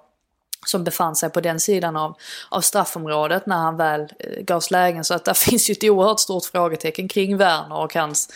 som 0.66 0.84
befann 0.84 1.16
sig 1.16 1.30
på 1.30 1.40
den 1.40 1.60
sidan 1.60 1.96
av, 1.96 2.16
av 2.48 2.60
straffområdet 2.60 3.46
när 3.46 3.56
han 3.56 3.76
väl 3.76 4.00
eh, 4.00 4.42
gavs 4.42 4.70
lägen. 4.70 5.04
Så 5.04 5.14
att 5.14 5.24
där 5.24 5.34
finns 5.50 5.70
ju 5.70 5.72
ett 5.72 5.84
oerhört 5.84 6.20
stort 6.20 6.44
frågetecken 6.44 7.08
kring 7.08 7.36
Werner 7.36 7.76
och 7.76 7.94
hans 7.94 8.28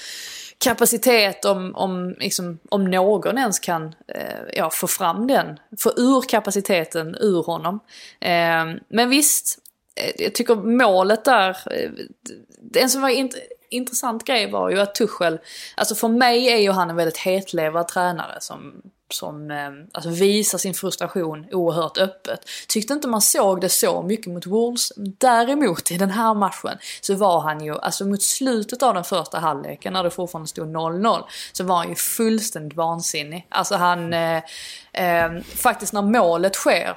kapacitet 0.58 1.44
om, 1.44 1.74
om, 1.74 2.14
liksom, 2.18 2.58
om 2.68 2.84
någon 2.84 3.38
ens 3.38 3.58
kan 3.58 3.94
eh, 4.08 4.40
ja, 4.52 4.70
få 4.70 4.86
fram 4.86 5.26
den, 5.26 5.58
få 5.78 5.92
ur 5.96 6.28
kapaciteten 6.28 7.16
ur 7.20 7.42
honom. 7.42 7.80
Eh, 8.20 8.80
men 8.88 9.10
visst, 9.10 9.58
eh, 9.96 10.24
jag 10.24 10.34
tycker 10.34 10.54
målet 10.54 11.24
där, 11.24 11.58
eh, 11.70 11.90
en 12.82 12.90
som 12.90 13.02
var 13.02 13.08
int 13.08 13.34
intressant 13.70 14.24
grej 14.24 14.50
var 14.50 14.70
ju 14.70 14.80
att 14.80 14.94
Tuchel, 14.94 15.38
alltså 15.76 15.94
för 15.94 16.08
mig 16.08 16.48
är 16.48 16.56
ju 16.56 16.70
han 16.70 16.90
en 16.90 16.96
väldigt 16.96 17.18
hetlevad 17.18 17.88
tränare 17.88 18.40
som 18.40 18.82
som 19.14 19.50
eh, 19.50 19.70
alltså 19.92 20.10
visar 20.10 20.58
sin 20.58 20.74
frustration 20.74 21.46
oerhört 21.52 21.98
öppet. 21.98 22.40
Tyckte 22.68 22.92
inte 22.92 23.08
man 23.08 23.20
såg 23.20 23.60
det 23.60 23.68
så 23.68 24.02
mycket 24.02 24.26
mot 24.26 24.46
Wolves. 24.46 24.92
Däremot 24.96 25.90
i 25.90 25.96
den 25.96 26.10
här 26.10 26.34
matchen 26.34 26.78
så 27.00 27.14
var 27.14 27.40
han 27.40 27.64
ju, 27.64 27.78
alltså 27.78 28.06
mot 28.06 28.22
slutet 28.22 28.82
av 28.82 28.94
den 28.94 29.04
första 29.04 29.38
halvleken 29.38 29.92
när 29.92 30.04
det 30.04 30.10
fortfarande 30.10 30.48
stod 30.48 30.76
0-0, 30.76 31.22
så 31.52 31.64
var 31.64 31.76
han 31.76 31.88
ju 31.88 31.94
fullständigt 31.94 32.76
vansinnig. 32.76 33.46
Alltså 33.48 33.74
han, 33.74 34.12
eh, 34.12 34.42
eh, 34.92 35.40
faktiskt 35.54 35.92
när 35.92 36.02
målet 36.02 36.54
sker 36.54 36.96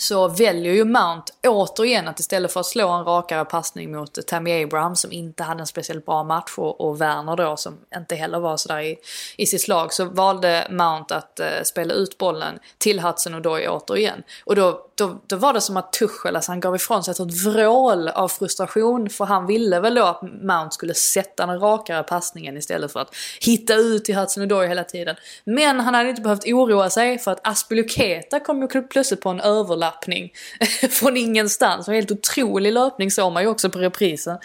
så 0.00 0.28
väljer 0.28 0.72
ju 0.72 0.84
Mount 0.84 1.32
återigen 1.46 2.08
att 2.08 2.20
istället 2.20 2.52
för 2.52 2.60
att 2.60 2.66
slå 2.66 2.88
en 2.88 3.04
rakare 3.04 3.44
passning 3.44 3.92
mot 3.92 4.26
Tammy 4.26 4.62
Abraham 4.64 4.96
som 4.96 5.12
inte 5.12 5.42
hade 5.42 5.60
en 5.60 5.66
speciellt 5.66 6.06
bra 6.06 6.24
match 6.24 6.54
och, 6.56 6.80
och 6.80 7.00
Werner 7.00 7.36
då 7.36 7.56
som 7.56 7.78
inte 7.96 8.14
heller 8.14 8.38
var 8.38 8.56
sådär 8.56 8.80
i, 8.80 8.96
i 9.36 9.46
sitt 9.46 9.60
slag 9.60 9.92
så 9.92 10.04
valde 10.04 10.66
Mount 10.70 11.16
att 11.16 11.40
eh, 11.40 11.46
spela 11.64 11.94
ut 11.94 12.18
bollen 12.18 12.58
till 12.78 13.00
Hudson 13.00 13.34
och 13.34 13.42
Doy 13.42 13.68
återigen. 13.68 14.22
Och 14.44 14.56
då, 14.56 14.86
då, 14.94 15.20
då 15.26 15.36
var 15.36 15.52
det 15.52 15.60
som 15.60 15.76
att 15.76 15.92
Tuchel, 15.92 16.36
alltså 16.36 16.52
han 16.52 16.60
gav 16.60 16.76
ifrån 16.76 17.04
sig 17.04 17.12
ett 17.12 17.44
vrål 17.44 18.08
av 18.08 18.28
frustration 18.28 19.10
för 19.10 19.24
han 19.24 19.46
ville 19.46 19.80
väl 19.80 19.94
då 19.94 20.04
att 20.04 20.22
Mount 20.22 20.70
skulle 20.70 20.94
sätta 20.94 21.46
den 21.46 21.60
rakare 21.60 22.02
passningen 22.02 22.56
istället 22.56 22.92
för 22.92 23.00
att 23.00 23.14
hitta 23.40 23.74
ut 23.74 24.04
till 24.04 24.16
Hudson 24.16 24.42
och 24.42 24.48
Doy 24.48 24.66
hela 24.66 24.84
tiden. 24.84 25.16
Men 25.44 25.80
han 25.80 25.94
hade 25.94 26.10
inte 26.10 26.22
behövt 26.22 26.46
oroa 26.46 26.90
sig 26.90 27.18
för 27.18 27.30
att 27.30 27.46
Aspeluketa 27.46 28.40
kom 28.40 28.62
ju 28.62 28.82
plötsligt 28.82 29.20
på 29.20 29.28
en 29.28 29.40
överlapp 29.40 29.89
löpning 29.90 30.32
från 30.90 31.16
ingenstans. 31.16 31.88
En 31.88 31.94
helt 31.94 32.10
otrolig 32.10 32.72
löpning 32.72 33.10
såg 33.10 33.32
man 33.32 33.42
ju 33.42 33.48
också 33.48 33.70
på 33.70 33.78
reprisen. 33.78 34.38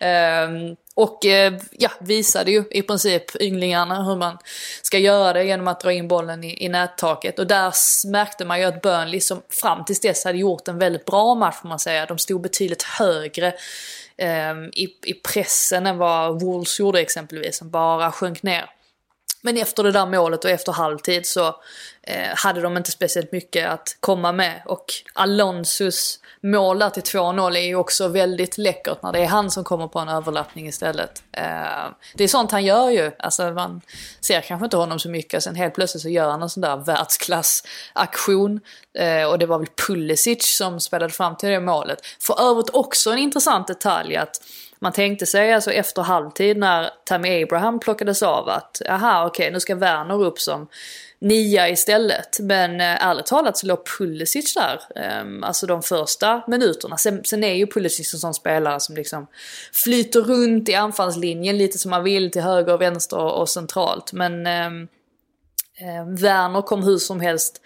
Um, 0.00 0.76
och 0.94 1.26
eh, 1.26 1.52
ja, 1.70 1.90
visade 2.00 2.50
ju 2.50 2.64
i 2.70 2.82
princip 2.82 3.36
ynglingarna 3.40 4.04
hur 4.04 4.16
man 4.16 4.38
ska 4.82 4.98
göra 4.98 5.32
det 5.32 5.44
genom 5.44 5.68
att 5.68 5.80
dra 5.80 5.92
in 5.92 6.08
bollen 6.08 6.44
i, 6.44 6.64
i 6.64 6.68
nättaket. 6.68 7.38
Och 7.38 7.46
där 7.46 7.72
märkte 8.10 8.44
man 8.44 8.58
ju 8.60 8.64
att 8.64 8.82
Burnley 8.82 9.20
som 9.20 9.42
fram 9.48 9.84
tills 9.84 10.00
dess 10.00 10.24
hade 10.24 10.38
gjort 10.38 10.68
en 10.68 10.78
väldigt 10.78 11.04
bra 11.04 11.34
match 11.34 11.56
får 11.62 11.68
man 11.68 11.78
säga. 11.78 12.06
De 12.06 12.18
stod 12.18 12.40
betydligt 12.40 12.82
högre 12.82 13.46
eh, 14.16 14.54
i, 14.72 14.88
i 15.06 15.14
pressen 15.14 15.86
än 15.86 15.98
vad 15.98 16.40
Wolves 16.40 16.80
gjorde 16.80 17.00
exempelvis, 17.00 17.58
som 17.58 17.70
bara 17.70 18.12
sjönk 18.12 18.42
ner. 18.42 18.70
Men 19.42 19.56
efter 19.56 19.82
det 19.82 19.92
där 19.92 20.06
målet 20.06 20.44
och 20.44 20.50
efter 20.50 20.72
halvtid 20.72 21.26
så 21.26 21.46
eh, 22.02 22.28
hade 22.34 22.60
de 22.60 22.76
inte 22.76 22.90
speciellt 22.90 23.32
mycket 23.32 23.68
att 23.68 23.96
komma 24.00 24.32
med. 24.32 24.62
Och 24.66 24.84
Alonsos 25.14 26.20
mål 26.42 26.78
där 26.78 26.90
till 26.90 27.02
2-0 27.02 27.56
är 27.56 27.60
ju 27.60 27.74
också 27.74 28.08
väldigt 28.08 28.58
läckert 28.58 29.02
när 29.02 29.12
det 29.12 29.18
är 29.18 29.26
han 29.26 29.50
som 29.50 29.64
kommer 29.64 29.88
på 29.88 29.98
en 29.98 30.08
överlappning 30.08 30.68
istället. 30.68 31.22
Eh, 31.32 31.42
det 32.14 32.24
är 32.24 32.28
sånt 32.28 32.50
han 32.50 32.64
gör 32.64 32.90
ju. 32.90 33.12
Alltså 33.18 33.50
man 33.50 33.80
ser 34.20 34.40
kanske 34.40 34.64
inte 34.64 34.76
honom 34.76 34.98
så 34.98 35.08
mycket. 35.08 35.42
Sen 35.42 35.54
helt 35.54 35.74
plötsligt 35.74 36.02
så 36.02 36.08
gör 36.08 36.30
han 36.30 36.42
en 36.42 36.50
sån 36.50 36.60
där 36.60 36.76
världsklassaktion. 36.76 38.60
Eh, 38.94 39.24
och 39.24 39.38
det 39.38 39.46
var 39.46 39.58
väl 39.58 39.68
Pulisic 39.86 40.56
som 40.56 40.80
spelade 40.80 41.12
fram 41.12 41.36
till 41.36 41.48
det 41.48 41.60
målet. 41.60 41.98
För 42.20 42.50
övrigt 42.50 42.70
också 42.70 43.10
en 43.10 43.18
intressant 43.18 43.66
detalj 43.66 44.16
att 44.16 44.40
man 44.80 44.92
tänkte 44.92 45.26
sig 45.26 45.52
alltså 45.52 45.72
efter 45.72 46.02
halvtid 46.02 46.56
när 46.56 46.90
Tammy 47.04 47.42
Abraham 47.42 47.80
plockades 47.80 48.22
av 48.22 48.48
att 48.48 48.82
aha 48.88 49.26
okej 49.26 49.42
okay, 49.42 49.52
nu 49.52 49.60
ska 49.60 49.74
Werner 49.74 50.24
upp 50.24 50.38
som 50.38 50.68
nia 51.20 51.68
istället. 51.68 52.40
Men 52.40 52.80
eh, 52.80 53.06
ärligt 53.06 53.26
talat 53.26 53.58
så 53.58 53.66
låg 53.66 53.86
Pulisic 53.98 54.54
där, 54.54 54.80
eh, 54.96 55.48
alltså 55.48 55.66
de 55.66 55.82
första 55.82 56.42
minuterna. 56.46 56.96
Sen, 56.96 57.24
sen 57.24 57.44
är 57.44 57.54
ju 57.54 57.66
Pulisic 57.66 58.14
en 58.14 58.20
sån 58.20 58.34
spelare 58.34 58.80
som 58.80 58.94
liksom 58.94 59.26
flyter 59.72 60.20
runt 60.20 60.68
i 60.68 60.74
anfallslinjen 60.74 61.58
lite 61.58 61.78
som 61.78 61.90
man 61.90 62.04
vill 62.04 62.30
till 62.30 62.42
höger 62.42 62.72
och 62.72 62.80
vänster 62.80 63.18
och, 63.18 63.48
centralt. 63.48 64.12
Men 64.12 64.46
eh, 64.46 64.70
Werner 66.06 66.62
kom 66.62 66.82
hur 66.82 66.98
som 66.98 67.20
helst 67.20 67.60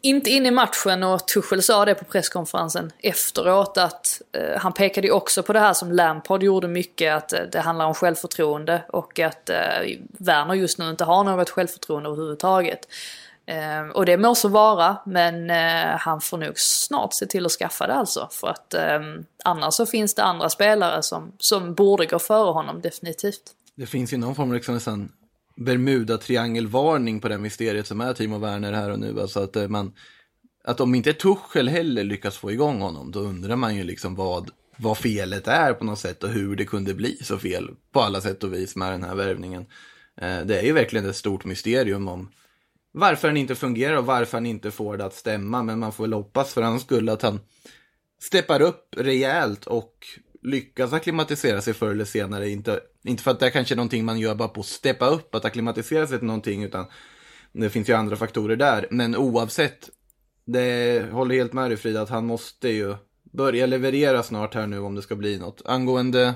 inte 0.00 0.30
in 0.30 0.46
i 0.46 0.50
matchen 0.50 1.02
och 1.02 1.28
Tuchel 1.28 1.62
sa 1.62 1.84
det 1.84 1.94
på 1.94 2.04
presskonferensen 2.04 2.92
efteråt 2.98 3.78
att 3.78 4.22
eh, 4.32 4.60
han 4.60 4.72
pekade 4.72 5.06
ju 5.06 5.12
också 5.12 5.42
på 5.42 5.52
det 5.52 5.60
här 5.60 5.74
som 5.74 5.92
Lampard 5.92 6.42
gjorde 6.42 6.68
mycket 6.68 7.14
att 7.14 7.32
eh, 7.32 7.40
det 7.52 7.60
handlar 7.60 7.86
om 7.86 7.94
självförtroende 7.94 8.82
och 8.88 9.18
att 9.18 9.50
eh, 9.50 9.56
Werner 10.18 10.54
just 10.54 10.78
nu 10.78 10.90
inte 10.90 11.04
har 11.04 11.24
något 11.24 11.50
självförtroende 11.50 12.08
överhuvudtaget. 12.08 12.88
Eh, 13.46 13.88
och 13.94 14.06
det 14.06 14.16
må 14.16 14.34
så 14.34 14.48
vara 14.48 14.96
men 15.06 15.50
eh, 15.50 15.98
han 15.98 16.20
får 16.20 16.38
nog 16.38 16.58
snart 16.58 17.14
se 17.14 17.26
till 17.26 17.46
att 17.46 17.52
skaffa 17.52 17.86
det 17.86 17.94
alltså 17.94 18.28
för 18.30 18.48
att 18.48 18.74
eh, 18.74 19.00
annars 19.44 19.74
så 19.74 19.86
finns 19.86 20.14
det 20.14 20.22
andra 20.22 20.50
spelare 20.50 21.02
som, 21.02 21.32
som 21.38 21.74
borde 21.74 22.06
gå 22.06 22.18
före 22.18 22.52
honom 22.52 22.80
definitivt. 22.80 23.42
Det 23.74 23.86
finns 23.86 24.12
ju 24.12 24.16
någon 24.16 24.34
form 24.34 24.48
av 24.48 24.54
liksom 24.54 25.08
Bermuda-triangelvarning 25.58 27.20
på 27.20 27.28
det 27.28 27.38
mysteriet 27.38 27.86
som 27.86 28.00
är 28.00 28.14
Timo 28.14 28.38
Werner 28.38 28.72
här 28.72 28.90
och 28.90 28.98
nu. 28.98 29.20
Alltså 29.20 29.40
att, 29.40 29.56
eh, 29.56 29.68
man, 29.68 29.92
att 30.64 30.80
om 30.80 30.94
inte 30.94 31.12
Tuchel 31.12 31.68
heller 31.68 32.04
lyckas 32.04 32.36
få 32.36 32.52
igång 32.52 32.80
honom, 32.80 33.10
då 33.10 33.20
undrar 33.20 33.56
man 33.56 33.76
ju 33.76 33.84
liksom 33.84 34.14
vad, 34.14 34.50
vad 34.76 34.98
felet 34.98 35.48
är 35.48 35.72
på 35.72 35.84
något 35.84 35.98
sätt 35.98 36.24
och 36.24 36.30
hur 36.30 36.56
det 36.56 36.64
kunde 36.64 36.94
bli 36.94 37.16
så 37.22 37.38
fel 37.38 37.70
på 37.92 38.00
alla 38.00 38.20
sätt 38.20 38.44
och 38.44 38.52
vis 38.52 38.76
med 38.76 38.92
den 38.92 39.02
här 39.02 39.14
värvningen. 39.14 39.66
Eh, 40.20 40.40
det 40.40 40.58
är 40.58 40.62
ju 40.62 40.72
verkligen 40.72 41.08
ett 41.08 41.16
stort 41.16 41.44
mysterium 41.44 42.08
om 42.08 42.30
varför 42.92 43.28
han 43.28 43.36
inte 43.36 43.54
fungerar 43.54 43.96
och 43.96 44.06
varför 44.06 44.36
han 44.36 44.46
inte 44.46 44.70
får 44.70 44.96
det 44.96 45.04
att 45.04 45.14
stämma. 45.14 45.62
Men 45.62 45.78
man 45.78 45.92
får 45.92 46.04
väl 46.04 46.12
hoppas 46.12 46.54
för 46.54 46.62
hans 46.62 46.82
skull 46.82 47.08
att 47.08 47.22
han 47.22 47.40
steppar 48.20 48.62
upp 48.62 48.94
rejält 48.96 49.66
och 49.66 50.06
lyckas 50.42 50.92
akklimatisera 50.92 51.60
sig 51.60 51.74
förr 51.74 51.90
eller 51.90 52.04
senare. 52.04 52.48
Inte, 52.48 52.80
inte 53.04 53.22
för 53.22 53.30
att 53.30 53.40
det 53.40 53.46
är 53.46 53.50
kanske 53.50 53.74
är 53.74 53.76
någonting 53.76 54.04
man 54.04 54.18
gör 54.18 54.34
bara 54.34 54.48
på 54.48 54.60
att 54.60 54.66
steppa 54.66 55.06
upp, 55.06 55.34
att 55.34 55.44
akklimatisera 55.44 56.06
sig 56.06 56.18
till 56.18 56.26
någonting, 56.26 56.64
utan 56.64 56.86
det 57.52 57.70
finns 57.70 57.88
ju 57.88 57.92
andra 57.92 58.16
faktorer 58.16 58.56
där. 58.56 58.86
Men 58.90 59.16
oavsett, 59.16 59.90
det 60.44 61.12
håller 61.12 61.34
helt 61.34 61.52
med 61.52 61.70
dig 61.70 61.76
Frida, 61.76 62.02
att 62.02 62.08
han 62.08 62.26
måste 62.26 62.68
ju 62.68 62.96
börja 63.32 63.66
leverera 63.66 64.22
snart 64.22 64.54
här 64.54 64.66
nu 64.66 64.78
om 64.78 64.94
det 64.94 65.02
ska 65.02 65.16
bli 65.16 65.38
något. 65.38 65.62
Angående 65.64 66.34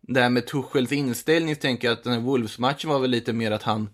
det 0.00 0.20
här 0.20 0.30
med 0.30 0.46
Tuchels 0.46 0.92
inställning 0.92 1.54
så 1.54 1.60
tänker 1.60 1.88
jag 1.88 1.92
att 1.92 2.04
den 2.04 2.12
här 2.12 2.20
Wolves-matchen 2.20 2.90
var 2.90 2.98
väl 2.98 3.10
lite 3.10 3.32
mer 3.32 3.50
att 3.50 3.62
han 3.62 3.88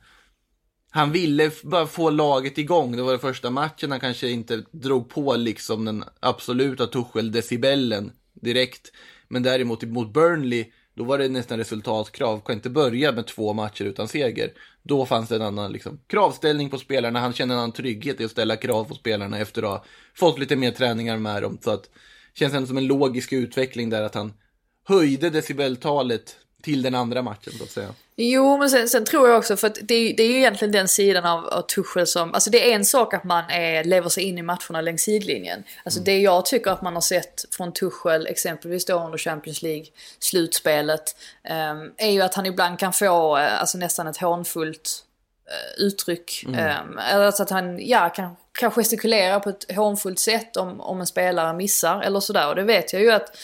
han 0.90 1.12
ville 1.12 1.50
bara 1.62 1.86
få 1.86 2.10
laget 2.10 2.58
igång. 2.58 2.96
Det 2.96 3.02
var 3.02 3.10
den 3.10 3.20
första 3.20 3.50
matchen 3.50 3.90
han 3.90 4.00
kanske 4.00 4.28
inte 4.28 4.64
drog 4.72 5.08
på 5.08 5.36
liksom 5.36 5.84
den 5.84 6.04
absoluta 6.20 6.86
Tuchel-decibellen 6.86 8.10
direkt. 8.34 8.92
Men 9.28 9.42
däremot 9.42 9.82
mot 9.82 10.12
Burnley, 10.12 10.66
då 10.94 11.04
var 11.04 11.18
det 11.18 11.28
nästan 11.28 11.58
resultatkrav. 11.58 12.40
Kan 12.40 12.54
inte 12.54 12.70
börja 12.70 13.12
med 13.12 13.26
två 13.26 13.52
matcher 13.52 13.84
utan 13.84 14.08
seger. 14.08 14.52
Då 14.82 15.06
fanns 15.06 15.28
det 15.28 15.36
en 15.36 15.42
annan 15.42 15.72
liksom, 15.72 16.00
kravställning 16.06 16.70
på 16.70 16.78
spelarna. 16.78 17.20
Han 17.20 17.32
kände 17.32 17.54
en 17.54 17.58
annan 17.58 17.72
trygghet 17.72 18.20
i 18.20 18.24
att 18.24 18.30
ställa 18.30 18.56
krav 18.56 18.84
på 18.84 18.94
spelarna 18.94 19.38
efter 19.38 19.62
att 19.62 19.68
ha 19.68 19.84
fått 20.14 20.38
lite 20.38 20.56
mer 20.56 20.70
träningar 20.70 21.18
med 21.18 21.42
dem. 21.42 21.58
Så 21.60 21.70
att 21.70 21.90
känns 22.34 22.54
ändå 22.54 22.66
som 22.66 22.76
en 22.78 22.86
logisk 22.86 23.32
utveckling 23.32 23.90
där 23.90 24.02
att 24.02 24.14
han 24.14 24.32
höjde 24.84 25.30
decibeltalet 25.30 26.36
till 26.66 26.82
den 26.82 26.94
andra 26.94 27.22
matchen 27.22 27.52
så 27.58 27.64
att 27.64 27.70
säga. 27.70 27.88
Jo, 28.16 28.58
men 28.58 28.70
sen, 28.70 28.88
sen 28.88 29.04
tror 29.04 29.28
jag 29.28 29.38
också, 29.38 29.56
för 29.56 29.66
att 29.66 29.74
det, 29.74 30.12
det 30.16 30.22
är 30.22 30.28
ju 30.28 30.36
egentligen 30.36 30.72
den 30.72 30.88
sidan 30.88 31.24
av, 31.24 31.46
av 31.46 31.62
Tuchel 31.62 32.06
som, 32.06 32.34
alltså 32.34 32.50
det 32.50 32.70
är 32.70 32.74
en 32.74 32.84
sak 32.84 33.14
att 33.14 33.24
man 33.24 33.44
är, 33.50 33.84
lever 33.84 34.08
sig 34.08 34.24
in 34.24 34.38
i 34.38 34.42
matcherna 34.42 34.80
längs 34.80 35.02
sidlinjen. 35.02 35.64
Alltså 35.84 36.00
det 36.00 36.18
jag 36.18 36.46
tycker 36.46 36.70
att 36.70 36.82
man 36.82 36.94
har 36.94 37.00
sett 37.00 37.44
från 37.50 37.72
Tuchel, 37.72 38.26
exempelvis 38.26 38.84
då 38.84 39.04
under 39.04 39.18
Champions 39.18 39.62
League, 39.62 39.86
slutspelet, 40.18 41.16
um, 41.70 41.92
är 41.96 42.10
ju 42.10 42.22
att 42.22 42.34
han 42.34 42.46
ibland 42.46 42.78
kan 42.78 42.92
få 42.92 43.36
uh, 43.36 43.60
alltså 43.60 43.78
nästan 43.78 44.06
ett 44.06 44.16
hånfullt 44.16 45.04
uh, 45.50 45.84
uttryck. 45.86 46.44
Mm. 46.46 46.88
Um, 46.88 46.98
alltså 46.98 47.42
att 47.42 47.50
han, 47.50 47.86
ja, 47.86 48.08
kan, 48.08 48.36
kan 48.52 48.70
gestikulera 48.70 49.40
på 49.40 49.48
ett 49.50 49.76
hånfullt 49.76 50.18
sätt 50.18 50.56
om, 50.56 50.80
om 50.80 51.00
en 51.00 51.06
spelare 51.06 51.56
missar 51.56 52.00
eller 52.00 52.20
sådär. 52.20 52.48
Och 52.48 52.54
det 52.54 52.62
vet 52.62 52.92
jag 52.92 53.02
ju 53.02 53.10
att 53.12 53.36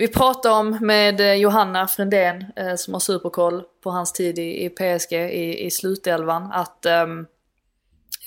vi 0.00 0.08
pratade 0.08 0.54
om 0.54 0.78
med 0.80 1.20
eh, 1.20 1.34
Johanna 1.34 1.86
Frändén 1.86 2.44
eh, 2.56 2.74
som 2.76 2.94
har 2.94 3.00
superkoll 3.00 3.62
på 3.82 3.90
hans 3.90 4.12
tid 4.12 4.38
i, 4.38 4.64
i 4.64 4.68
PSG 4.68 5.12
i, 5.12 5.66
i 5.66 5.70
slutelvan. 5.70 6.52
Att 6.52 6.86
ehm, 6.86 7.26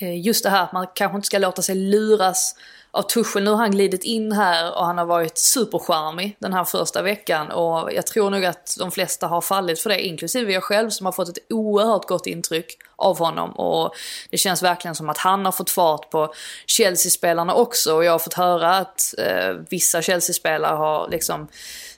eh, 0.00 0.20
just 0.20 0.44
det 0.44 0.50
här 0.50 0.62
att 0.62 0.72
man 0.72 0.86
kanske 0.94 1.16
inte 1.16 1.26
ska 1.26 1.38
låta 1.38 1.62
sig 1.62 1.74
luras 1.74 2.54
av 2.94 3.02
Tuchel. 3.02 3.44
Nu 3.44 3.50
har 3.50 3.56
han 3.56 3.70
glidit 3.70 4.04
in 4.04 4.32
här 4.32 4.78
och 4.78 4.86
han 4.86 4.98
har 4.98 5.04
varit 5.04 5.38
supercharmig 5.38 6.36
den 6.38 6.52
här 6.52 6.64
första 6.64 7.02
veckan. 7.02 7.50
Och 7.50 7.92
jag 7.92 8.06
tror 8.06 8.30
nog 8.30 8.44
att 8.44 8.76
de 8.78 8.90
flesta 8.90 9.26
har 9.26 9.40
fallit 9.40 9.80
för 9.80 9.90
det, 9.90 10.06
inklusive 10.06 10.52
jag 10.52 10.62
själv 10.62 10.90
som 10.90 11.06
har 11.06 11.12
fått 11.12 11.28
ett 11.28 11.38
oerhört 11.50 12.08
gott 12.08 12.26
intryck 12.26 12.78
av 12.96 13.18
honom. 13.18 13.50
Och 13.50 13.94
det 14.30 14.38
känns 14.38 14.62
verkligen 14.62 14.94
som 14.94 15.08
att 15.08 15.18
han 15.18 15.44
har 15.44 15.52
fått 15.52 15.70
fart 15.70 16.10
på 16.10 16.34
Chelsea-spelarna 16.66 17.54
också. 17.54 17.94
Och 17.94 18.04
jag 18.04 18.12
har 18.12 18.18
fått 18.18 18.34
höra 18.34 18.76
att 18.76 19.14
eh, 19.18 19.54
vissa 19.70 20.02
Chelsea-spelare 20.02 20.76
har 20.76 21.08
liksom 21.08 21.48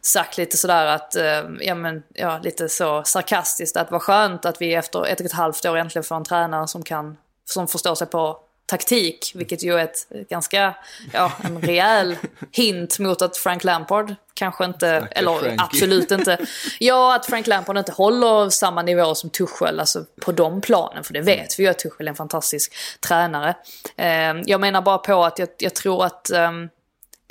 sagt 0.01 0.38
lite 0.38 0.57
sådär 0.57 0.86
att, 0.86 1.16
eh, 1.16 1.42
ja 1.61 1.74
men, 1.74 2.03
ja 2.14 2.40
lite 2.42 2.68
så 2.68 3.03
sarkastiskt 3.05 3.76
att 3.76 3.90
vad 3.90 4.03
skönt 4.03 4.44
att 4.44 4.62
vi 4.62 4.74
efter 4.74 5.07
ett 5.07 5.20
och 5.20 5.26
ett 5.26 5.32
halvt 5.32 5.66
år 5.66 5.76
äntligen 5.76 6.05
får 6.05 6.16
en 6.16 6.24
tränare 6.24 6.68
som 6.68 6.82
kan, 6.82 7.16
som 7.44 7.68
förstår 7.68 7.94
sig 7.94 8.07
på 8.07 8.45
taktik, 8.67 9.33
vilket 9.35 9.62
ju 9.62 9.75
är 9.75 9.85
ett 9.85 10.09
ganska, 10.29 10.75
ja, 11.12 11.33
en 11.45 11.61
rejäl 11.61 12.17
hint 12.53 12.99
mot 12.99 13.23
att 13.23 13.37
Frank 13.37 13.64
Lampard 13.64 14.14
kanske 14.35 14.64
inte, 14.64 14.99
Snackar 14.99 15.21
eller 15.21 15.39
Frankie. 15.39 15.57
absolut 15.59 16.11
inte, 16.11 16.47
ja 16.79 17.17
att 17.17 17.27
Frank 17.27 17.47
Lampard 17.47 17.79
inte 17.79 17.93
håller 17.93 18.51
samma 18.51 18.83
nivå 18.83 19.14
som 19.14 19.31
Tuchel, 19.31 19.81
alltså 19.81 20.05
på 20.21 20.33
de 20.33 20.61
planen, 20.61 21.05
för 21.05 21.12
det 21.14 21.21
vet 21.21 21.59
vi 21.59 21.62
ju 21.62 21.69
att 21.69 21.79
Tuchel 21.79 22.07
är 22.07 22.11
en 22.11 22.17
fantastisk 22.17 22.75
tränare. 23.09 23.55
Ehm, 23.97 24.43
jag 24.47 24.61
menar 24.61 24.83
bara 24.83 24.99
på 24.99 25.25
att 25.25 25.39
jag, 25.39 25.49
jag 25.59 25.75
tror 25.75 26.05
att 26.05 26.31
um, 26.35 26.69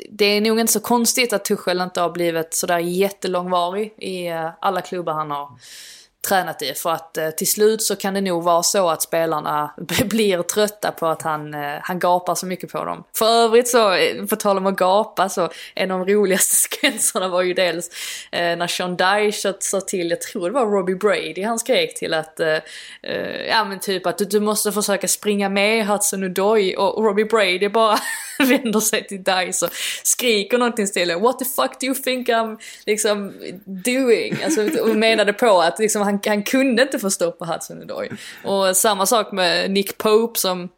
det 0.10 0.26
är 0.26 0.42
nog 0.42 0.60
inte 0.60 0.74
så 0.74 0.80
konstigt 0.80 1.34
att 1.34 1.46
Tuchel 1.46 1.82
inte 1.82 2.02
har 2.02 2.10
blivit 2.10 2.54
sådär 2.54 2.80
jättelångvarig 2.80 3.94
i 3.98 4.32
uh, 4.32 4.50
alla 4.60 4.82
klubbar 4.82 5.14
han 5.14 5.32
har 5.32 5.50
tränat 6.28 6.62
i. 6.62 6.74
För 6.74 6.92
att 6.92 7.18
eh, 7.18 7.30
till 7.30 7.48
slut 7.48 7.82
så 7.82 7.96
kan 7.96 8.14
det 8.14 8.22
nog 8.22 8.44
vara 8.44 8.64
så 8.64 8.90
att 8.90 9.02
spelarna 9.02 9.74
blir 10.06 10.42
trötta 10.44 10.92
på 10.92 11.08
att 11.08 11.22
han, 11.22 11.54
eh, 11.54 11.78
han 11.82 12.00
gapar 12.00 12.36
så 12.36 12.46
mycket 12.46 12.72
på 12.72 12.86
dem. 12.86 13.04
För 13.18 13.26
övrigt 13.26 13.68
så, 13.68 13.94
eh, 13.94 14.26
på 14.26 14.36
tal 14.36 14.58
om 14.58 14.66
att 14.66 14.76
gapa, 14.76 15.30
så 15.30 15.50
en 15.76 15.92
av 15.92 16.06
de 16.06 16.14
roligaste 16.14 16.56
sekvenserna 16.86 17.28
var 17.28 17.42
ju 17.42 17.54
dels 17.54 17.90
eh, 18.32 18.58
när 18.58 18.68
Sean 18.68 18.96
Dyche 18.96 19.54
sa 19.60 19.82
till, 19.82 20.10
jag 20.10 20.22
tror 20.22 20.50
det 20.50 20.54
var 20.54 20.66
Robbie 20.66 20.96
Brady 20.96 21.44
han 21.44 21.60
skrek 21.60 21.96
till 21.96 22.14
att, 22.14 22.40
eh, 22.40 22.58
eh, 23.04 23.46
ja 23.50 23.66
men 23.66 23.80
typ 23.80 24.06
att 24.06 24.18
du, 24.18 24.26
du 24.26 24.40
måste 24.40 24.72
försöka 24.72 25.08
springa 25.08 25.50
med 25.50 25.88
Hudson 25.88 26.24
Odoi 26.24 26.76
och 26.76 27.04
Robbie 27.04 27.26
Brady 27.26 27.70
bara 27.70 27.98
vänder 28.50 28.80
sig 28.80 29.08
till 29.08 29.24
Dice 29.24 29.66
och 29.66 29.72
skriker 30.04 30.58
någonting 30.58 30.88
till 30.88 31.16
What 31.16 31.40
the 31.40 31.46
fuck 31.46 31.80
do 31.80 31.86
you 31.86 31.96
think 31.96 32.30
I'm 32.30 32.58
liksom 32.86 33.34
doing? 33.66 34.38
Alltså, 34.44 34.82
och 34.82 34.96
menade 34.96 35.34
på 35.34 35.62
att 35.62 35.80
liksom, 35.80 36.02
han, 36.02 36.20
han 36.26 36.44
kunde 36.44 36.82
inte 36.82 37.00
få 37.00 37.10
stopp 37.10 37.40
på 37.40 37.46
Hudson 37.46 37.82
Odoi. 37.82 38.10
Och 38.44 38.78
samma 38.78 39.06
sak 39.06 39.32
med 39.32 39.72
Nick 39.72 39.98
Pope 39.98 40.40
som 40.40 40.70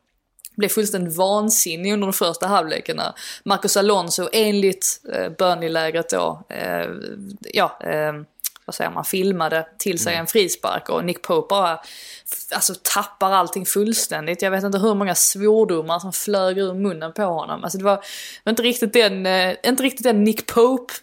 blev 0.57 0.69
fullständigt 0.69 1.17
vansinnig 1.17 1.93
under 1.93 2.07
den 2.07 2.13
första 2.13 2.47
halvleken 2.47 2.97
när 2.97 3.13
Marcus 3.43 3.77
Alonso 3.77 4.29
enligt 4.33 5.01
eh, 5.13 5.29
Burnley-lägret 5.29 6.09
då, 6.09 6.43
eh, 6.49 6.87
ja, 7.53 7.79
eh, 7.83 8.13
vad 8.67 8.75
säger 8.75 8.91
man, 8.91 9.05
filmade 9.05 9.67
till 9.77 9.99
sig 9.99 10.13
mm. 10.13 10.21
en 10.21 10.27
frispark 10.27 10.89
och 10.89 11.05
Nick 11.05 11.21
Pope 11.21 11.47
bara 11.49 11.79
alltså, 12.55 12.73
tappar 12.81 13.31
allting 13.31 13.65
fullständigt. 13.65 14.41
Jag 14.41 14.51
vet 14.51 14.63
inte 14.63 14.77
hur 14.77 14.95
många 14.95 15.15
svordomar 15.15 15.99
som 15.99 16.13
flög 16.13 16.57
ur 16.57 16.73
munnen 16.73 17.13
på 17.13 17.23
honom. 17.23 17.63
Alltså, 17.63 17.77
det 17.77 17.83
var, 17.83 18.03
inte, 18.49 18.63
riktigt 18.63 18.93
den, 18.93 19.25
eh, 19.25 19.55
inte 19.63 19.83
riktigt 19.83 20.03
den 20.03 20.23
Nick 20.23 20.45
Pope 20.45 20.93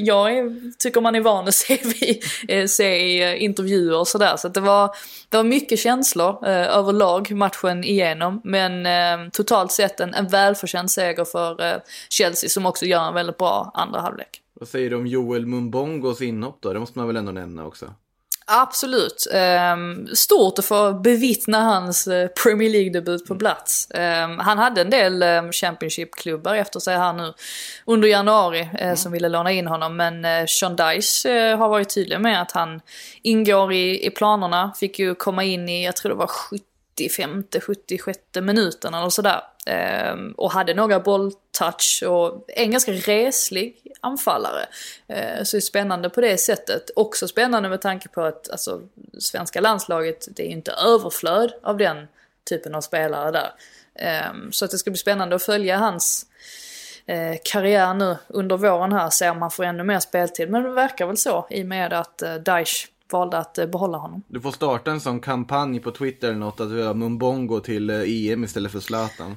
jag 0.00 0.38
är, 0.38 0.72
tycker 0.78 1.00
man 1.00 1.14
är 1.14 1.20
van 1.20 1.48
att 1.48 1.54
se, 1.54 1.78
vid, 1.82 2.24
eh, 2.48 2.66
se 2.66 2.96
i 2.96 3.22
eh, 3.22 3.44
intervjuer 3.44 3.98
och 3.98 4.08
sådär. 4.08 4.36
Så 4.36 4.48
det, 4.48 4.60
var, 4.60 4.94
det 5.28 5.36
var 5.36 5.44
mycket 5.44 5.78
känslor 5.78 6.48
eh, 6.48 6.76
överlag 6.76 7.30
matchen 7.30 7.84
igenom. 7.84 8.40
Men 8.44 8.86
eh, 8.86 9.30
totalt 9.32 9.72
sett 9.72 10.00
en, 10.00 10.14
en 10.14 10.28
välförtjänt 10.28 10.90
seger 10.90 11.24
för 11.24 11.64
eh, 11.64 11.76
Chelsea 12.08 12.50
som 12.50 12.66
också 12.66 12.86
gör 12.86 13.08
en 13.08 13.14
väldigt 13.14 13.38
bra 13.38 13.70
andra 13.74 14.00
halvlek. 14.00 14.40
Vad 14.60 14.68
säger 14.68 14.90
du 14.90 14.96
om 14.96 15.06
Joel 15.06 15.46
Mumbongos 15.46 16.22
inhopp 16.22 16.58
då? 16.60 16.72
Det 16.72 16.80
måste 16.80 16.98
man 16.98 17.06
väl 17.06 17.16
ändå 17.16 17.32
nämna 17.32 17.66
också? 17.66 17.94
Absolut. 18.46 19.26
Um, 19.74 20.08
stort 20.14 20.58
att 20.58 20.64
få 20.64 20.92
bevittna 20.92 21.62
hans 21.62 22.08
uh, 22.08 22.26
Premier 22.26 22.70
League-debut 22.70 23.26
på 23.26 23.34
plats. 23.34 23.88
Um, 23.94 24.38
han 24.38 24.58
hade 24.58 24.80
en 24.80 24.90
del 24.90 25.22
um, 25.22 25.52
Championship-klubbar 25.52 26.54
efter 26.54 26.80
sig 26.80 26.96
här 26.96 27.12
nu 27.12 27.32
under 27.84 28.08
januari 28.08 28.60
uh, 28.62 28.82
mm. 28.82 28.96
som 28.96 29.12
ville 29.12 29.28
låna 29.28 29.52
in 29.52 29.66
honom. 29.66 29.96
Men 29.96 30.24
uh, 30.24 30.46
Sean 30.46 30.76
Dice 30.76 31.56
har 31.58 31.68
varit 31.68 31.94
tydlig 31.94 32.20
med 32.20 32.42
att 32.42 32.52
han 32.52 32.80
ingår 33.22 33.72
i, 33.72 34.06
i 34.06 34.10
planerna. 34.10 34.72
Fick 34.80 34.98
ju 34.98 35.14
komma 35.14 35.44
in 35.44 35.68
i, 35.68 35.84
jag 35.84 35.96
tror 35.96 36.10
det 36.10 36.18
var 36.18 36.30
75, 36.98 37.44
76 37.66 38.18
minuten 38.40 38.94
eller 38.94 39.10
sådär. 39.10 39.40
Um, 40.12 40.32
och 40.32 40.52
hade 40.52 40.74
några 40.74 41.00
bolltouch 41.00 42.02
och 42.06 42.44
en 42.48 42.70
ganska 42.70 42.92
reslig 42.92 43.92
anfallare. 44.00 44.66
Uh, 45.10 45.42
så 45.42 45.56
det 45.56 45.58
är 45.58 45.60
spännande 45.60 46.10
på 46.10 46.20
det 46.20 46.36
sättet. 46.36 46.90
Också 46.96 47.28
spännande 47.28 47.68
med 47.68 47.80
tanke 47.80 48.08
på 48.08 48.22
att 48.22 48.50
alltså, 48.50 48.80
svenska 49.18 49.60
landslaget, 49.60 50.28
det 50.30 50.42
är 50.42 50.46
ju 50.46 50.52
inte 50.52 50.72
överflöd 50.72 51.52
av 51.62 51.76
den 51.76 52.08
typen 52.48 52.74
av 52.74 52.80
spelare 52.80 53.30
där. 53.30 53.52
Um, 54.30 54.52
så 54.52 54.64
att 54.64 54.70
det 54.70 54.78
ska 54.78 54.90
bli 54.90 54.98
spännande 54.98 55.36
att 55.36 55.42
följa 55.42 55.76
hans 55.76 56.26
uh, 57.10 57.36
karriär 57.44 57.94
nu 57.94 58.16
under 58.28 58.56
våren 58.56 58.92
här, 58.92 59.10
se 59.10 59.30
om 59.30 59.42
han 59.42 59.50
får 59.50 59.64
ännu 59.64 59.82
mer 59.82 60.00
speltid. 60.00 60.50
Men 60.50 60.62
det 60.62 60.70
verkar 60.70 61.06
väl 61.06 61.16
så 61.16 61.46
i 61.50 61.62
och 61.62 61.66
med 61.66 61.92
att 61.92 62.22
uh, 62.24 62.34
Daesh 62.34 62.86
valde 63.12 63.38
att 63.38 63.58
eh, 63.58 63.66
behålla 63.66 63.98
honom. 63.98 64.22
Du 64.28 64.40
får 64.40 64.50
starta 64.52 64.90
en 64.90 65.00
sån 65.00 65.20
kampanj 65.20 65.80
på 65.80 65.90
Twitter 65.90 66.28
eller 66.28 66.38
något, 66.38 66.60
att 66.60 66.70
vi 66.70 66.82
har 66.82 66.94
Mumbongo 66.94 67.60
till 67.60 67.90
eh, 67.90 67.96
EM 68.06 68.44
istället 68.44 68.72
för 68.72 68.80
Zlatan. 68.80 69.36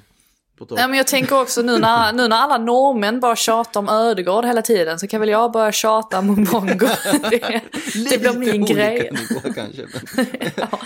Nej, 0.69 0.87
men 0.87 0.97
jag 0.97 1.07
tänker 1.07 1.41
också 1.41 1.61
nu 1.61 1.79
när, 1.79 2.13
nu 2.13 2.27
när 2.27 2.37
alla 2.37 2.57
norrmän 2.57 3.19
bara 3.19 3.35
tjatar 3.35 3.79
om 3.79 3.89
Ödegård 3.89 4.45
hela 4.45 4.61
tiden 4.61 4.99
så 4.99 5.07
kan 5.07 5.19
väl 5.19 5.29
jag 5.29 5.51
börja 5.51 5.71
tjata 5.71 6.19
om 6.19 6.27
Mumbongo. 6.27 6.87
det, 7.29 7.61
det 8.09 8.17
blir 8.17 8.37
min 8.37 8.65
grej. 8.65 9.11
Nivå, 9.11 9.53
kanske, 9.55 9.81
men... 9.81 10.25
ja. 10.55 10.79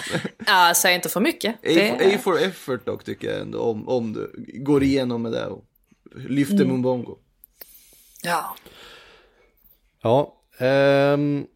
ja, 0.46 0.74
säg 0.76 0.96
inte 0.96 1.10
för 1.10 1.20
mycket. 1.20 1.56
A, 1.56 1.58
det... 1.62 2.16
A 2.16 2.20
for 2.24 2.42
effort 2.42 2.86
dock 2.86 3.04
tycker 3.04 3.32
jag 3.32 3.42
ändå, 3.42 3.60
om, 3.60 3.88
om 3.90 4.14
du 4.14 4.32
går 4.54 4.84
igenom 4.84 5.22
med 5.22 5.32
det 5.32 5.46
och 5.46 5.64
lyfter 6.16 6.56
mm. 6.56 6.68
Mumbongo. 6.68 7.18
Ja. 8.24 8.56
Ja, 10.04 10.34
um, 10.60 11.48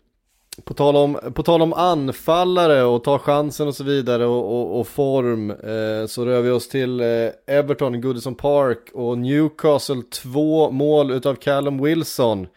på 0.66 0.74
tal, 0.74 0.96
om, 0.96 1.20
på 1.34 1.44
tal 1.44 1.62
om 1.62 1.74
anfallare 1.74 2.84
och 2.84 3.04
ta 3.04 3.20
chansen 3.20 3.68
och 3.68 3.76
så 3.76 3.84
vidare 3.84 4.26
och, 4.26 4.60
och, 4.60 4.80
och 4.80 4.88
form 4.88 5.52
eh, 5.52 6.08
så 6.08 6.26
rör 6.26 6.42
vi 6.42 6.50
oss 6.50 6.70
till 6.70 7.00
eh, 7.00 7.30
Everton, 7.48 8.02
Goodison 8.02 8.36
Park 8.36 8.90
och 8.94 9.18
Newcastle 9.18 10.02
två 10.24 10.72
mål 10.72 11.12
utav 11.12 11.36
Callum 11.36 11.84
Wilson 11.84 12.48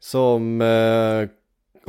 som 0.00 0.60
eh, 0.60 1.28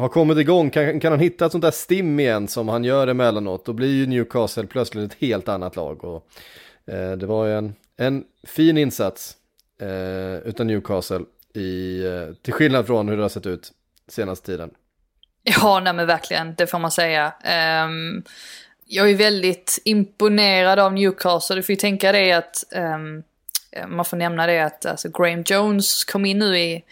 har 0.02 0.10
kommit 0.10 0.38
igång. 0.38 0.70
Kan, 0.70 1.00
kan 1.00 1.12
han 1.12 1.20
hitta 1.20 1.46
ett 1.46 1.52
sånt 1.52 1.62
där 1.62 1.72
stim 1.72 2.20
igen 2.20 2.48
som 2.48 2.68
han 2.68 2.84
gör 2.84 3.08
emellanåt 3.08 3.66
då 3.66 3.74
blir 3.74 3.96
ju 3.96 4.06
Newcastle 4.06 4.66
plötsligt 4.66 5.12
ett 5.12 5.18
helt 5.20 5.50
annat 5.50 5.76
lag. 5.76 6.04
Och, 6.04 6.28
eh, 6.94 7.12
det 7.12 7.26
var 7.26 7.46
ju 7.46 7.54
en, 7.54 7.74
en 7.98 8.24
fin 8.44 8.78
insats 8.78 9.38
eh, 9.82 10.66
Newcastle 10.66 11.26
i, 11.54 12.04
eh, 12.06 12.34
till 12.42 12.54
skillnad 12.54 12.88
från 12.88 13.10
hur 13.10 13.18
det 13.18 13.24
har 13.24 13.30
sett 13.30 13.46
ut 13.46 13.72
senaste 14.08 14.46
tiden. 14.46 14.72
Ja, 15.44 15.80
nej 15.80 15.94
men 15.94 16.08
verkligen, 16.08 16.56
det 16.56 16.68
får 16.68 16.80
man 16.80 16.92
säga. 16.92 17.34
Um, 17.86 18.24
jag 18.86 19.10
är 19.10 19.16
väldigt 19.16 19.80
imponerad 19.86 20.80
av 20.80 20.94
Newcastle. 20.94 21.56
Du 21.56 21.64
får 21.64 21.74
ju 21.74 21.76
tänka 21.76 22.12
dig 22.12 22.32
att 22.32 22.64
um, 22.76 23.24
man 23.88 24.06
får 24.06 24.18
nämna 24.18 24.48
det 24.48 24.60
att 24.60 24.86
alltså, 24.86 25.10
Graham 25.10 25.44
Jones 25.46 26.04
kom 26.04 26.26
in 26.26 26.40
nu 26.40 26.58
i, 26.58 26.84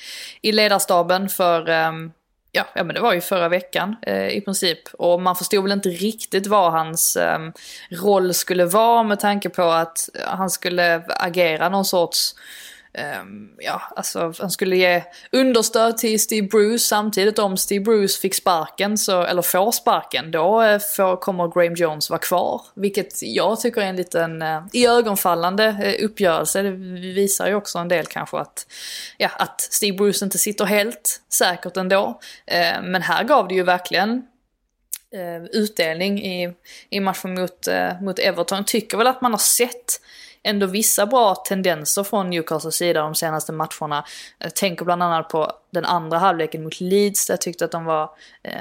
i 0.42 0.52
ledarstaben 0.52 1.30
för 1.30 1.70
um, 1.70 2.12
Ja, 2.52 2.66
ja, 2.76 2.84
men 2.84 2.96
det 2.96 3.02
var 3.02 3.14
ju 3.14 3.22
förra 3.22 3.50
veckan 3.50 3.96
eh, 4.02 4.28
i 4.28 4.42
princip. 4.42 4.80
Och 4.94 5.22
man 5.22 5.36
förstod 5.36 5.64
väl 5.64 5.72
inte 5.72 5.90
riktigt 5.90 6.48
vad 6.48 6.72
hans 6.72 7.18
um, 7.36 7.54
roll 7.92 8.34
skulle 8.34 8.66
vara 8.66 9.04
med 9.04 9.20
tanke 9.20 9.50
på 9.50 9.64
att 9.64 10.10
han 10.26 10.50
skulle 10.50 11.04
agera 11.08 11.70
någon 11.70 11.86
sorts 11.86 12.36
Um, 12.94 13.50
ja, 13.58 13.82
alltså 13.96 14.34
han 14.40 14.52
skulle 14.52 14.76
ge 14.76 15.04
understöd 15.32 15.98
till 15.98 16.20
Steve 16.20 16.48
Bruce 16.48 16.80
samtidigt 16.80 17.40
om 17.40 17.58
Steve 17.58 17.84
Bruce 17.84 18.20
fick 18.22 18.36
sparken, 18.36 18.98
så, 18.98 19.24
eller 19.24 19.42
får 19.42 19.72
sparken, 19.72 20.32
då 20.32 20.62
eh, 20.62 20.80
får, 20.80 21.16
kommer 21.16 21.48
Graham 21.48 21.76
Jones 21.76 22.10
vara 22.10 22.20
kvar. 22.20 22.62
Vilket 22.76 23.22
jag 23.22 23.60
tycker 23.60 23.82
är 23.82 23.86
en 23.86 23.96
liten 23.96 24.42
eh, 24.42 24.58
uh, 24.58 24.64
iögonfallande 24.74 25.68
uh, 25.68 25.82
eh, 25.82 26.06
uppgörelse. 26.06 26.62
Det 26.62 26.72
visar 27.14 27.48
ju 27.48 27.56
också 27.56 27.80
en 27.80 27.88
del 27.88 28.06
kanske 28.06 28.38
att, 28.38 28.68
ja, 29.18 29.30
att 29.38 29.62
Steve 29.62 29.98
Bruce 29.98 30.26
inte 30.26 30.38
sitter 30.38 30.66
helt 30.66 31.22
säkert 31.30 31.78
ändå. 31.78 32.20
Uh, 32.52 32.82
men 32.84 33.02
här 33.02 33.24
gav 33.24 33.48
det 33.48 33.56
ju 33.56 33.64
verkligen 33.64 34.24
utdelning 35.52 36.26
i, 36.26 36.54
i 36.90 37.00
matchen 37.00 37.34
mot, 37.34 37.68
mot 38.02 38.20
Everton. 38.20 38.64
Tycker 38.66 38.98
väl 38.98 39.08
att 39.08 39.22
man 39.22 39.32
har 39.32 39.40
sett 39.40 40.02
ändå 40.44 40.66
vissa 40.66 41.06
bra 41.06 41.36
tendenser 41.36 42.04
från 42.04 42.30
Newcastles 42.30 42.76
sida 42.76 43.02
de 43.02 43.16
senaste 43.16 43.52
matcherna. 43.52 44.06
Jag 44.40 44.56
tänker 44.56 44.86
bland 44.86 45.04
annat 45.04 45.30
på 45.30 45.52
den 45.72 45.86
andra 45.86 46.18
halvleken 46.18 46.64
mot 46.64 46.80
Leeds 46.80 47.28
där 47.28 47.34
jag 47.34 47.42
tyckte 47.42 47.66
att 47.66 47.72
de 47.72 47.86
var 47.86 48.10
eh, 48.44 48.54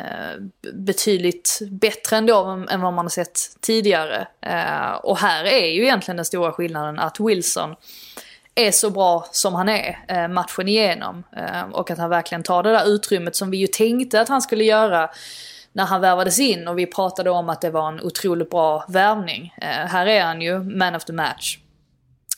betydligt 0.73 1.59
bättre 1.71 2.17
ändå 2.17 2.65
än, 2.71 2.81
vad 2.81 2.93
man 2.93 3.05
har 3.05 3.11
sett 3.11 3.41
tidigare. 3.61 4.29
Eh, 4.41 4.93
och 5.03 5.19
här 5.19 5.45
är 5.45 5.67
ju 5.67 5.83
egentligen 5.83 6.17
den 6.17 6.25
stora 6.25 6.53
skillnaden 6.53 6.99
att 6.99 7.21
Wilson 7.21 7.75
är 8.55 8.71
så 8.71 8.91
bra 8.91 9.27
som 9.33 9.55
han 9.55 9.69
är 9.69 9.99
eh, 10.09 10.29
matchen 10.29 10.69
igenom. 10.69 11.25
Eh, 11.37 11.63
och 11.73 11.91
att 11.91 11.99
han 11.99 12.11
verkligen 12.11 12.43
tar 12.43 12.63
det 12.63 12.71
där 12.71 12.89
utrymmet 12.89 13.37
som 13.37 13.51
vi 13.51 13.57
ju 13.57 13.67
tänkte 13.67 14.21
att 14.21 14.29
han 14.29 14.43
skulle 14.43 14.65
göra 14.65 15.11
när 15.73 15.85
han 15.85 16.01
värvades 16.01 16.39
in 16.39 16.69
och 16.69 16.79
vi 16.79 16.87
pratade 16.87 17.31
om 17.31 17.49
att 17.49 17.61
det 17.61 17.71
var 17.71 17.89
en 17.89 18.01
otroligt 18.01 18.51
bra 18.51 18.85
värvning. 18.89 19.55
Eh, 19.63 19.69
här 19.69 20.07
är 20.07 20.25
han 20.25 20.41
ju 20.41 20.59
man 20.59 20.95
of 20.95 21.05
the 21.05 21.13
match. 21.13 21.59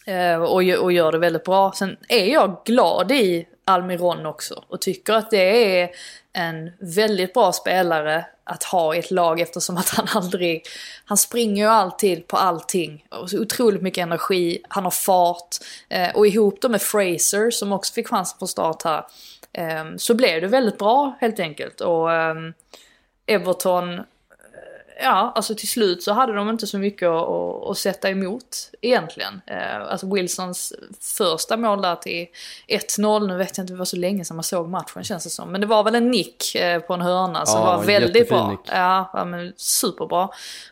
Eh, 0.06 0.36
och, 0.36 0.62
och 0.62 0.92
gör 0.92 1.12
det 1.12 1.18
väldigt 1.18 1.44
bra. 1.44 1.72
Sen 1.72 1.96
är 2.08 2.26
jag 2.26 2.60
glad 2.64 3.12
i 3.12 3.46
Almiron 3.64 4.26
också 4.26 4.64
och 4.68 4.80
tycker 4.80 5.12
att 5.12 5.30
det 5.30 5.80
är 5.80 5.90
en 6.32 6.70
väldigt 6.78 7.34
bra 7.34 7.52
spelare 7.52 8.26
att 8.44 8.64
ha 8.64 8.94
i 8.94 8.98
ett 8.98 9.10
lag 9.10 9.40
eftersom 9.40 9.76
att 9.76 9.88
han 9.88 10.06
aldrig, 10.14 10.62
han 11.04 11.16
springer 11.16 11.64
ju 11.64 11.70
alltid 11.70 12.26
på 12.26 12.36
allting. 12.36 13.04
Och 13.08 13.30
så 13.30 13.40
otroligt 13.40 13.82
mycket 13.82 14.02
energi, 14.02 14.62
han 14.68 14.84
har 14.84 14.90
fart. 14.90 15.56
Eh, 15.88 16.16
och 16.16 16.26
ihop 16.26 16.60
då 16.60 16.68
med 16.68 16.82
Fraser 16.82 17.50
som 17.50 17.72
också 17.72 17.92
fick 17.92 18.08
chansen 18.08 18.38
på 18.38 18.46
start 18.46 18.82
här. 18.82 19.04
Eh, 19.52 19.84
så 19.96 20.14
blev 20.14 20.40
det 20.40 20.46
väldigt 20.46 20.78
bra 20.78 21.16
helt 21.20 21.40
enkelt. 21.40 21.80
Och 21.80 22.12
ehm, 22.12 22.52
Everton 23.26 24.00
ja, 25.02 25.32
alltså 25.34 25.54
till 25.54 25.68
slut 25.68 26.02
så 26.02 26.12
hade 26.12 26.32
de 26.32 26.50
inte 26.50 26.66
så 26.66 26.78
mycket 26.78 27.08
att, 27.08 27.68
att, 27.70 27.78
sätta 27.78 28.10
emot 28.10 28.70
egentligen. 28.80 29.40
Eh, 29.46 29.80
alltså 29.80 30.14
Wilsons 30.14 30.72
första 31.00 31.56
mål 31.56 31.82
där 31.82 31.96
till 31.96 32.26
1-0, 32.68 33.26
nu 33.26 33.36
vet 33.36 33.56
jag 33.56 33.62
inte, 33.64 33.72
det 33.72 33.78
var 33.78 33.84
så 33.84 33.96
länge 33.96 34.24
sedan 34.24 34.36
man 34.36 34.44
såg 34.44 34.68
matchen 34.68 35.04
känns 35.04 35.24
det 35.24 35.30
som. 35.30 35.52
Men 35.52 35.60
det 35.60 35.66
var 35.66 35.84
väl 35.84 35.94
en 35.94 36.10
nick 36.10 36.54
eh, 36.54 36.80
på 36.80 36.94
en 36.94 37.00
hörna 37.00 37.46
som 37.46 37.60
ja, 37.60 37.76
var 37.76 37.84
väldigt 37.84 38.28
bra. 38.28 38.50
Nick. 38.50 38.60
Ja, 38.64 39.10
ja, 39.12 39.24
men 39.24 39.52
superbra. 39.56 40.28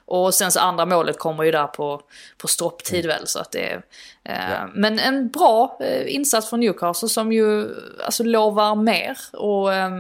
Och 0.07 0.35
sen 0.35 0.53
så 0.53 0.61
andra 0.61 0.87
målet 0.87 1.19
kommer 1.19 1.45
ju 1.45 1.51
där 1.51 1.67
på, 1.67 2.03
på 2.39 2.49
stopptid 2.49 3.05
mm. 3.05 3.17
väl 3.17 3.27
så 3.27 3.39
att 3.39 3.53
det 3.53 3.83
eh, 4.25 4.53
ja. 4.53 4.69
Men 4.75 4.99
en 4.99 5.29
bra 5.29 5.79
eh, 5.81 6.15
insats 6.15 6.51
från 6.51 6.61
Newcastle 6.61 7.09
som 7.09 7.33
ju 7.33 7.75
alltså 8.05 8.25
lovar 8.25 8.75
mer 8.75 9.19
och 9.33 9.75
eh, 9.75 9.91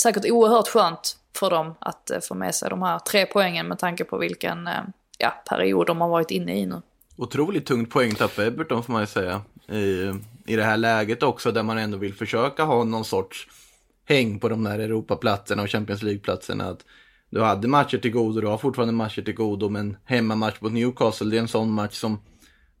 säkert 0.00 0.30
oerhört 0.30 0.68
skönt 0.68 1.17
för 1.36 1.50
dem 1.50 1.74
att 1.78 2.10
eh, 2.10 2.20
få 2.20 2.34
med 2.34 2.54
sig 2.54 2.70
de 2.70 2.82
här 2.82 2.98
tre 2.98 3.26
poängen 3.26 3.68
med 3.68 3.78
tanke 3.78 4.04
på 4.04 4.18
vilken 4.18 4.66
eh, 4.66 4.82
ja, 5.18 5.30
period 5.48 5.86
de 5.86 6.00
har 6.00 6.08
varit 6.08 6.30
inne 6.30 6.58
i 6.58 6.66
nu. 6.66 6.82
Otroligt 7.16 7.66
tungt 7.66 7.90
poängtapp 7.90 8.38
Everton 8.38 8.82
får 8.82 8.92
man 8.92 9.02
ju 9.02 9.06
säga. 9.06 9.42
I, 9.68 10.12
I 10.46 10.56
det 10.56 10.64
här 10.64 10.76
läget 10.76 11.22
också 11.22 11.52
där 11.52 11.62
man 11.62 11.78
ändå 11.78 11.98
vill 11.98 12.14
försöka 12.14 12.64
ha 12.64 12.84
någon 12.84 13.04
sorts 13.04 13.48
häng 14.04 14.40
på 14.40 14.48
de 14.48 14.64
där 14.64 14.78
Europaplatserna 14.78 15.62
och 15.62 15.70
Champions 15.70 16.02
League-platserna. 16.02 16.64
Att 16.64 16.84
du 17.30 17.42
hade 17.42 17.68
matcher 17.68 17.98
till 17.98 18.10
godo, 18.10 18.40
du 18.40 18.46
har 18.46 18.58
fortfarande 18.58 18.94
matcher 18.94 19.22
till 19.22 19.34
godo, 19.34 19.68
men 19.68 19.96
hemmamatch 20.04 20.60
mot 20.60 20.72
Newcastle, 20.72 21.30
det 21.30 21.36
är 21.36 21.40
en 21.40 21.48
sån 21.48 21.70
match 21.70 21.94
som 21.94 22.18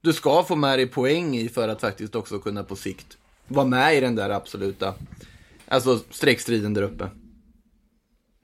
du 0.00 0.12
ska 0.12 0.42
få 0.42 0.56
med 0.56 0.78
dig 0.78 0.86
poäng 0.86 1.36
i 1.36 1.48
för 1.48 1.68
att 1.68 1.80
faktiskt 1.80 2.14
också 2.14 2.38
kunna 2.38 2.64
på 2.64 2.76
sikt 2.76 3.18
vara 3.48 3.66
med 3.66 3.96
i 3.96 4.00
den 4.00 4.14
där 4.14 4.30
absoluta, 4.30 4.94
alltså 5.68 6.00
streckstriden 6.10 6.74
där 6.74 6.82
uppe. 6.82 7.10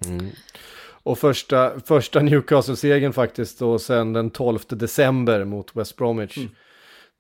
Mm. 0.06 0.30
Och 1.04 1.18
första, 1.18 1.80
första 1.80 2.20
Newcastle-segern 2.20 3.12
faktiskt 3.12 3.62
och 3.62 3.80
sen 3.80 4.12
den 4.12 4.30
12 4.30 4.58
december 4.68 5.44
mot 5.44 5.76
West 5.76 5.96
Bromwich. 5.96 6.36
Mm. 6.36 6.50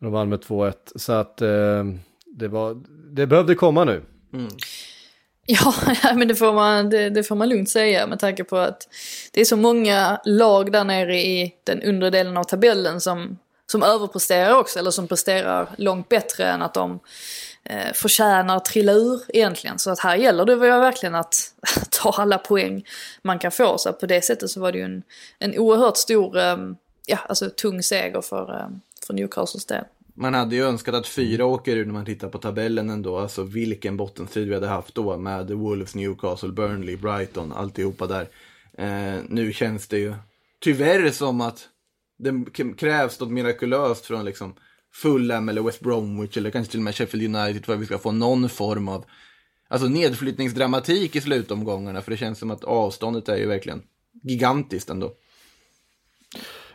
De 0.00 0.12
vann 0.12 0.28
med 0.28 0.40
2-1. 0.40 0.72
Så 0.94 1.12
att 1.12 1.40
eh, 1.40 1.84
det, 2.26 2.48
var, 2.48 2.82
det 3.14 3.26
behövde 3.26 3.54
komma 3.54 3.84
nu. 3.84 4.02
Mm. 4.32 4.48
Ja, 5.46 5.74
men 6.14 6.28
det 6.28 6.34
får, 6.34 6.52
man, 6.52 6.90
det, 6.90 7.10
det, 7.10 7.24
får 7.24 7.36
man 7.36 7.48
lugnt 7.48 7.68
säga 7.68 8.06
med 8.06 8.18
tanke 8.18 8.44
på 8.44 8.56
att 8.56 8.88
det 9.32 9.40
är 9.40 9.44
så 9.44 9.56
många 9.56 10.20
lag 10.24 10.72
där 10.72 10.84
nere 10.84 11.20
i 11.20 11.54
den 11.64 11.82
undre 11.82 12.10
delen 12.10 12.36
av 12.36 12.44
tabellen 12.44 13.00
som, 13.00 13.38
som 13.66 13.82
överpresterar 13.82 14.58
också, 14.58 14.78
eller 14.78 14.90
som 14.90 15.08
presterar 15.08 15.68
långt 15.78 16.08
bättre 16.08 16.46
än 16.46 16.62
att 16.62 16.74
de 16.74 17.00
eh, 17.64 17.92
förtjänar 17.94 18.56
att 18.56 18.64
trilla 18.64 18.92
ur 18.92 19.20
egentligen. 19.28 19.78
Så 19.78 19.90
att 19.90 19.98
här 19.98 20.16
gäller 20.16 20.44
det 20.44 20.56
verkligen 20.56 21.14
att 21.14 21.54
ta 21.90 22.10
alla 22.10 22.38
poäng 22.38 22.84
man 23.22 23.38
kan 23.38 23.50
få. 23.50 23.78
Så 23.78 23.92
på 23.92 24.06
det 24.06 24.24
sättet 24.24 24.50
så 24.50 24.60
var 24.60 24.72
det 24.72 24.78
ju 24.78 24.84
en, 24.84 25.02
en 25.38 25.58
oerhört 25.58 25.96
stor, 25.96 26.38
eh, 26.38 26.56
ja 27.06 27.18
alltså 27.28 27.50
tung 27.50 27.82
seger 27.82 28.20
för, 28.20 28.60
eh, 28.60 28.68
för 29.06 29.14
Newcastles 29.14 29.66
del. 29.66 29.84
Man 30.16 30.34
hade 30.34 30.56
ju 30.56 30.64
önskat 30.64 30.94
att 30.94 31.06
fyra 31.06 31.46
åker 31.46 31.76
ur 31.76 31.84
när 31.84 31.92
man 31.92 32.04
tittar 32.04 32.28
på 32.28 32.38
tabellen 32.38 32.90
ändå. 32.90 33.18
Alltså 33.18 33.42
vilken 33.42 33.96
bottenstrid 33.96 34.48
vi 34.48 34.54
hade 34.54 34.66
haft 34.66 34.94
då 34.94 35.16
med 35.16 35.50
Wolves, 35.50 35.94
Newcastle, 35.94 36.48
Burnley, 36.48 36.96
Brighton, 36.96 37.52
alltihopa 37.52 38.06
där. 38.06 38.28
Eh, 38.78 39.22
nu 39.28 39.52
känns 39.52 39.88
det 39.88 39.98
ju 39.98 40.14
tyvärr 40.58 41.10
som 41.10 41.40
att 41.40 41.68
det 42.16 42.44
krävs 42.76 43.20
något 43.20 43.30
mirakulöst 43.30 44.06
från 44.06 44.24
liksom 44.24 44.54
Fulham 44.94 45.48
eller 45.48 45.62
West 45.62 45.80
Bromwich 45.80 46.36
eller 46.36 46.50
kanske 46.50 46.70
till 46.70 46.80
och 46.80 46.84
med 46.84 46.94
Sheffield 46.94 47.36
United 47.36 47.64
för 47.64 47.74
att 47.74 47.80
vi 47.80 47.86
ska 47.86 47.98
få 47.98 48.12
någon 48.12 48.48
form 48.48 48.88
av 48.88 49.04
alltså 49.68 49.88
nedflyttningsdramatik 49.88 51.16
i 51.16 51.20
slutomgångarna. 51.20 52.02
För 52.02 52.10
det 52.10 52.16
känns 52.16 52.38
som 52.38 52.50
att 52.50 52.64
avståndet 52.64 53.28
är 53.28 53.36
ju 53.36 53.46
verkligen 53.46 53.82
gigantiskt 54.22 54.90
ändå. 54.90 55.12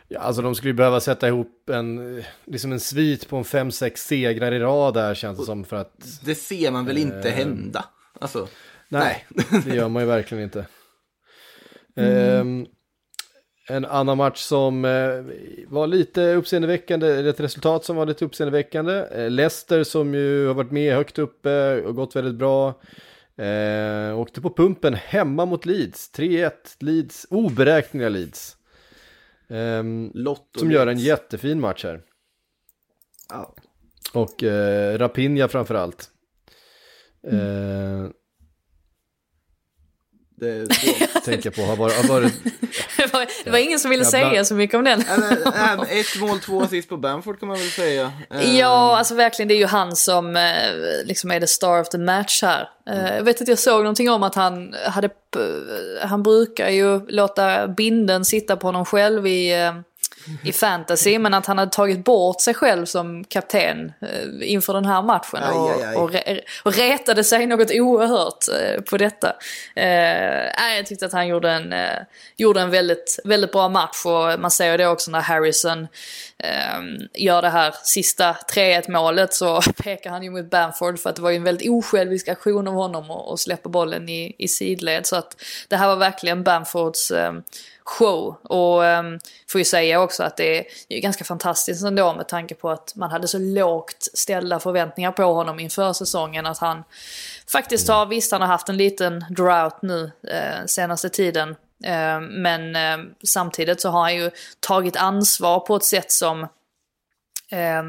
Ja, 0.08 0.20
alltså 0.20 0.42
de 0.42 0.54
skulle 0.54 0.74
behöva 0.74 1.00
sätta 1.00 1.28
ihop 1.28 1.70
en, 1.70 2.22
liksom 2.44 2.72
en 2.72 2.80
svit 2.80 3.28
på 3.28 3.36
en 3.36 3.44
5-6 3.44 3.96
segrar 3.96 4.52
i 4.52 4.58
rad 4.58 4.94
där 4.94 5.14
känns 5.14 5.38
det 5.38 5.44
som 5.44 5.64
för 5.64 5.76
att... 5.76 6.20
Det 6.24 6.34
ser 6.34 6.70
man 6.70 6.86
väl 6.86 6.98
inte 6.98 7.28
eh, 7.28 7.34
hända? 7.34 7.84
Alltså, 8.20 8.48
nej, 8.88 9.26
nej. 9.28 9.62
det 9.66 9.74
gör 9.74 9.88
man 9.88 10.02
ju 10.02 10.06
verkligen 10.06 10.44
inte. 10.44 10.66
Mm. 11.96 12.40
Um, 12.40 12.66
en 13.70 13.84
annan 13.84 14.16
match 14.16 14.40
som 14.40 14.84
eh, 14.84 15.24
var 15.68 15.86
lite 15.86 16.34
uppseendeväckande, 16.34 17.28
ett 17.28 17.40
resultat 17.40 17.84
som 17.84 17.96
var 17.96 18.06
lite 18.06 18.24
uppseendeväckande. 18.24 19.06
Eh, 19.12 19.30
Leicester 19.30 19.84
som 19.84 20.14
ju 20.14 20.46
har 20.46 20.54
varit 20.54 20.70
med 20.70 20.94
högt 20.94 21.18
uppe 21.18 21.82
och 21.82 21.94
gått 21.94 22.16
väldigt 22.16 22.34
bra. 22.34 22.80
Eh, 23.36 24.18
åkte 24.18 24.40
på 24.40 24.50
pumpen 24.50 24.94
hemma 24.94 25.44
mot 25.44 25.66
Leeds, 25.66 26.10
3-1 26.16 26.50
Leeds, 26.78 27.26
oberäkneliga 27.30 28.08
Leeds. 28.08 28.56
Eh, 29.48 29.82
som 30.58 30.70
gör 30.70 30.86
en 30.86 30.98
jättefin 30.98 31.60
match 31.60 31.84
här. 31.84 32.02
Ja. 33.28 33.54
Och 34.14 34.44
eh, 34.44 34.98
Rapinja 34.98 35.48
framförallt. 35.48 36.10
Mm. 37.22 38.04
Eh, 38.04 38.10
det, 40.40 40.64
det 40.64 41.20
tänker 41.24 41.50
på 41.50 41.62
har 41.62 41.76
varit... 41.76 41.94
Har 41.94 42.08
varit 42.08 42.32
det, 42.96 43.12
var, 43.12 43.26
det 43.44 43.50
var 43.50 43.58
ingen 43.58 43.78
som 43.78 43.90
ville 43.90 44.04
säga 44.04 44.44
så 44.44 44.54
mycket 44.54 44.76
om 44.76 44.84
den. 44.84 45.00
ett 45.88 46.20
mål, 46.20 46.40
två 46.40 46.62
assist 46.62 46.88
på 46.88 46.96
Bamford 46.96 47.40
kan 47.40 47.48
man 47.48 47.58
väl 47.58 47.70
säga. 47.70 48.12
Ja, 48.58 48.98
alltså 48.98 49.14
verkligen 49.14 49.48
det 49.48 49.54
är 49.54 49.58
ju 49.58 49.66
han 49.66 49.96
som 49.96 50.36
eh, 50.36 50.42
liksom 51.04 51.30
är 51.30 51.40
the 51.40 51.46
star 51.46 51.80
of 51.80 51.88
the 51.88 51.98
match 51.98 52.42
här. 52.42 52.68
Mm. 52.86 53.16
Jag 53.16 53.22
vet 53.22 53.42
att 53.42 53.48
jag 53.48 53.58
såg 53.58 53.82
någonting 53.82 54.10
om 54.10 54.22
att 54.22 54.34
han 54.34 54.74
hade, 54.86 55.10
han 56.02 56.22
brukar 56.22 56.68
ju 56.68 57.06
låta 57.08 57.68
binden 57.68 58.24
sitta 58.24 58.56
på 58.56 58.66
honom 58.66 58.84
själv 58.84 59.26
i 59.26 59.62
eh, 59.62 59.72
i 60.44 60.52
fantasy, 60.52 61.18
men 61.18 61.34
att 61.34 61.46
han 61.46 61.58
hade 61.58 61.70
tagit 61.70 62.04
bort 62.04 62.40
sig 62.40 62.54
själv 62.54 62.86
som 62.86 63.24
kapten 63.24 63.92
eh, 64.00 64.52
inför 64.52 64.74
den 64.74 64.84
här 64.84 65.02
matchen. 65.02 65.42
Aj, 65.42 65.56
och, 65.56 65.70
aj, 65.70 65.82
aj. 65.82 65.96
Och, 65.96 66.12
re, 66.12 66.40
och 66.62 66.76
retade 66.76 67.24
sig 67.24 67.46
något 67.46 67.70
oerhört 67.70 68.48
eh, 68.48 68.80
på 68.80 68.96
detta. 68.96 69.36
Eh, 69.76 70.76
jag 70.76 70.86
tyckte 70.86 71.06
att 71.06 71.12
han 71.12 71.28
gjorde 71.28 71.50
en, 71.50 71.72
eh, 71.72 71.98
gjorde 72.36 72.60
en 72.60 72.70
väldigt, 72.70 73.18
väldigt 73.24 73.52
bra 73.52 73.68
match 73.68 74.04
och 74.04 74.40
man 74.40 74.50
ser 74.50 74.78
det 74.78 74.86
också 74.86 75.10
när 75.10 75.20
Harrison 75.20 75.88
gör 77.14 77.42
det 77.42 77.48
här 77.48 77.74
sista 77.82 78.36
3-1 78.54 78.90
målet 78.90 79.34
så 79.34 79.60
pekar 79.76 80.10
han 80.10 80.22
ju 80.22 80.30
mot 80.30 80.50
Bamford 80.50 80.98
för 80.98 81.10
att 81.10 81.16
det 81.16 81.22
var 81.22 81.30
ju 81.30 81.36
en 81.36 81.44
väldigt 81.44 81.70
osjälvisk 81.70 82.28
aktion 82.28 82.68
av 82.68 82.74
honom 82.74 83.10
att 83.10 83.40
släppa 83.40 83.68
bollen 83.68 84.08
i, 84.08 84.34
i 84.38 84.48
sidled. 84.48 85.06
Så 85.06 85.16
att 85.16 85.36
det 85.68 85.76
här 85.76 85.88
var 85.88 85.96
verkligen 85.96 86.42
Bamfords 86.42 87.10
eh, 87.10 87.32
show. 87.84 88.36
Och 88.42 88.82
um, 88.82 89.18
får 89.48 89.58
ju 89.58 89.64
säga 89.64 90.00
också 90.00 90.20
också 90.20 90.22
att 90.22 90.36
det 90.36 90.66
är 90.88 91.00
ganska 91.00 91.24
fantastiskt 91.24 91.84
ändå 91.84 92.14
med 92.14 92.28
tanke 92.28 92.54
på 92.54 92.70
att 92.70 92.92
man 92.96 93.10
hade 93.10 93.28
så 93.28 93.38
lågt 93.38 94.08
ställda 94.14 94.60
förväntningar 94.60 95.12
på 95.12 95.22
honom 95.22 95.60
inför 95.60 95.92
säsongen. 95.92 96.46
Att 96.46 96.58
han 96.58 96.84
faktiskt 97.52 97.88
har, 97.88 98.06
visst 98.06 98.32
han 98.32 98.40
har 98.40 98.48
haft 98.48 98.68
en 98.68 98.76
liten 98.76 99.24
drought 99.30 99.82
nu 99.82 100.10
eh, 100.28 100.66
senaste 100.66 101.08
tiden. 101.08 101.56
Eh, 101.84 102.20
men 102.20 102.76
eh, 102.76 103.06
samtidigt 103.24 103.80
så 103.80 103.88
har 103.88 104.00
han 104.00 104.16
ju 104.16 104.30
tagit 104.60 104.96
ansvar 104.96 105.60
på 105.60 105.76
ett 105.76 105.84
sätt 105.84 106.12
som 106.12 106.42
eh, 107.50 107.82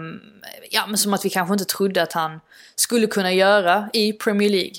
ja, 0.69 0.87
men 0.87 0.97
som 0.97 1.13
att 1.13 1.25
vi 1.25 1.29
kanske 1.29 1.53
inte 1.53 1.65
trodde 1.65 2.03
att 2.03 2.13
han 2.13 2.39
skulle 2.75 3.07
kunna 3.07 3.33
göra 3.33 3.89
i 3.93 4.13
Premier 4.13 4.49
League. 4.49 4.75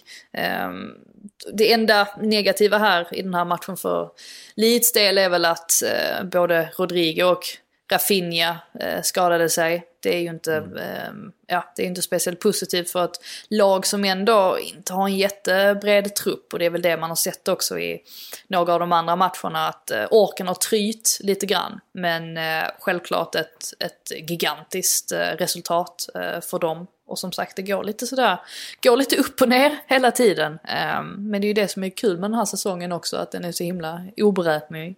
Det 1.53 1.73
enda 1.73 2.09
negativa 2.21 2.79
här 2.79 3.15
i 3.15 3.23
den 3.23 3.35
här 3.35 3.45
matchen 3.45 3.77
för 3.77 4.11
Leeds 4.55 4.93
del 4.93 5.19
är 5.19 5.29
väl 5.29 5.45
att 5.45 5.83
både 6.25 6.73
Rodrigo 6.77 7.25
och 7.25 7.45
Rafinha 7.91 8.59
uh, 8.83 9.03
skadade 9.03 9.49
sig. 9.49 9.87
Det 10.03 10.16
är 10.16 10.20
ju 10.20 10.28
inte, 10.28 10.55
eh, 10.57 11.12
ja, 11.47 11.72
det 11.76 11.83
är 11.83 11.87
inte 11.87 12.03
speciellt 12.03 12.41
positivt 12.41 12.91
för 12.91 13.05
ett 13.05 13.20
lag 13.49 13.87
som 13.87 14.05
ändå 14.05 14.59
inte 14.59 14.93
har 14.93 15.09
en 15.09 15.16
jättebred 15.16 16.14
trupp. 16.14 16.53
Och 16.53 16.59
det 16.59 16.66
är 16.66 16.70
väl 16.70 16.83
det 16.83 16.97
man 16.97 17.11
har 17.11 17.16
sett 17.16 17.49
också 17.49 17.78
i 17.78 18.03
några 18.47 18.74
av 18.74 18.80
de 18.80 18.93
andra 18.93 19.16
matcherna. 19.16 19.68
Att 19.68 19.91
eh, 19.91 20.05
orken 20.11 20.49
har 20.49 20.55
tryt 20.55 21.18
lite 21.20 21.47
grann. 21.47 21.80
Men 21.93 22.37
eh, 22.37 22.64
självklart 22.80 23.35
ett, 23.35 23.64
ett 23.78 24.30
gigantiskt 24.30 25.12
eh, 25.12 25.18
resultat 25.18 26.09
eh, 26.14 26.41
för 26.41 26.59
dem. 26.59 26.87
Och 27.07 27.18
som 27.18 27.33
sagt, 27.33 27.57
det 27.57 27.62
går 27.62 27.85
lite 27.85 28.07
sådär, 28.07 28.39
går 28.83 28.97
lite 28.97 29.16
upp 29.16 29.43
och 29.43 29.49
ner 29.49 29.78
hela 29.87 30.11
tiden. 30.11 30.59
Ehm, 30.64 31.30
men 31.30 31.41
det 31.41 31.45
är 31.45 31.49
ju 31.49 31.55
det 31.55 31.68
som 31.68 31.85
är 31.85 31.91
kul 31.91 32.18
med 32.18 32.30
den 32.30 32.39
här 32.39 32.45
säsongen 32.45 32.93
också, 32.93 33.16
att 33.16 33.30
den 33.30 33.45
är 33.45 33.53
så 33.53 33.64
himla 33.64 34.05
oberäknelig. 34.16 34.97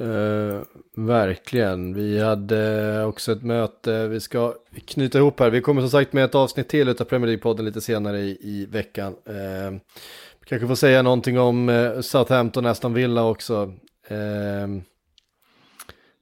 Uh, 0.00 0.62
verkligen. 0.96 1.94
Vi 1.94 2.20
hade 2.20 3.04
också 3.04 3.32
ett 3.32 3.42
möte, 3.42 4.08
vi 4.08 4.20
ska 4.20 4.54
knyta 4.86 5.18
ihop 5.18 5.40
här. 5.40 5.50
Vi 5.50 5.60
kommer 5.60 5.80
som 5.80 5.90
sagt 5.90 6.12
med 6.12 6.24
ett 6.24 6.34
avsnitt 6.34 6.68
till 6.68 6.88
av 6.88 6.94
Premier 6.94 7.36
League-podden 7.36 7.62
lite 7.62 7.80
senare 7.80 8.18
i, 8.18 8.38
i 8.40 8.66
veckan. 8.66 9.16
Uh, 9.28 9.78
kanske 10.44 10.68
får 10.68 10.74
säga 10.74 11.02
någonting 11.02 11.38
om 11.38 11.68
uh, 11.68 12.00
Southampton, 12.00 12.66
Aston 12.66 12.94
Villa 12.94 13.24
också. 13.24 13.72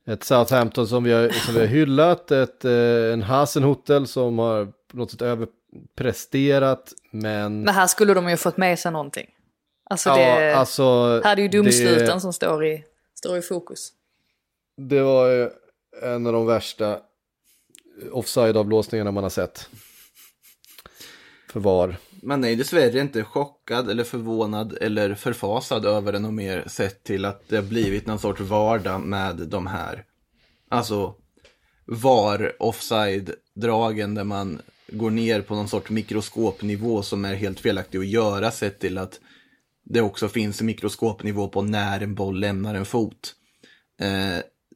Ett 0.06 0.24
Southampton 0.24 0.86
som 0.86 1.04
vi 1.04 1.12
har, 1.12 1.28
som 1.28 1.54
vi 1.54 1.60
har 1.60 1.66
hyllat, 1.66 2.30
ett, 2.30 2.64
en 2.64 3.22
Hasenhotel 3.22 4.06
som 4.06 4.38
har 4.38 4.72
på 4.90 4.96
något 4.96 5.10
sätt 5.10 5.22
överpresterat, 5.22 6.92
men... 7.10 7.62
Men 7.62 7.74
här 7.74 7.86
skulle 7.86 8.14
de 8.14 8.30
ju 8.30 8.36
fått 8.36 8.56
med 8.56 8.78
sig 8.78 8.92
någonting. 8.92 9.26
Alltså 9.90 10.10
det... 10.14 10.20
Ja, 10.20 10.56
alltså, 10.56 10.82
här 11.24 11.36
är 11.36 11.42
ju 11.42 11.48
domsluten 11.48 12.14
det... 12.14 12.20
som 12.20 12.32
står 12.32 12.64
i 12.64 12.84
står 13.24 13.38
i 13.38 13.42
fokus. 13.42 13.92
Det 14.76 15.00
var 15.00 15.28
ju 15.28 15.50
en 16.02 16.26
av 16.26 16.32
de 16.32 16.46
värsta 16.46 17.00
offside-avblåsningarna 18.12 19.10
man 19.10 19.22
har 19.22 19.30
sett. 19.30 19.68
För 21.50 21.60
VAR. 21.60 21.96
Man 22.22 22.44
är 22.44 22.56
dessvärre 22.56 23.00
inte 23.00 23.24
chockad 23.24 23.90
eller 23.90 24.04
förvånad 24.04 24.78
eller 24.80 25.14
förfasad 25.14 25.84
över 25.84 26.12
det 26.12 26.18
något 26.18 26.34
mer 26.34 26.64
sett 26.68 27.04
till 27.04 27.24
att 27.24 27.48
det 27.48 27.56
har 27.56 27.62
blivit 27.62 28.06
någon 28.06 28.18
sorts 28.18 28.40
vardag 28.40 29.00
med 29.00 29.36
de 29.36 29.66
här. 29.66 30.04
Alltså 30.68 31.14
VAR 31.84 32.56
offside-dragen 32.58 34.14
där 34.14 34.24
man 34.24 34.62
går 34.88 35.10
ner 35.10 35.40
på 35.40 35.54
någon 35.54 35.68
sorts 35.68 35.90
mikroskopnivå 35.90 37.02
som 37.02 37.24
är 37.24 37.34
helt 37.34 37.60
felaktig 37.60 37.98
att 37.98 38.06
göra 38.06 38.50
sett 38.50 38.78
till 38.78 38.98
att 38.98 39.20
det 39.84 40.00
också 40.00 40.28
finns 40.28 40.60
en 40.60 40.66
mikroskopnivå 40.66 41.48
på 41.48 41.62
när 41.62 42.00
en 42.00 42.14
boll 42.14 42.40
lämnar 42.40 42.74
en 42.74 42.84
fot. 42.84 43.34
Eh, 44.00 44.08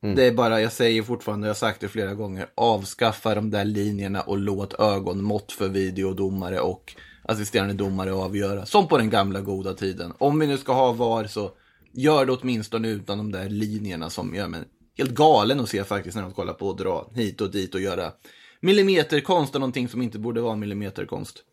mm. 0.03 0.17
Det 0.17 0.27
är 0.27 0.33
bara, 0.33 0.61
jag 0.61 0.73
säger 0.73 1.03
fortfarande, 1.03 1.47
jag 1.47 1.55
har 1.55 1.59
sagt 1.59 1.81
det 1.81 1.89
flera 1.89 2.15
gånger, 2.15 2.49
avskaffa 2.55 3.35
de 3.35 3.51
där 3.51 3.65
linjerna 3.65 4.21
och 4.21 4.39
låt 4.39 4.75
ögonmått 4.75 5.53
för 5.53 5.69
videodomare 5.69 6.61
och 6.61 6.95
assisterande 7.23 7.75
domare 7.75 8.13
avgöra. 8.13 8.67
Som 8.67 8.89
på 8.89 8.99
den 8.99 9.11
gamla 9.11 9.41
goda 9.41 9.75
tiden. 9.75 10.13
Om 10.19 10.39
vi 10.39 10.47
nu 10.47 10.59
ska 10.59 10.73
ha 10.73 10.93
VAR 10.93 11.27
så 11.27 11.51
gör 11.93 12.27
det 12.27 12.33
åtminstone 12.33 12.89
utan 12.89 13.19
de 13.19 13.33
där 13.33 13.49
linjerna 13.49 14.11
som 14.11 14.35
gör 14.35 14.49
mig 14.49 14.61
helt 14.99 15.15
galen 15.15 15.61
att 15.61 15.69
se 15.69 15.85
faktiskt 15.85 16.17
när 16.17 16.23
de 16.23 16.33
kollar 16.33 16.53
på 16.53 16.71
att 16.71 16.79
dra 16.79 17.11
hit 17.15 17.41
och 17.41 17.51
dit 17.51 17.75
och 17.75 17.81
göra 17.81 18.13
millimeterkonst 18.61 19.55
av 19.55 19.61
någonting 19.61 19.89
som 19.89 20.03
inte 20.03 20.19
borde 20.19 20.41
vara 20.41 20.57
millimeterkonst. 20.57 21.45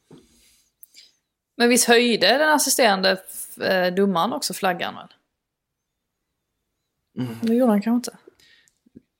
Men 1.58 1.70
visst 1.70 1.88
höjde 1.88 2.38
den 2.38 2.50
assisterande 2.50 3.18
eh, 3.62 3.94
domaren 3.94 4.34
också 4.34 4.54
flaggan 4.54 4.96
väl? 4.96 5.08
Mm. 7.20 7.36
Det 7.42 7.54
gjorde 7.54 7.72
han 7.72 7.82
kanske 7.82 8.12
inte. 8.12 8.18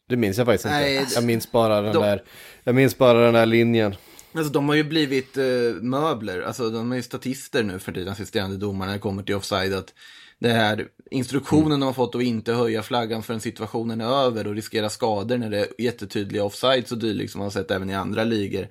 Det 0.10 0.18
minns 0.18 0.38
jag 0.38 0.48
faktiskt 0.48 0.66
inte. 0.66 0.78
Nej, 0.78 1.08
jag 1.16 1.24
minns 1.24 1.52
bara 1.52 1.82
den 1.82 1.94
de... 1.94 2.04
där, 2.04 2.24
jag 2.64 2.76
minns 2.76 2.98
bara 2.98 3.20
den 3.20 3.34
där 3.34 3.46
linjen. 3.46 3.96
Alltså 4.34 4.54
de 4.54 4.70
har 4.70 4.76
ju 4.76 4.84
blivit 4.84 5.38
uh, 5.38 5.74
möbler, 5.82 6.42
alltså 6.42 6.70
de 6.70 6.92
är 6.92 6.96
ju 6.96 7.02
statister 7.02 7.64
nu 7.64 7.80
för 7.80 7.92
tiden, 7.92 8.14
assisterande 8.14 8.58
domare 8.58 8.88
när 8.88 8.94
det 8.94 9.00
kommer 9.00 9.24
till 9.24 9.36
offside. 9.36 9.74
Att 9.74 9.94
det 10.40 10.50
här 10.50 10.88
instruktionen 11.12 11.66
mm. 11.66 11.80
de 11.80 11.86
har 11.86 11.94
fått 11.94 12.16
att 12.16 12.22
inte 12.22 12.54
höja 12.54 12.84
flaggan 12.84 13.24
förrän 13.24 13.40
situationen 13.40 14.02
är 14.02 14.26
över 14.26 14.48
och 14.48 14.56
riskera 14.56 14.90
skador 14.90 15.38
när 15.38 15.50
det 15.50 15.60
är 15.60 15.82
jättetydliga 15.82 16.44
offsides 16.44 16.92
och 16.92 16.98
dylikt 16.98 17.32
som 17.32 17.40
man 17.40 17.46
har 17.46 17.52
sett 17.52 17.72
även 17.72 17.90
i 17.90 17.96
andra 17.96 18.24
ligor. 18.24 18.68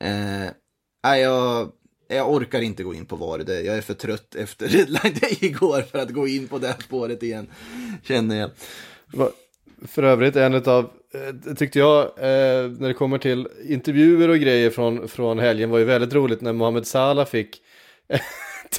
Eh, 0.00 1.16
jag, 1.18 1.72
jag 2.14 2.32
orkar 2.32 2.60
inte 2.60 2.82
gå 2.82 2.94
in 2.94 3.06
på 3.06 3.16
VAR. 3.16 3.38
Jag 3.48 3.76
är 3.76 3.80
för 3.80 3.94
trött 3.94 4.34
efter 4.34 4.68
Redline 4.68 5.14
Day 5.20 5.38
igår 5.40 5.82
för 5.82 5.98
att 5.98 6.10
gå 6.10 6.28
in 6.28 6.48
på 6.48 6.58
det 6.58 6.66
här 6.66 6.82
spåret 6.84 7.22
igen. 7.22 7.46
Känner 8.02 8.40
jag. 8.40 8.50
För 9.88 10.02
övrigt 10.02 10.36
en 10.36 10.54
av, 10.54 10.90
eh, 11.14 11.54
tyckte 11.54 11.78
jag, 11.78 12.02
eh, 12.04 12.70
när 12.78 12.88
det 12.88 12.94
kommer 12.94 13.18
till 13.18 13.48
intervjuer 13.68 14.28
och 14.28 14.38
grejer 14.38 14.70
från, 14.70 15.08
från 15.08 15.38
helgen 15.38 15.70
var 15.70 15.78
ju 15.78 15.84
väldigt 15.84 16.14
roligt 16.14 16.40
när 16.40 16.52
Mohamed 16.52 16.86
Salah 16.86 17.26
fick 17.26 17.60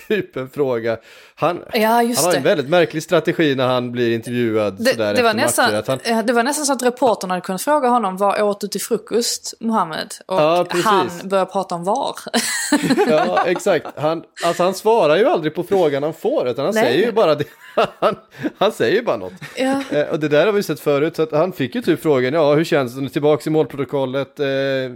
typ 0.08 0.38
en 0.38 0.50
fråga. 0.50 0.98
Han, 1.36 1.64
ja, 1.74 1.90
han 1.90 2.16
har 2.16 2.34
en 2.34 2.44
väldigt 2.44 2.70
märklig 2.70 3.04
strategi 3.04 3.56
när 3.56 3.68
han 3.68 3.92
blir 3.92 4.16
intervjuad 4.16 4.76
det, 4.80 4.92
sådär 4.92 5.14
det 5.14 5.24
var 5.24 5.34
nästan, 5.34 5.84
han... 5.88 6.26
Det 6.26 6.34
var 6.34 6.44
nästan 6.44 6.66
så 6.66 6.74
att 6.74 6.84
reportern 6.84 7.30
hade 7.30 7.42
kunnat 7.42 7.62
fråga 7.62 7.88
honom 7.88 8.18
vad 8.18 8.42
åt 8.42 8.62
du 8.62 8.68
till 8.68 8.82
frukost, 8.82 9.54
Mohammed? 9.60 10.14
Och 10.26 10.42
ja, 10.42 10.66
han 10.84 11.10
började 11.24 11.52
prata 11.52 11.76
om 11.76 11.84
var. 11.84 12.16
ja, 13.08 13.44
exakt. 13.46 13.88
Han, 13.96 14.24
alltså 14.46 14.64
han 14.64 14.74
svarar 14.74 15.18
ju 15.18 15.26
aldrig 15.26 15.56
på 15.56 15.64
frågan 15.64 16.04
han 16.04 16.14
får, 16.14 16.48
utan 16.48 16.66
han 16.66 16.74
Nej. 16.74 16.84
säger 16.84 17.06
ju 17.06 17.12
bara 17.12 17.36
det. 17.36 17.46
Han, 18.00 18.16
han 18.58 18.72
säger 18.72 18.96
ju 18.96 19.04
bara 19.04 19.18
något. 19.18 19.34
Ja. 19.56 19.82
Eh, 19.92 20.08
och 20.08 20.20
det 20.20 20.28
där 20.28 20.46
har 20.46 20.54
vi 20.54 20.64
sett 20.64 20.80
förut, 20.80 21.16
så 21.16 21.24
att 21.24 21.32
han 21.32 21.54
fick 21.54 21.76
ju 21.76 21.82
typ 21.82 22.02
frågan, 22.02 22.34
ja 22.34 22.54
hur 22.54 22.64
känns 22.64 22.96
det, 22.96 23.10
tillbaka 23.10 23.50
i 23.50 23.54
målprotokollet, 23.54 24.40
eh, 24.40 24.48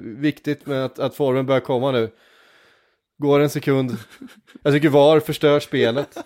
viktigt 0.04 0.66
med 0.66 0.86
att, 0.86 1.00
att 1.00 1.16
formen 1.16 1.46
börjar 1.46 1.62
komma 1.62 1.92
nu. 1.92 2.10
Går 3.20 3.40
en 3.40 3.50
sekund. 3.50 3.98
Jag 4.64 4.74
tycker 4.74 4.90
VAR 4.90 5.20
förstör 5.20 5.60
spelet. 5.60 6.18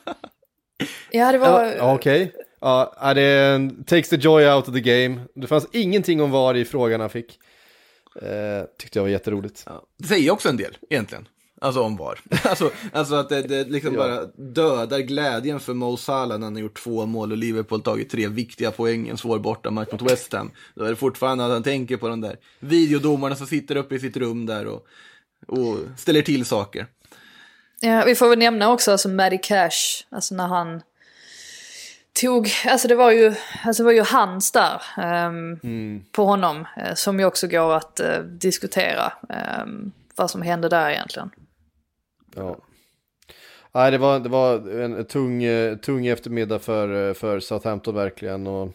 Ja, 1.12 1.32
det 1.32 1.38
var... 1.38 1.66
Ja, 1.66 1.96
Okej. 1.96 2.24
Okay. 2.24 2.42
Ja, 2.62 3.14
det 3.14 3.70
takes 3.86 4.10
the 4.10 4.16
joy 4.16 4.46
out 4.46 4.68
of 4.68 4.74
the 4.74 4.82
game. 4.82 5.22
Det 5.36 5.48
fanns 5.48 5.68
ingenting 5.72 6.22
om 6.22 6.32
VAR 6.32 6.56
i 6.56 6.66
frågan 6.66 7.02
han 7.02 7.10
fick. 7.10 7.40
Eh, 8.22 8.66
tyckte 8.80 9.00
jag 9.00 9.04
var 9.04 9.10
jätteroligt. 9.10 9.64
Ja. 9.66 9.84
Det 9.98 10.08
säger 10.08 10.32
också 10.32 10.50
en 10.50 10.58
del, 10.58 10.78
egentligen. 10.90 11.28
Alltså 11.62 11.82
om 11.82 11.98
VAR. 11.98 12.20
alltså, 12.44 12.72
alltså 12.92 13.16
att 13.16 13.30
det, 13.30 13.42
det 13.42 13.64
liksom 13.64 13.94
ja. 13.94 14.00
bara 14.00 14.26
dödar 14.26 15.00
glädjen 15.00 15.60
för 15.60 15.74
Mo 15.74 15.98
Salah 15.98 16.40
när 16.40 16.46
han 16.46 16.56
har 16.56 16.62
gjort 16.62 16.84
två 16.84 17.06
mål 17.06 17.32
och 17.32 17.38
Liverpool 17.38 17.82
tagit 17.82 18.10
tre 18.10 18.28
viktiga 18.28 18.72
poäng 18.72 19.08
en 19.08 19.18
svår 19.18 19.40
bortamatch 19.40 19.92
mot 19.92 20.12
West 20.12 20.34
Ham. 20.34 20.52
Då 20.76 20.84
är 20.84 20.90
det 20.90 20.96
fortfarande 20.96 21.46
att 21.46 21.52
han 21.52 21.64
tänker 21.64 21.98
på 21.98 22.08
de 22.08 22.22
där 22.22 22.38
videodomarna 22.60 23.36
som 23.36 23.48
sitter 23.48 23.76
uppe 23.76 23.96
i 23.96 24.00
sitt 24.00 24.18
rum 24.18 24.46
där 24.46 24.68
och 24.68 24.88
och 25.48 25.78
ställer 25.98 26.22
till 26.22 26.46
saker. 26.46 26.88
Ja, 27.80 28.04
vi 28.06 28.16
får 28.16 28.30
väl 28.30 28.40
nämna 28.40 28.72
också 28.72 28.92
alltså 28.92 29.10
Maddie 29.10 29.38
Cash, 29.38 30.06
alltså 30.10 30.36
när 30.36 30.48
han 30.48 30.82
tog, 32.22 32.50
alltså 32.68 32.88
det 32.88 32.96
var 32.96 33.12
ju, 33.12 33.34
alltså 33.66 33.84
det 33.84 33.86
var 33.86 33.94
ju 33.94 34.02
hans 34.04 34.52
där 34.52 34.82
um, 34.98 35.60
mm. 35.64 36.06
på 36.12 36.26
honom 36.26 36.58
uh, 36.60 36.94
som 36.96 37.20
ju 37.20 37.26
också 37.26 37.48
går 37.48 37.74
att 37.74 38.02
uh, 38.04 38.24
diskutera 38.24 39.14
um, 39.64 39.92
vad 40.16 40.32
som 40.32 40.42
hände 40.42 40.70
där 40.70 40.90
egentligen. 40.90 41.30
Ja. 42.36 42.58
Nej, 43.76 43.92
det 43.92 43.98
var, 43.98 44.20
det 44.20 44.30
var 44.30 44.82
en 44.82 45.06
tung, 45.06 45.44
eh, 45.44 45.78
tung 45.78 46.08
eftermiddag 46.08 46.60
för, 46.60 47.14
för 47.14 47.40
Southampton 47.40 47.96
verkligen. 47.96 48.48
Och 48.48 48.74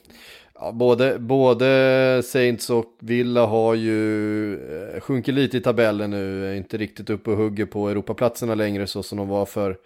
Ja, 0.60 0.72
både, 0.72 1.18
både 1.18 2.22
Saints 2.24 2.70
och 2.70 2.96
Villa 3.00 3.46
har 3.46 3.74
ju 3.74 4.54
eh, 4.54 5.00
sjunkit 5.00 5.34
lite 5.34 5.56
i 5.56 5.60
tabellen 5.60 6.10
nu, 6.10 6.56
inte 6.56 6.76
riktigt 6.76 7.10
uppe 7.10 7.30
och 7.30 7.36
hugger 7.36 7.66
på 7.66 7.88
Europaplatserna 7.88 8.54
längre 8.54 8.86
så 8.86 9.02
som 9.02 9.18
de 9.18 9.28
var 9.28 9.46
för, 9.46 9.76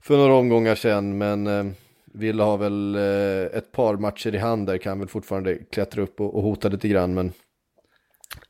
för 0.00 0.16
några 0.16 0.34
omgångar 0.34 0.74
sedan. 0.74 1.18
Men 1.18 1.46
eh, 1.46 1.64
Villa 2.04 2.44
har 2.44 2.58
väl 2.58 2.94
eh, 2.94 3.58
ett 3.58 3.72
par 3.72 3.96
matcher 3.96 4.34
i 4.34 4.38
hand 4.38 4.66
där, 4.66 4.78
kan 4.78 4.98
väl 4.98 5.08
fortfarande 5.08 5.58
klättra 5.70 6.02
upp 6.02 6.20
och, 6.20 6.34
och 6.34 6.42
hota 6.42 6.68
lite 6.68 6.88
grann. 6.88 7.14
Men 7.14 7.32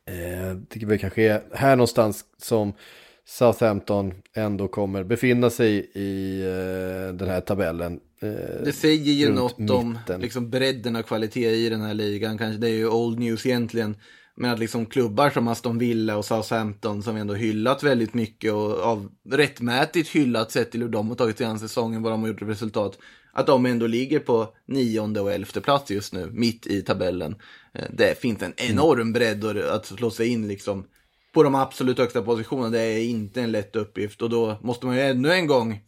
eh, 0.07 0.59
tycker 0.69 0.87
vi 0.87 0.99
kanske 0.99 1.23
är 1.23 1.43
här 1.53 1.77
någonstans 1.77 2.25
som 2.39 2.73
Southampton 3.25 4.13
ändå 4.37 4.69
kommer 4.69 5.05
befinna 5.05 5.51
sig 5.51 5.91
i 5.95 6.41
eh, 6.43 7.15
den 7.15 7.29
här 7.29 7.41
tabellen. 7.41 8.01
Eh, 8.23 8.65
Det 8.65 8.73
säger 8.73 9.13
ju 9.13 9.33
något 9.33 9.71
om 9.71 9.93
mitten. 9.93 10.21
liksom, 10.21 10.51
bredden 10.51 10.97
av 10.97 11.03
kvalitet 11.03 11.51
i 11.51 11.69
den 11.69 11.81
här 11.81 11.95
ligan. 11.95 12.39
Kanske 12.39 12.61
det 12.61 12.69
är 12.69 12.75
ju 12.75 12.89
old 12.89 13.19
news 13.19 13.47
egentligen. 13.47 13.97
Men 14.37 14.51
att 14.51 14.59
liksom 14.59 14.87
klubbar 14.87 15.31
som 15.31 15.49
Aston 15.49 15.79
Villa 15.79 16.17
och 16.17 16.25
Southampton 16.25 17.03
som 17.03 17.15
vi 17.15 17.21
ändå 17.21 17.35
hyllat 17.35 17.83
väldigt 17.83 18.15
mycket 18.15 18.53
och 18.53 18.79
av 18.81 19.09
rättmätigt 19.31 20.09
hyllat 20.09 20.51
sett 20.53 20.71
till 20.71 20.83
hur 20.83 20.89
de 20.89 21.09
har 21.09 21.15
tagit 21.15 21.39
sig 21.39 21.47
an 21.47 21.59
säsongen, 21.59 22.03
vad 22.03 22.13
de 22.13 22.21
har 22.21 22.29
gjort 22.29 22.43
resultat. 22.43 22.99
Att 23.33 23.47
de 23.47 23.67
ändå 23.67 23.87
ligger 23.87 24.19
på 24.19 24.55
nionde 24.67 25.21
och 25.21 25.33
elfte 25.33 25.61
plats 25.61 25.91
just 25.91 26.13
nu, 26.13 26.29
mitt 26.33 26.67
i 26.67 26.83
tabellen. 26.83 27.35
Eh, 27.75 27.85
Det 27.91 28.19
finns 28.21 28.43
en 28.43 28.53
enorm 28.57 29.13
bredd 29.13 29.45
att 29.45 29.87
slå 29.87 30.11
sig 30.11 30.29
in 30.29 30.49
liksom 30.49 30.85
på 31.33 31.43
de 31.43 31.55
absolut 31.55 31.99
högsta 31.99 32.23
positionerna. 32.23 32.71
Det 32.71 32.81
är 32.81 33.05
inte 33.05 33.43
en 33.43 33.53
lätt 33.53 33.77
uppgift 33.77 34.23
och 34.23 34.31
då 34.31 34.57
måste 34.61 34.87
man 34.87 34.97
ju 34.97 35.03
ännu 35.03 35.33
en 35.33 35.47
gång 35.47 35.81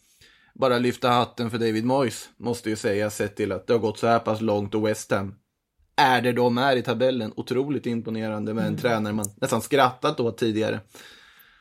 bara 0.55 0.79
lyfta 0.79 1.09
hatten 1.09 1.51
för 1.51 1.59
David 1.59 1.85
Moyes, 1.85 2.29
måste 2.37 2.71
ju 2.71 2.77
säga, 2.77 3.11
sett 3.11 3.37
till 3.37 3.53
att 3.53 3.67
det 3.67 3.73
har 3.73 3.81
gått 3.81 3.99
så 3.99 4.07
här 4.07 4.19
pass 4.19 4.41
långt 4.41 4.75
och 4.75 4.87
West 4.87 5.11
Ham 5.11 5.35
är 5.97 6.23
det 6.23 6.33
de 6.33 6.59
är 6.59 6.77
i 6.77 6.83
tabellen. 6.83 7.33
Otroligt 7.37 7.87
imponerande 7.87 8.55
med 8.55 8.67
en 8.67 8.77
tränare 8.77 9.13
man 9.13 9.27
nästan 9.41 9.63
skrattat 9.63 10.21
åt 10.21 10.39
tidigare. 10.39 10.81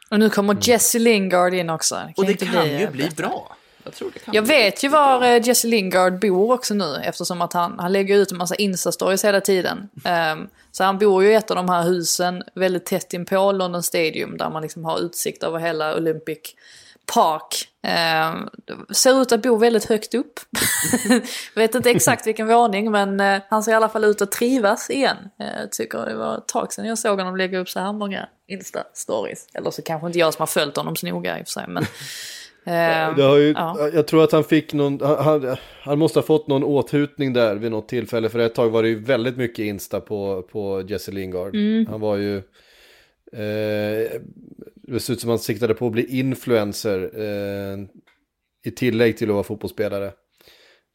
Och 0.09 0.19
nu 0.19 0.29
kommer 0.29 0.57
Jesse 0.61 0.99
Lingard 0.99 1.53
in 1.53 1.69
också. 1.69 1.95
Mm. 1.95 2.13
Och 2.17 2.25
det 2.25 2.33
kan 2.33 2.63
bli, 2.63 2.79
ju 2.79 2.87
bli 2.87 3.09
bra. 3.17 3.55
Jag 3.83 3.93
tror 3.93 4.11
det 4.13 4.19
kan 4.19 4.33
Jag 4.33 4.41
vet 4.41 4.83
ju 4.83 4.87
var 4.87 5.23
eh, 5.23 5.47
Jesse 5.47 5.67
Lingard 5.67 6.19
bor 6.19 6.53
också 6.53 6.73
nu 6.73 7.01
eftersom 7.03 7.41
att 7.41 7.53
han, 7.53 7.79
han 7.79 7.91
lägger 7.91 8.15
ut 8.17 8.31
en 8.31 8.37
massa 8.37 8.55
Insta-stories 8.55 9.25
hela 9.25 9.41
tiden. 9.41 9.89
Ehm, 10.05 10.47
så 10.71 10.83
han 10.83 10.97
bor 10.97 11.23
ju 11.23 11.31
i 11.31 11.35
ett 11.35 11.51
av 11.51 11.55
de 11.55 11.69
här 11.69 11.83
husen 11.83 12.43
väldigt 12.55 12.85
tätt 12.85 13.13
in 13.13 13.25
på 13.25 13.51
London 13.51 13.83
Stadium 13.83 14.37
där 14.37 14.49
man 14.49 14.61
liksom 14.61 14.85
har 14.85 14.99
utsikt 14.99 15.43
över 15.43 15.59
hela 15.59 15.95
Olympic 15.95 16.55
Park. 17.05 17.67
Ehm, 17.81 18.49
ser 18.89 19.21
ut 19.21 19.31
att 19.31 19.41
bo 19.41 19.55
väldigt 19.55 19.85
högt 19.85 20.13
upp. 20.13 20.39
vet 21.55 21.75
inte 21.75 21.89
exakt 21.89 22.27
vilken 22.27 22.47
våning 22.47 22.91
men 22.91 23.19
eh, 23.19 23.41
han 23.49 23.63
ser 23.63 23.71
i 23.71 23.75
alla 23.75 23.89
fall 23.89 24.03
ut 24.03 24.21
att 24.21 24.31
trivas 24.31 24.89
igen. 24.89 25.17
Jag 25.37 25.71
tycker 25.71 26.05
det 26.05 26.15
var 26.15 26.37
ett 26.37 26.47
tag 26.47 26.73
sedan 26.73 26.85
jag 26.85 26.99
såg 26.99 27.19
honom 27.19 27.37
lägga 27.37 27.59
upp 27.59 27.69
så 27.69 27.79
här 27.79 27.93
många 27.93 28.29
Insta-stories. 28.47 29.47
Eller 29.53 29.71
så 29.71 29.81
kanske 29.81 30.07
inte 30.07 30.19
jag 30.19 30.33
som 30.33 30.41
har 30.41 30.47
följt 30.47 30.77
honom 30.77 30.95
så 30.95 31.05
noga 31.05 31.39
i 31.39 31.43
och 31.43 31.47
för 31.47 31.51
sig. 31.51 31.65
Men, 31.67 31.85
Det 32.65 33.23
har 33.23 33.37
ju, 33.37 33.51
ja. 33.51 33.89
Jag 33.93 34.07
tror 34.07 34.23
att 34.23 34.31
han 34.31 34.43
fick 34.43 34.73
någon, 34.73 35.01
han, 35.01 35.57
han, 35.83 35.99
måste 35.99 36.19
ha 36.19 36.23
fått 36.23 36.47
någon 36.47 36.63
åthutning 36.63 37.33
där 37.33 37.55
vid 37.55 37.71
något 37.71 37.87
tillfälle. 37.87 38.29
För 38.29 38.39
ett 38.39 38.55
tag 38.55 38.69
var 38.69 38.83
det 38.83 38.89
ju 38.89 38.99
väldigt 38.99 39.37
mycket 39.37 39.59
Insta 39.65 39.99
på, 39.99 40.41
på 40.51 40.83
Jesse 40.87 41.11
Lingard. 41.11 41.55
Mm. 41.55 41.85
Han 41.87 41.99
var 41.99 42.17
ju, 42.17 42.37
eh, 42.37 44.11
det 44.75 44.99
ser 44.99 45.13
ut 45.13 45.21
som 45.21 45.29
han 45.29 45.39
siktade 45.39 45.73
på 45.73 45.87
att 45.87 45.91
bli 45.91 46.19
influencer. 46.19 47.11
Eh, 47.15 47.77
I 48.65 48.71
tillägg 48.71 49.17
till 49.17 49.29
att 49.29 49.33
vara 49.33 49.43
fotbollsspelare. 49.43 50.11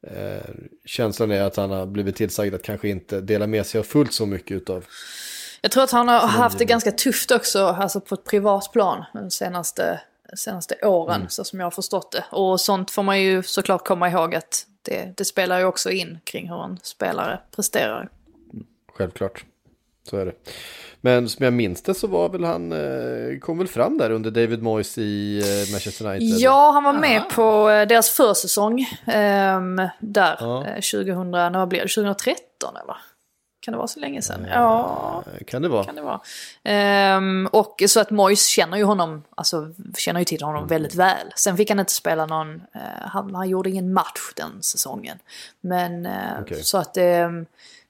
Eh, 0.06 0.54
känslan 0.84 1.30
är 1.30 1.42
att 1.42 1.56
han 1.56 1.70
har 1.70 1.86
blivit 1.86 2.16
tillsagd 2.16 2.54
att 2.54 2.62
kanske 2.62 2.88
inte 2.88 3.20
dela 3.20 3.46
med 3.46 3.66
sig 3.66 3.78
av 3.78 3.82
fullt 3.82 4.12
så 4.12 4.26
mycket 4.26 4.56
utav. 4.56 4.84
Jag 5.60 5.70
tror 5.70 5.82
att 5.82 5.90
han 5.90 6.08
har 6.08 6.18
haft 6.18 6.58
det 6.58 6.64
ganska 6.64 6.92
tufft 6.92 7.30
också, 7.30 7.66
alltså 7.66 8.00
på 8.00 8.14
ett 8.14 8.24
privat 8.24 8.72
plan 8.72 9.04
de 9.14 9.30
senaste, 9.30 10.00
senaste 10.36 10.74
åren, 10.86 11.16
Mm. 11.16 11.28
så 11.28 11.44
som 11.44 11.58
jag 11.60 11.66
har 11.66 11.70
förstått 11.70 12.12
det. 12.12 12.24
Och 12.30 12.60
sånt 12.60 12.90
får 12.90 13.02
man 13.02 13.20
ju 13.22 13.42
såklart 13.42 13.86
komma 13.86 14.08
ihåg 14.10 14.34
att 14.34 14.66
det, 14.82 15.12
det 15.16 15.24
spelar 15.24 15.58
ju 15.58 15.64
också 15.64 15.90
in 15.90 16.18
kring 16.24 16.48
hur 16.48 16.64
en 16.64 16.78
spelare 16.82 17.40
presterar. 17.56 18.08
Självklart. 18.94 19.44
Så 20.10 20.16
är 20.16 20.26
det. 20.26 20.32
Men 21.00 21.28
som 21.28 21.44
jag 21.44 21.52
minns 21.52 21.82
det 21.82 21.94
så 21.94 22.06
var 22.06 22.28
väl 22.28 22.44
han, 22.44 22.72
eh, 22.72 23.38
kom 23.40 23.58
väl 23.58 23.68
fram 23.68 23.98
där 23.98 24.10
under 24.10 24.30
David 24.30 24.62
Moyes 24.62 24.98
i 24.98 25.38
eh, 25.38 25.72
Manchester 25.72 26.06
United. 26.06 26.38
Ja, 26.38 26.70
han 26.70 26.84
var 26.84 26.92
med 26.92 27.22
på 27.34 27.70
eh, 27.70 27.86
deras 27.88 28.10
försäsong 28.10 28.86
ehm, 29.06 29.76
där, 30.00 30.36
Ja. 30.40 30.66
eh, 30.66 30.74
2000, 30.74 31.30
när 31.30 31.50
vad 31.58 31.68
blir 31.68 31.80
det, 31.80 31.88
2013 31.88 32.76
eller? 32.84 32.96
Kan 33.68 33.72
det 33.72 33.78
vara 33.78 33.88
så 33.88 34.00
länge 34.00 34.22
sedan? 34.22 34.46
Ja, 34.50 35.24
Eh, 35.26 35.44
Kan 35.44 35.62
det 35.62 35.68
vara? 35.68 35.84
kan 35.84 35.94
det 35.94 36.02
vara. 36.02 36.20
Ehm, 36.64 37.48
och 37.52 37.82
så 37.88 38.00
att 38.00 38.10
Moyes 38.10 38.46
känner 38.46 38.76
ju 38.76 38.84
honom, 38.84 39.22
alltså 39.34 39.72
känner 39.98 40.20
ju 40.20 40.24
till 40.24 40.42
honom 40.42 40.66
väldigt 40.66 40.94
väl. 40.94 41.32
Sen 41.36 41.56
fick 41.56 41.70
han 41.70 41.80
inte 41.80 41.92
spela 41.92 42.26
någon, 42.26 42.54
eh, 42.54 42.80
han, 43.00 43.34
han 43.34 43.48
gjorde 43.48 43.70
ingen 43.70 43.92
match 43.92 44.32
den 44.36 44.62
säsongen. 44.62 45.18
Men 45.60 46.06
eh, 46.06 46.12
Okej. 46.40 46.62
så 46.64 46.78
att 46.78 46.94
det, 46.94 47.44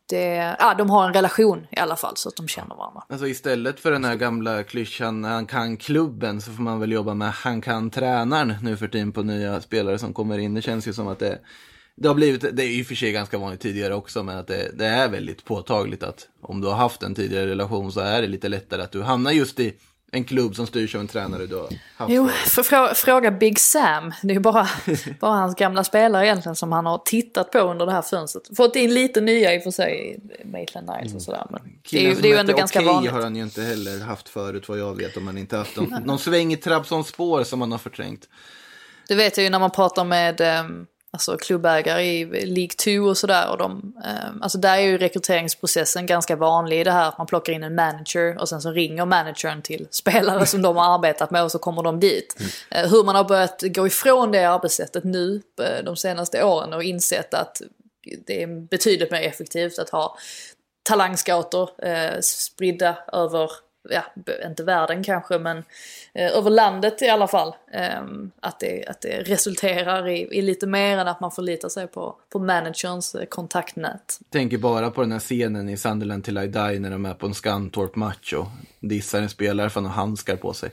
det, 0.06 0.56
ja 0.58 0.74
de 0.78 0.90
har 0.90 1.06
en 1.06 1.14
relation 1.14 1.66
i 1.70 1.78
alla 1.78 1.96
fall 1.96 2.16
så 2.16 2.28
att 2.28 2.36
de 2.36 2.48
känner 2.48 2.74
varandra. 2.74 3.02
Alltså 3.08 3.26
istället 3.26 3.80
för 3.80 3.90
den 3.90 4.04
här 4.04 4.14
gamla 4.16 4.62
klyschan 4.62 5.24
han 5.24 5.46
kan 5.46 5.76
klubben 5.76 6.40
så 6.40 6.52
får 6.52 6.62
man 6.62 6.80
väl 6.80 6.92
jobba 6.92 7.14
med 7.14 7.30
han 7.32 7.60
kan 7.60 7.90
tränaren 7.90 8.54
nu 8.62 8.76
för 8.76 8.88
tiden 8.88 9.12
på 9.12 9.22
nya 9.22 9.60
spelare 9.60 9.98
som 9.98 10.14
kommer 10.14 10.38
in. 10.38 10.54
Det 10.54 10.62
känns 10.62 10.88
ju 10.88 10.92
som 10.92 11.08
att 11.08 11.18
det, 11.18 11.38
det 12.00 12.08
har 12.08 12.14
blivit, 12.14 12.56
det 12.56 12.64
är 12.64 12.76
ju 12.76 12.84
för 12.84 12.94
sig 12.94 13.12
ganska 13.12 13.38
vanligt 13.38 13.60
tidigare 13.60 13.94
också, 13.94 14.22
men 14.22 14.38
att 14.38 14.46
det, 14.46 14.70
det 14.74 14.86
är 14.86 15.08
väldigt 15.08 15.44
påtagligt 15.44 16.02
att 16.02 16.28
om 16.40 16.60
du 16.60 16.66
har 16.66 16.74
haft 16.74 17.02
en 17.02 17.14
tidigare 17.14 17.46
relation 17.46 17.92
så 17.92 18.00
är 18.00 18.22
det 18.22 18.28
lite 18.28 18.48
lättare 18.48 18.82
att 18.82 18.92
du 18.92 19.02
hamnar 19.02 19.30
just 19.30 19.60
i 19.60 19.74
en 20.12 20.24
klubb 20.24 20.56
som 20.56 20.66
styrs 20.66 20.94
av 20.94 21.00
en 21.00 21.08
tränare 21.08 21.46
du 21.46 21.54
har 21.54 21.68
haft. 21.96 22.12
Jo, 22.12 22.28
för 22.28 22.62
frå, 22.62 22.94
fråga 22.94 23.30
Big 23.30 23.58
Sam. 23.58 24.12
Det 24.22 24.28
är 24.28 24.34
ju 24.34 24.40
bara, 24.40 24.68
bara 25.20 25.36
hans 25.36 25.54
gamla 25.54 25.84
spelare 25.84 26.26
egentligen 26.26 26.56
som 26.56 26.72
han 26.72 26.86
har 26.86 26.98
tittat 26.98 27.52
på 27.52 27.58
under 27.58 27.86
det 27.86 27.92
här 27.92 28.02
fönstret. 28.02 28.56
Fått 28.56 28.76
in 28.76 28.94
lite 28.94 29.20
nya 29.20 29.54
i 29.54 29.58
och 29.58 29.62
för 29.62 29.70
sig, 29.70 30.20
Maitland 30.44 30.90
Niles 30.90 31.14
och 31.14 31.22
sådär. 31.22 31.46
Men 31.50 31.60
det 31.90 31.98
är 31.98 32.02
ju, 32.02 32.14
det 32.14 32.28
är 32.28 32.32
ju 32.32 32.38
ändå 32.38 32.52
ganska 32.52 32.78
Okej 32.78 32.92
vanligt. 32.92 33.12
har 33.12 33.22
han 33.22 33.36
ju 33.36 33.42
inte 33.42 33.62
heller 33.62 34.00
haft 34.00 34.28
förut 34.28 34.68
vad 34.68 34.78
jag 34.78 34.96
vet 34.96 35.16
om 35.16 35.26
han 35.26 35.38
inte 35.38 35.56
haft 35.56 35.76
någon, 35.76 36.02
någon 36.04 36.18
sväng 36.18 36.52
i 36.52 36.56
Trabzons 36.56 37.08
spår 37.08 37.44
som 37.44 37.60
han 37.60 37.72
har 37.72 37.78
förträngt. 37.78 38.28
Det 39.08 39.14
vet 39.14 39.36
jag 39.36 39.44
ju 39.44 39.50
när 39.50 39.58
man 39.58 39.70
pratar 39.70 40.04
med 40.04 40.40
ehm, 40.40 40.86
alltså, 41.10 41.36
klubbägare 41.36 42.04
i 42.04 42.24
League 42.46 43.00
2 43.00 43.08
och 43.08 43.18
sådär. 43.18 43.50
Och 43.50 43.58
de, 43.58 43.92
ehm, 44.04 44.42
alltså 44.42 44.58
där 44.58 44.78
är 44.78 44.82
ju 44.82 44.98
rekryteringsprocessen 44.98 46.06
ganska 46.06 46.36
vanlig 46.36 46.80
i 46.80 46.84
det 46.84 46.90
här 46.90 47.08
att 47.08 47.18
man 47.18 47.26
plockar 47.26 47.52
in 47.52 47.62
en 47.62 47.74
manager 47.74 48.38
och 48.38 48.48
sen 48.48 48.60
så 48.60 48.70
ringer 48.70 49.04
managern 49.04 49.62
till 49.62 49.88
spelare 49.90 50.46
som 50.46 50.62
de 50.62 50.76
har 50.76 50.94
arbetat 50.94 51.30
med 51.30 51.42
och 51.42 51.52
så 51.52 51.58
kommer 51.58 51.82
de 51.82 52.00
dit. 52.00 52.36
Eh, 52.70 52.90
hur 52.90 53.04
man 53.04 53.14
har 53.14 53.24
börjat 53.24 53.62
gå 53.62 53.86
ifrån 53.86 54.32
det 54.32 54.44
arbetssättet 54.44 55.04
nu 55.04 55.42
eh, 55.62 55.84
de 55.84 55.96
senaste 55.96 56.44
åren 56.44 56.72
och 56.72 56.82
insett 56.82 57.34
att 57.34 57.62
det 58.26 58.42
är 58.42 58.46
betydligt 58.46 59.10
mer 59.10 59.22
effektivt 59.22 59.78
att 59.78 59.90
ha 59.90 60.16
talangscouter 60.82 61.86
eh, 61.86 62.20
spridda 62.20 62.96
över, 63.12 63.50
ja, 63.90 64.04
inte 64.46 64.64
världen 64.64 65.04
kanske, 65.04 65.38
men 65.38 65.58
eh, 66.14 66.36
över 66.36 66.50
landet 66.50 67.02
i 67.02 67.08
alla 67.08 67.28
fall. 67.28 67.54
Eh, 67.72 68.02
att, 68.40 68.60
det, 68.60 68.86
att 68.86 69.00
det 69.00 69.22
resulterar 69.22 70.08
i, 70.08 70.38
i 70.38 70.42
lite 70.42 70.66
mer 70.66 70.98
än 70.98 71.08
att 71.08 71.20
man 71.20 71.30
förlitar 71.30 71.68
sig 71.68 71.86
på, 71.86 72.16
på 72.28 72.38
managerns 72.38 73.14
eh, 73.14 73.26
kontaktnät. 73.26 74.20
Tänker 74.30 74.58
bara 74.58 74.90
på 74.90 75.00
den 75.00 75.12
här 75.12 75.18
scenen 75.18 75.68
i 75.68 75.76
Sunderland 75.76 76.24
till 76.24 76.38
I 76.38 76.46
Die 76.46 76.78
när 76.78 76.90
de 76.90 77.06
är 77.06 77.14
på 77.14 77.26
en 77.26 77.34
Scantorp-match 77.34 78.32
och 78.32 78.46
dissar 78.80 79.22
en 79.22 79.28
spelare 79.28 79.70
för 79.70 79.80
att 79.80 79.86
han 79.86 79.94
har 79.94 80.02
handskar 80.02 80.36
på 80.36 80.52
sig. 80.52 80.70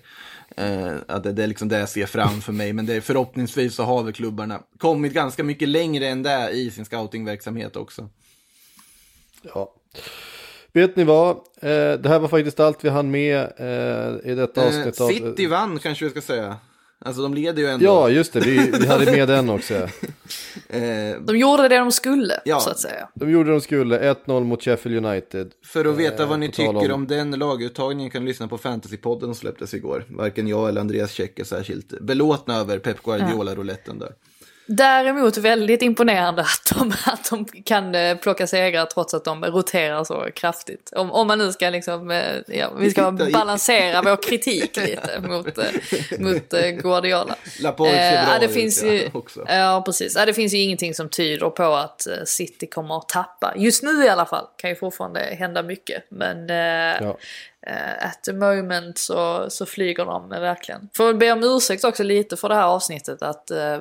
Eh, 0.57 0.95
att 1.07 1.23
det, 1.23 1.31
det 1.31 1.43
är 1.43 1.47
liksom 1.47 1.67
det 1.67 1.79
jag 1.79 1.89
ser 1.89 2.05
framför 2.05 2.51
mig, 2.51 2.73
men 2.73 2.85
det 2.85 2.93
är, 2.93 3.01
förhoppningsvis 3.01 3.75
så 3.75 3.83
har 3.83 4.03
väl 4.03 4.13
klubbarna 4.13 4.61
kommit 4.77 5.13
ganska 5.13 5.43
mycket 5.43 5.69
längre 5.69 6.07
än 6.07 6.23
det 6.23 6.49
i 6.49 6.71
sin 6.71 6.85
scoutingverksamhet 6.85 7.75
också. 7.75 8.09
Ja. 9.41 9.73
Vet 10.75 10.95
ni 10.95 11.03
vad? 11.03 11.29
Eh, 11.61 11.93
det 11.99 12.05
här 12.09 12.19
var 12.19 12.27
faktiskt 12.27 12.59
allt 12.59 12.83
vi 12.85 12.89
hann 12.89 13.11
med 13.11 13.37
eh, 13.57 14.31
i 14.31 14.35
detta 14.35 14.61
Eh, 14.61 14.67
avsnitt 14.67 15.01
av... 15.01 15.07
City 15.09 15.47
vann 15.47 15.79
kanske 15.79 16.05
vi 16.05 16.11
ska 16.11 16.21
säga. 16.21 16.57
Alltså 17.05 17.21
de 17.21 17.33
leder 17.33 17.61
ju 17.61 17.67
ändå. 17.69 17.85
Ja, 17.85 18.09
just 18.09 18.33
det. 18.33 18.39
Vi, 18.39 18.71
vi 18.79 18.87
hade 18.87 19.11
med 19.11 19.27
den 19.27 19.49
också. 19.49 19.73
Eh, 20.69 21.21
De 21.21 21.37
gjorde 21.37 21.67
det 21.67 21.77
de 21.77 21.91
skulle, 21.91 22.33
Ja. 22.45 22.59
så 22.59 22.69
att 22.69 22.79
säga. 22.79 23.09
De 23.15 23.29
gjorde 23.31 23.49
det 23.49 23.55
de 23.55 23.61
skulle. 23.61 24.13
1-0 24.13 24.43
mot 24.43 24.63
Sheffield 24.63 25.05
United. 25.05 25.51
för 25.65 25.85
att 25.85 25.95
veta 25.97 26.23
Eh, 26.23 26.29
vad 26.29 26.39
ni 26.39 26.51
tycker 26.51 26.69
om- 26.91 26.91
om 26.91 27.07
den 27.07 27.31
laguttagningen 27.31 28.11
kan 28.11 28.21
du 28.21 28.27
lyssna 28.27 28.47
på 28.47 28.57
Fantasypodden 28.57 29.27
som 29.27 29.35
släpptes 29.35 29.73
igår. 29.73 30.03
Varken 30.09 30.47
jag 30.47 30.69
eller 30.69 30.81
Andreas 30.81 31.11
Käck 31.11 31.39
är 31.39 31.43
särskilt 31.43 32.01
belåtna 32.01 32.55
över 32.59 32.79
Pep 32.79 32.97
Guardiola-rouletten 33.03 33.99
där. 33.99 34.11
Däremot 34.67 35.37
väldigt 35.37 35.81
imponerande 35.81 36.41
att 36.41 36.75
de, 36.77 36.93
att 37.05 37.29
de 37.29 37.45
kan 37.45 37.95
eh, 37.95 38.17
plocka 38.17 38.47
segrar 38.47 38.85
trots 38.85 39.13
att 39.13 39.23
de 39.23 39.43
roterar 39.45 40.03
så 40.03 40.27
kraftigt. 40.35 40.93
Om, 40.95 41.11
om 41.11 41.27
man 41.27 41.37
nu 41.37 41.51
ska 41.51 41.69
liksom, 41.69 42.11
eh, 42.11 42.35
ja, 42.47 42.73
vi 42.79 42.91
ska 42.91 43.11
balansera 43.11 44.01
vår 44.01 44.23
kritik 44.23 44.77
lite 44.77 45.19
mot, 45.27 45.57
eh, 45.57 45.65
mot 46.19 46.49
Guardiola. 46.81 47.35
Laporte 47.61 47.91
Eh, 47.99 48.25
bra 48.25 48.39
det 48.39 48.45
ut, 48.45 48.53
finns 48.53 48.83
ju, 48.83 49.09
också. 49.13 49.45
ja, 49.47 49.81
precis. 49.85 50.13
Det 50.13 50.33
finns 50.33 50.53
ju 50.53 50.57
ingenting 50.57 50.93
som 50.93 51.09
tyder 51.09 51.49
på 51.49 51.63
att 51.63 52.07
City 52.25 52.67
kommer 52.67 52.97
att 52.97 53.09
tappa. 53.09 53.53
Just 53.57 53.83
nu 53.83 54.03
i 54.05 54.09
alla 54.09 54.25
fall 54.25 54.45
kan 54.57 54.69
ju 54.69 54.75
fortfarande 54.75 55.19
hända 55.19 55.63
mycket. 55.63 56.03
Men 56.09 56.49
eh, 56.49 57.05
Ja. 57.07 57.17
Eh, 57.65 58.07
at 58.07 58.23
the 58.23 58.33
moment 58.33 58.97
så, 58.97 59.49
så 59.49 59.65
flyger 59.65 60.05
de 60.05 60.29
verkligen. 60.29 60.89
Får 60.97 61.13
be 61.13 61.31
om 61.31 61.43
ursäkt 61.43 61.83
också 61.83 62.03
lite 62.03 62.37
för 62.37 62.49
det 62.49 62.55
här 62.55 62.67
avsnittet 62.67 63.21
att 63.21 63.51
eh, 63.51 63.77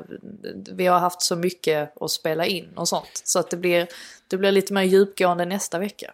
vi 0.73 0.87
har 0.87 0.99
haft 0.99 1.23
så 1.23 1.37
mycket 1.37 2.03
att 2.03 2.11
spela 2.11 2.47
in 2.47 2.69
och 2.77 2.89
sånt. 2.89 3.23
Så 3.25 3.39
att 3.39 3.51
det 3.51 3.57
blir, 3.57 3.87
det 4.29 4.37
blir 4.37 4.53
lite 4.53 4.73
mer 4.73 4.83
djupgående 4.83 5.45
nästa 5.45 5.79
vecka. 5.79 6.13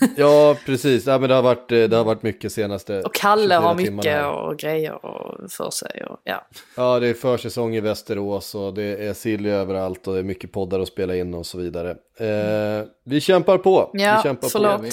Ja, 0.16 0.56
precis. 0.66 1.06
Ja, 1.06 1.18
men 1.18 1.28
det, 1.28 1.34
har 1.34 1.42
varit, 1.42 1.72
eh, 1.72 1.82
det 1.82 1.96
har 1.96 2.04
varit 2.04 2.22
mycket 2.22 2.52
senaste 2.52 3.02
Och 3.02 3.14
Kalle 3.14 3.42
24 3.42 3.60
har 3.60 3.74
mycket 3.74 4.26
och 4.26 4.58
grejer 4.58 5.04
och 5.06 5.50
för 5.50 5.70
sig. 5.70 6.04
Och, 6.10 6.20
ja. 6.24 6.46
Ja, 6.76 7.00
det 7.00 7.08
är 7.08 7.14
försäsong 7.14 7.76
i 7.76 7.80
Västerås 7.80 8.54
och 8.54 8.74
det 8.74 9.06
är 9.06 9.14
sill 9.14 9.46
överallt 9.46 10.06
och 10.06 10.14
det 10.14 10.18
är 10.20 10.24
mycket 10.24 10.52
poddar 10.52 10.80
att 10.80 10.88
spela 10.88 11.16
in 11.16 11.34
och 11.34 11.46
så 11.46 11.58
vidare. 11.58 11.90
Eh, 12.16 12.86
vi 13.04 13.20
kämpar 13.20 13.58
på. 13.58 13.90
vi 13.92 14.02
Ja, 14.02 14.22
kämpar 14.22 14.48
På. 14.48 14.84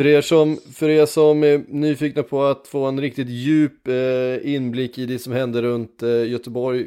För 0.00 0.06
er, 0.06 0.20
som, 0.20 0.56
för 0.56 0.88
er 0.88 1.06
som 1.06 1.44
är 1.44 1.64
nyfikna 1.68 2.22
på 2.22 2.42
att 2.42 2.66
få 2.66 2.84
en 2.84 3.00
riktigt 3.00 3.28
djup 3.28 3.88
eh, 3.88 4.54
inblick 4.54 4.98
i 4.98 5.06
det 5.06 5.18
som 5.18 5.32
händer 5.32 5.62
runt 5.62 6.02
eh, 6.02 6.28
Göteborg 6.28 6.80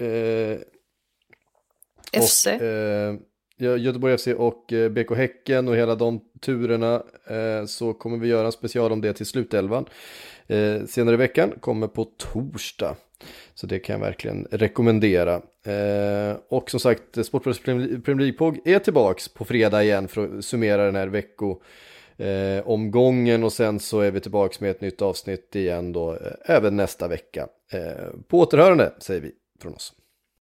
eh, 0.00 0.58
FC. 2.22 2.46
Och, 2.46 2.62
eh, 2.62 3.14
Göteborg 3.58 4.18
FC 4.18 4.26
och 4.26 4.72
eh, 4.72 4.88
BK 4.88 5.16
Häcken 5.16 5.68
och 5.68 5.76
hela 5.76 5.94
de 5.94 6.20
turerna 6.40 7.02
eh, 7.26 7.66
så 7.66 7.92
kommer 7.92 8.18
vi 8.18 8.28
göra 8.28 8.46
en 8.46 8.52
special 8.52 8.92
om 8.92 9.00
det 9.00 9.12
till 9.12 9.26
slutelvan. 9.26 9.84
Senare 10.86 11.14
i 11.14 11.16
veckan 11.16 11.52
kommer 11.60 11.86
på 11.86 12.04
torsdag. 12.04 12.96
Så 13.54 13.66
det 13.66 13.78
kan 13.78 13.92
jag 13.92 14.06
verkligen 14.06 14.46
rekommendera. 14.50 15.34
Eh, 15.64 16.36
och 16.48 16.70
som 16.70 16.80
sagt, 16.80 17.26
Sportbladets 17.26 17.62
Premier 17.62 18.14
League-pogg 18.14 18.60
är 18.64 18.78
tillbaks 18.78 19.28
på 19.28 19.44
fredag 19.44 19.82
igen 19.82 20.08
för 20.08 20.38
att 20.38 20.44
summera 20.44 20.84
den 20.84 20.96
här 20.96 21.08
vecko 21.08 21.60
eh, 22.18 22.68
omgången 22.68 23.44
och 23.44 23.52
sen 23.52 23.80
så 23.80 24.00
är 24.00 24.10
vi 24.10 24.20
tillbaka 24.20 24.56
med 24.60 24.70
ett 24.70 24.80
nytt 24.80 25.02
avsnitt 25.02 25.56
igen 25.56 25.92
då 25.92 26.12
eh, 26.12 26.32
även 26.56 26.76
nästa 26.76 27.08
vecka. 27.08 27.48
Eh, 27.72 28.10
på 28.28 28.38
återhörande 28.38 28.92
säger 28.98 29.20
vi 29.20 29.32
från 29.60 29.74
oss. 29.74 29.92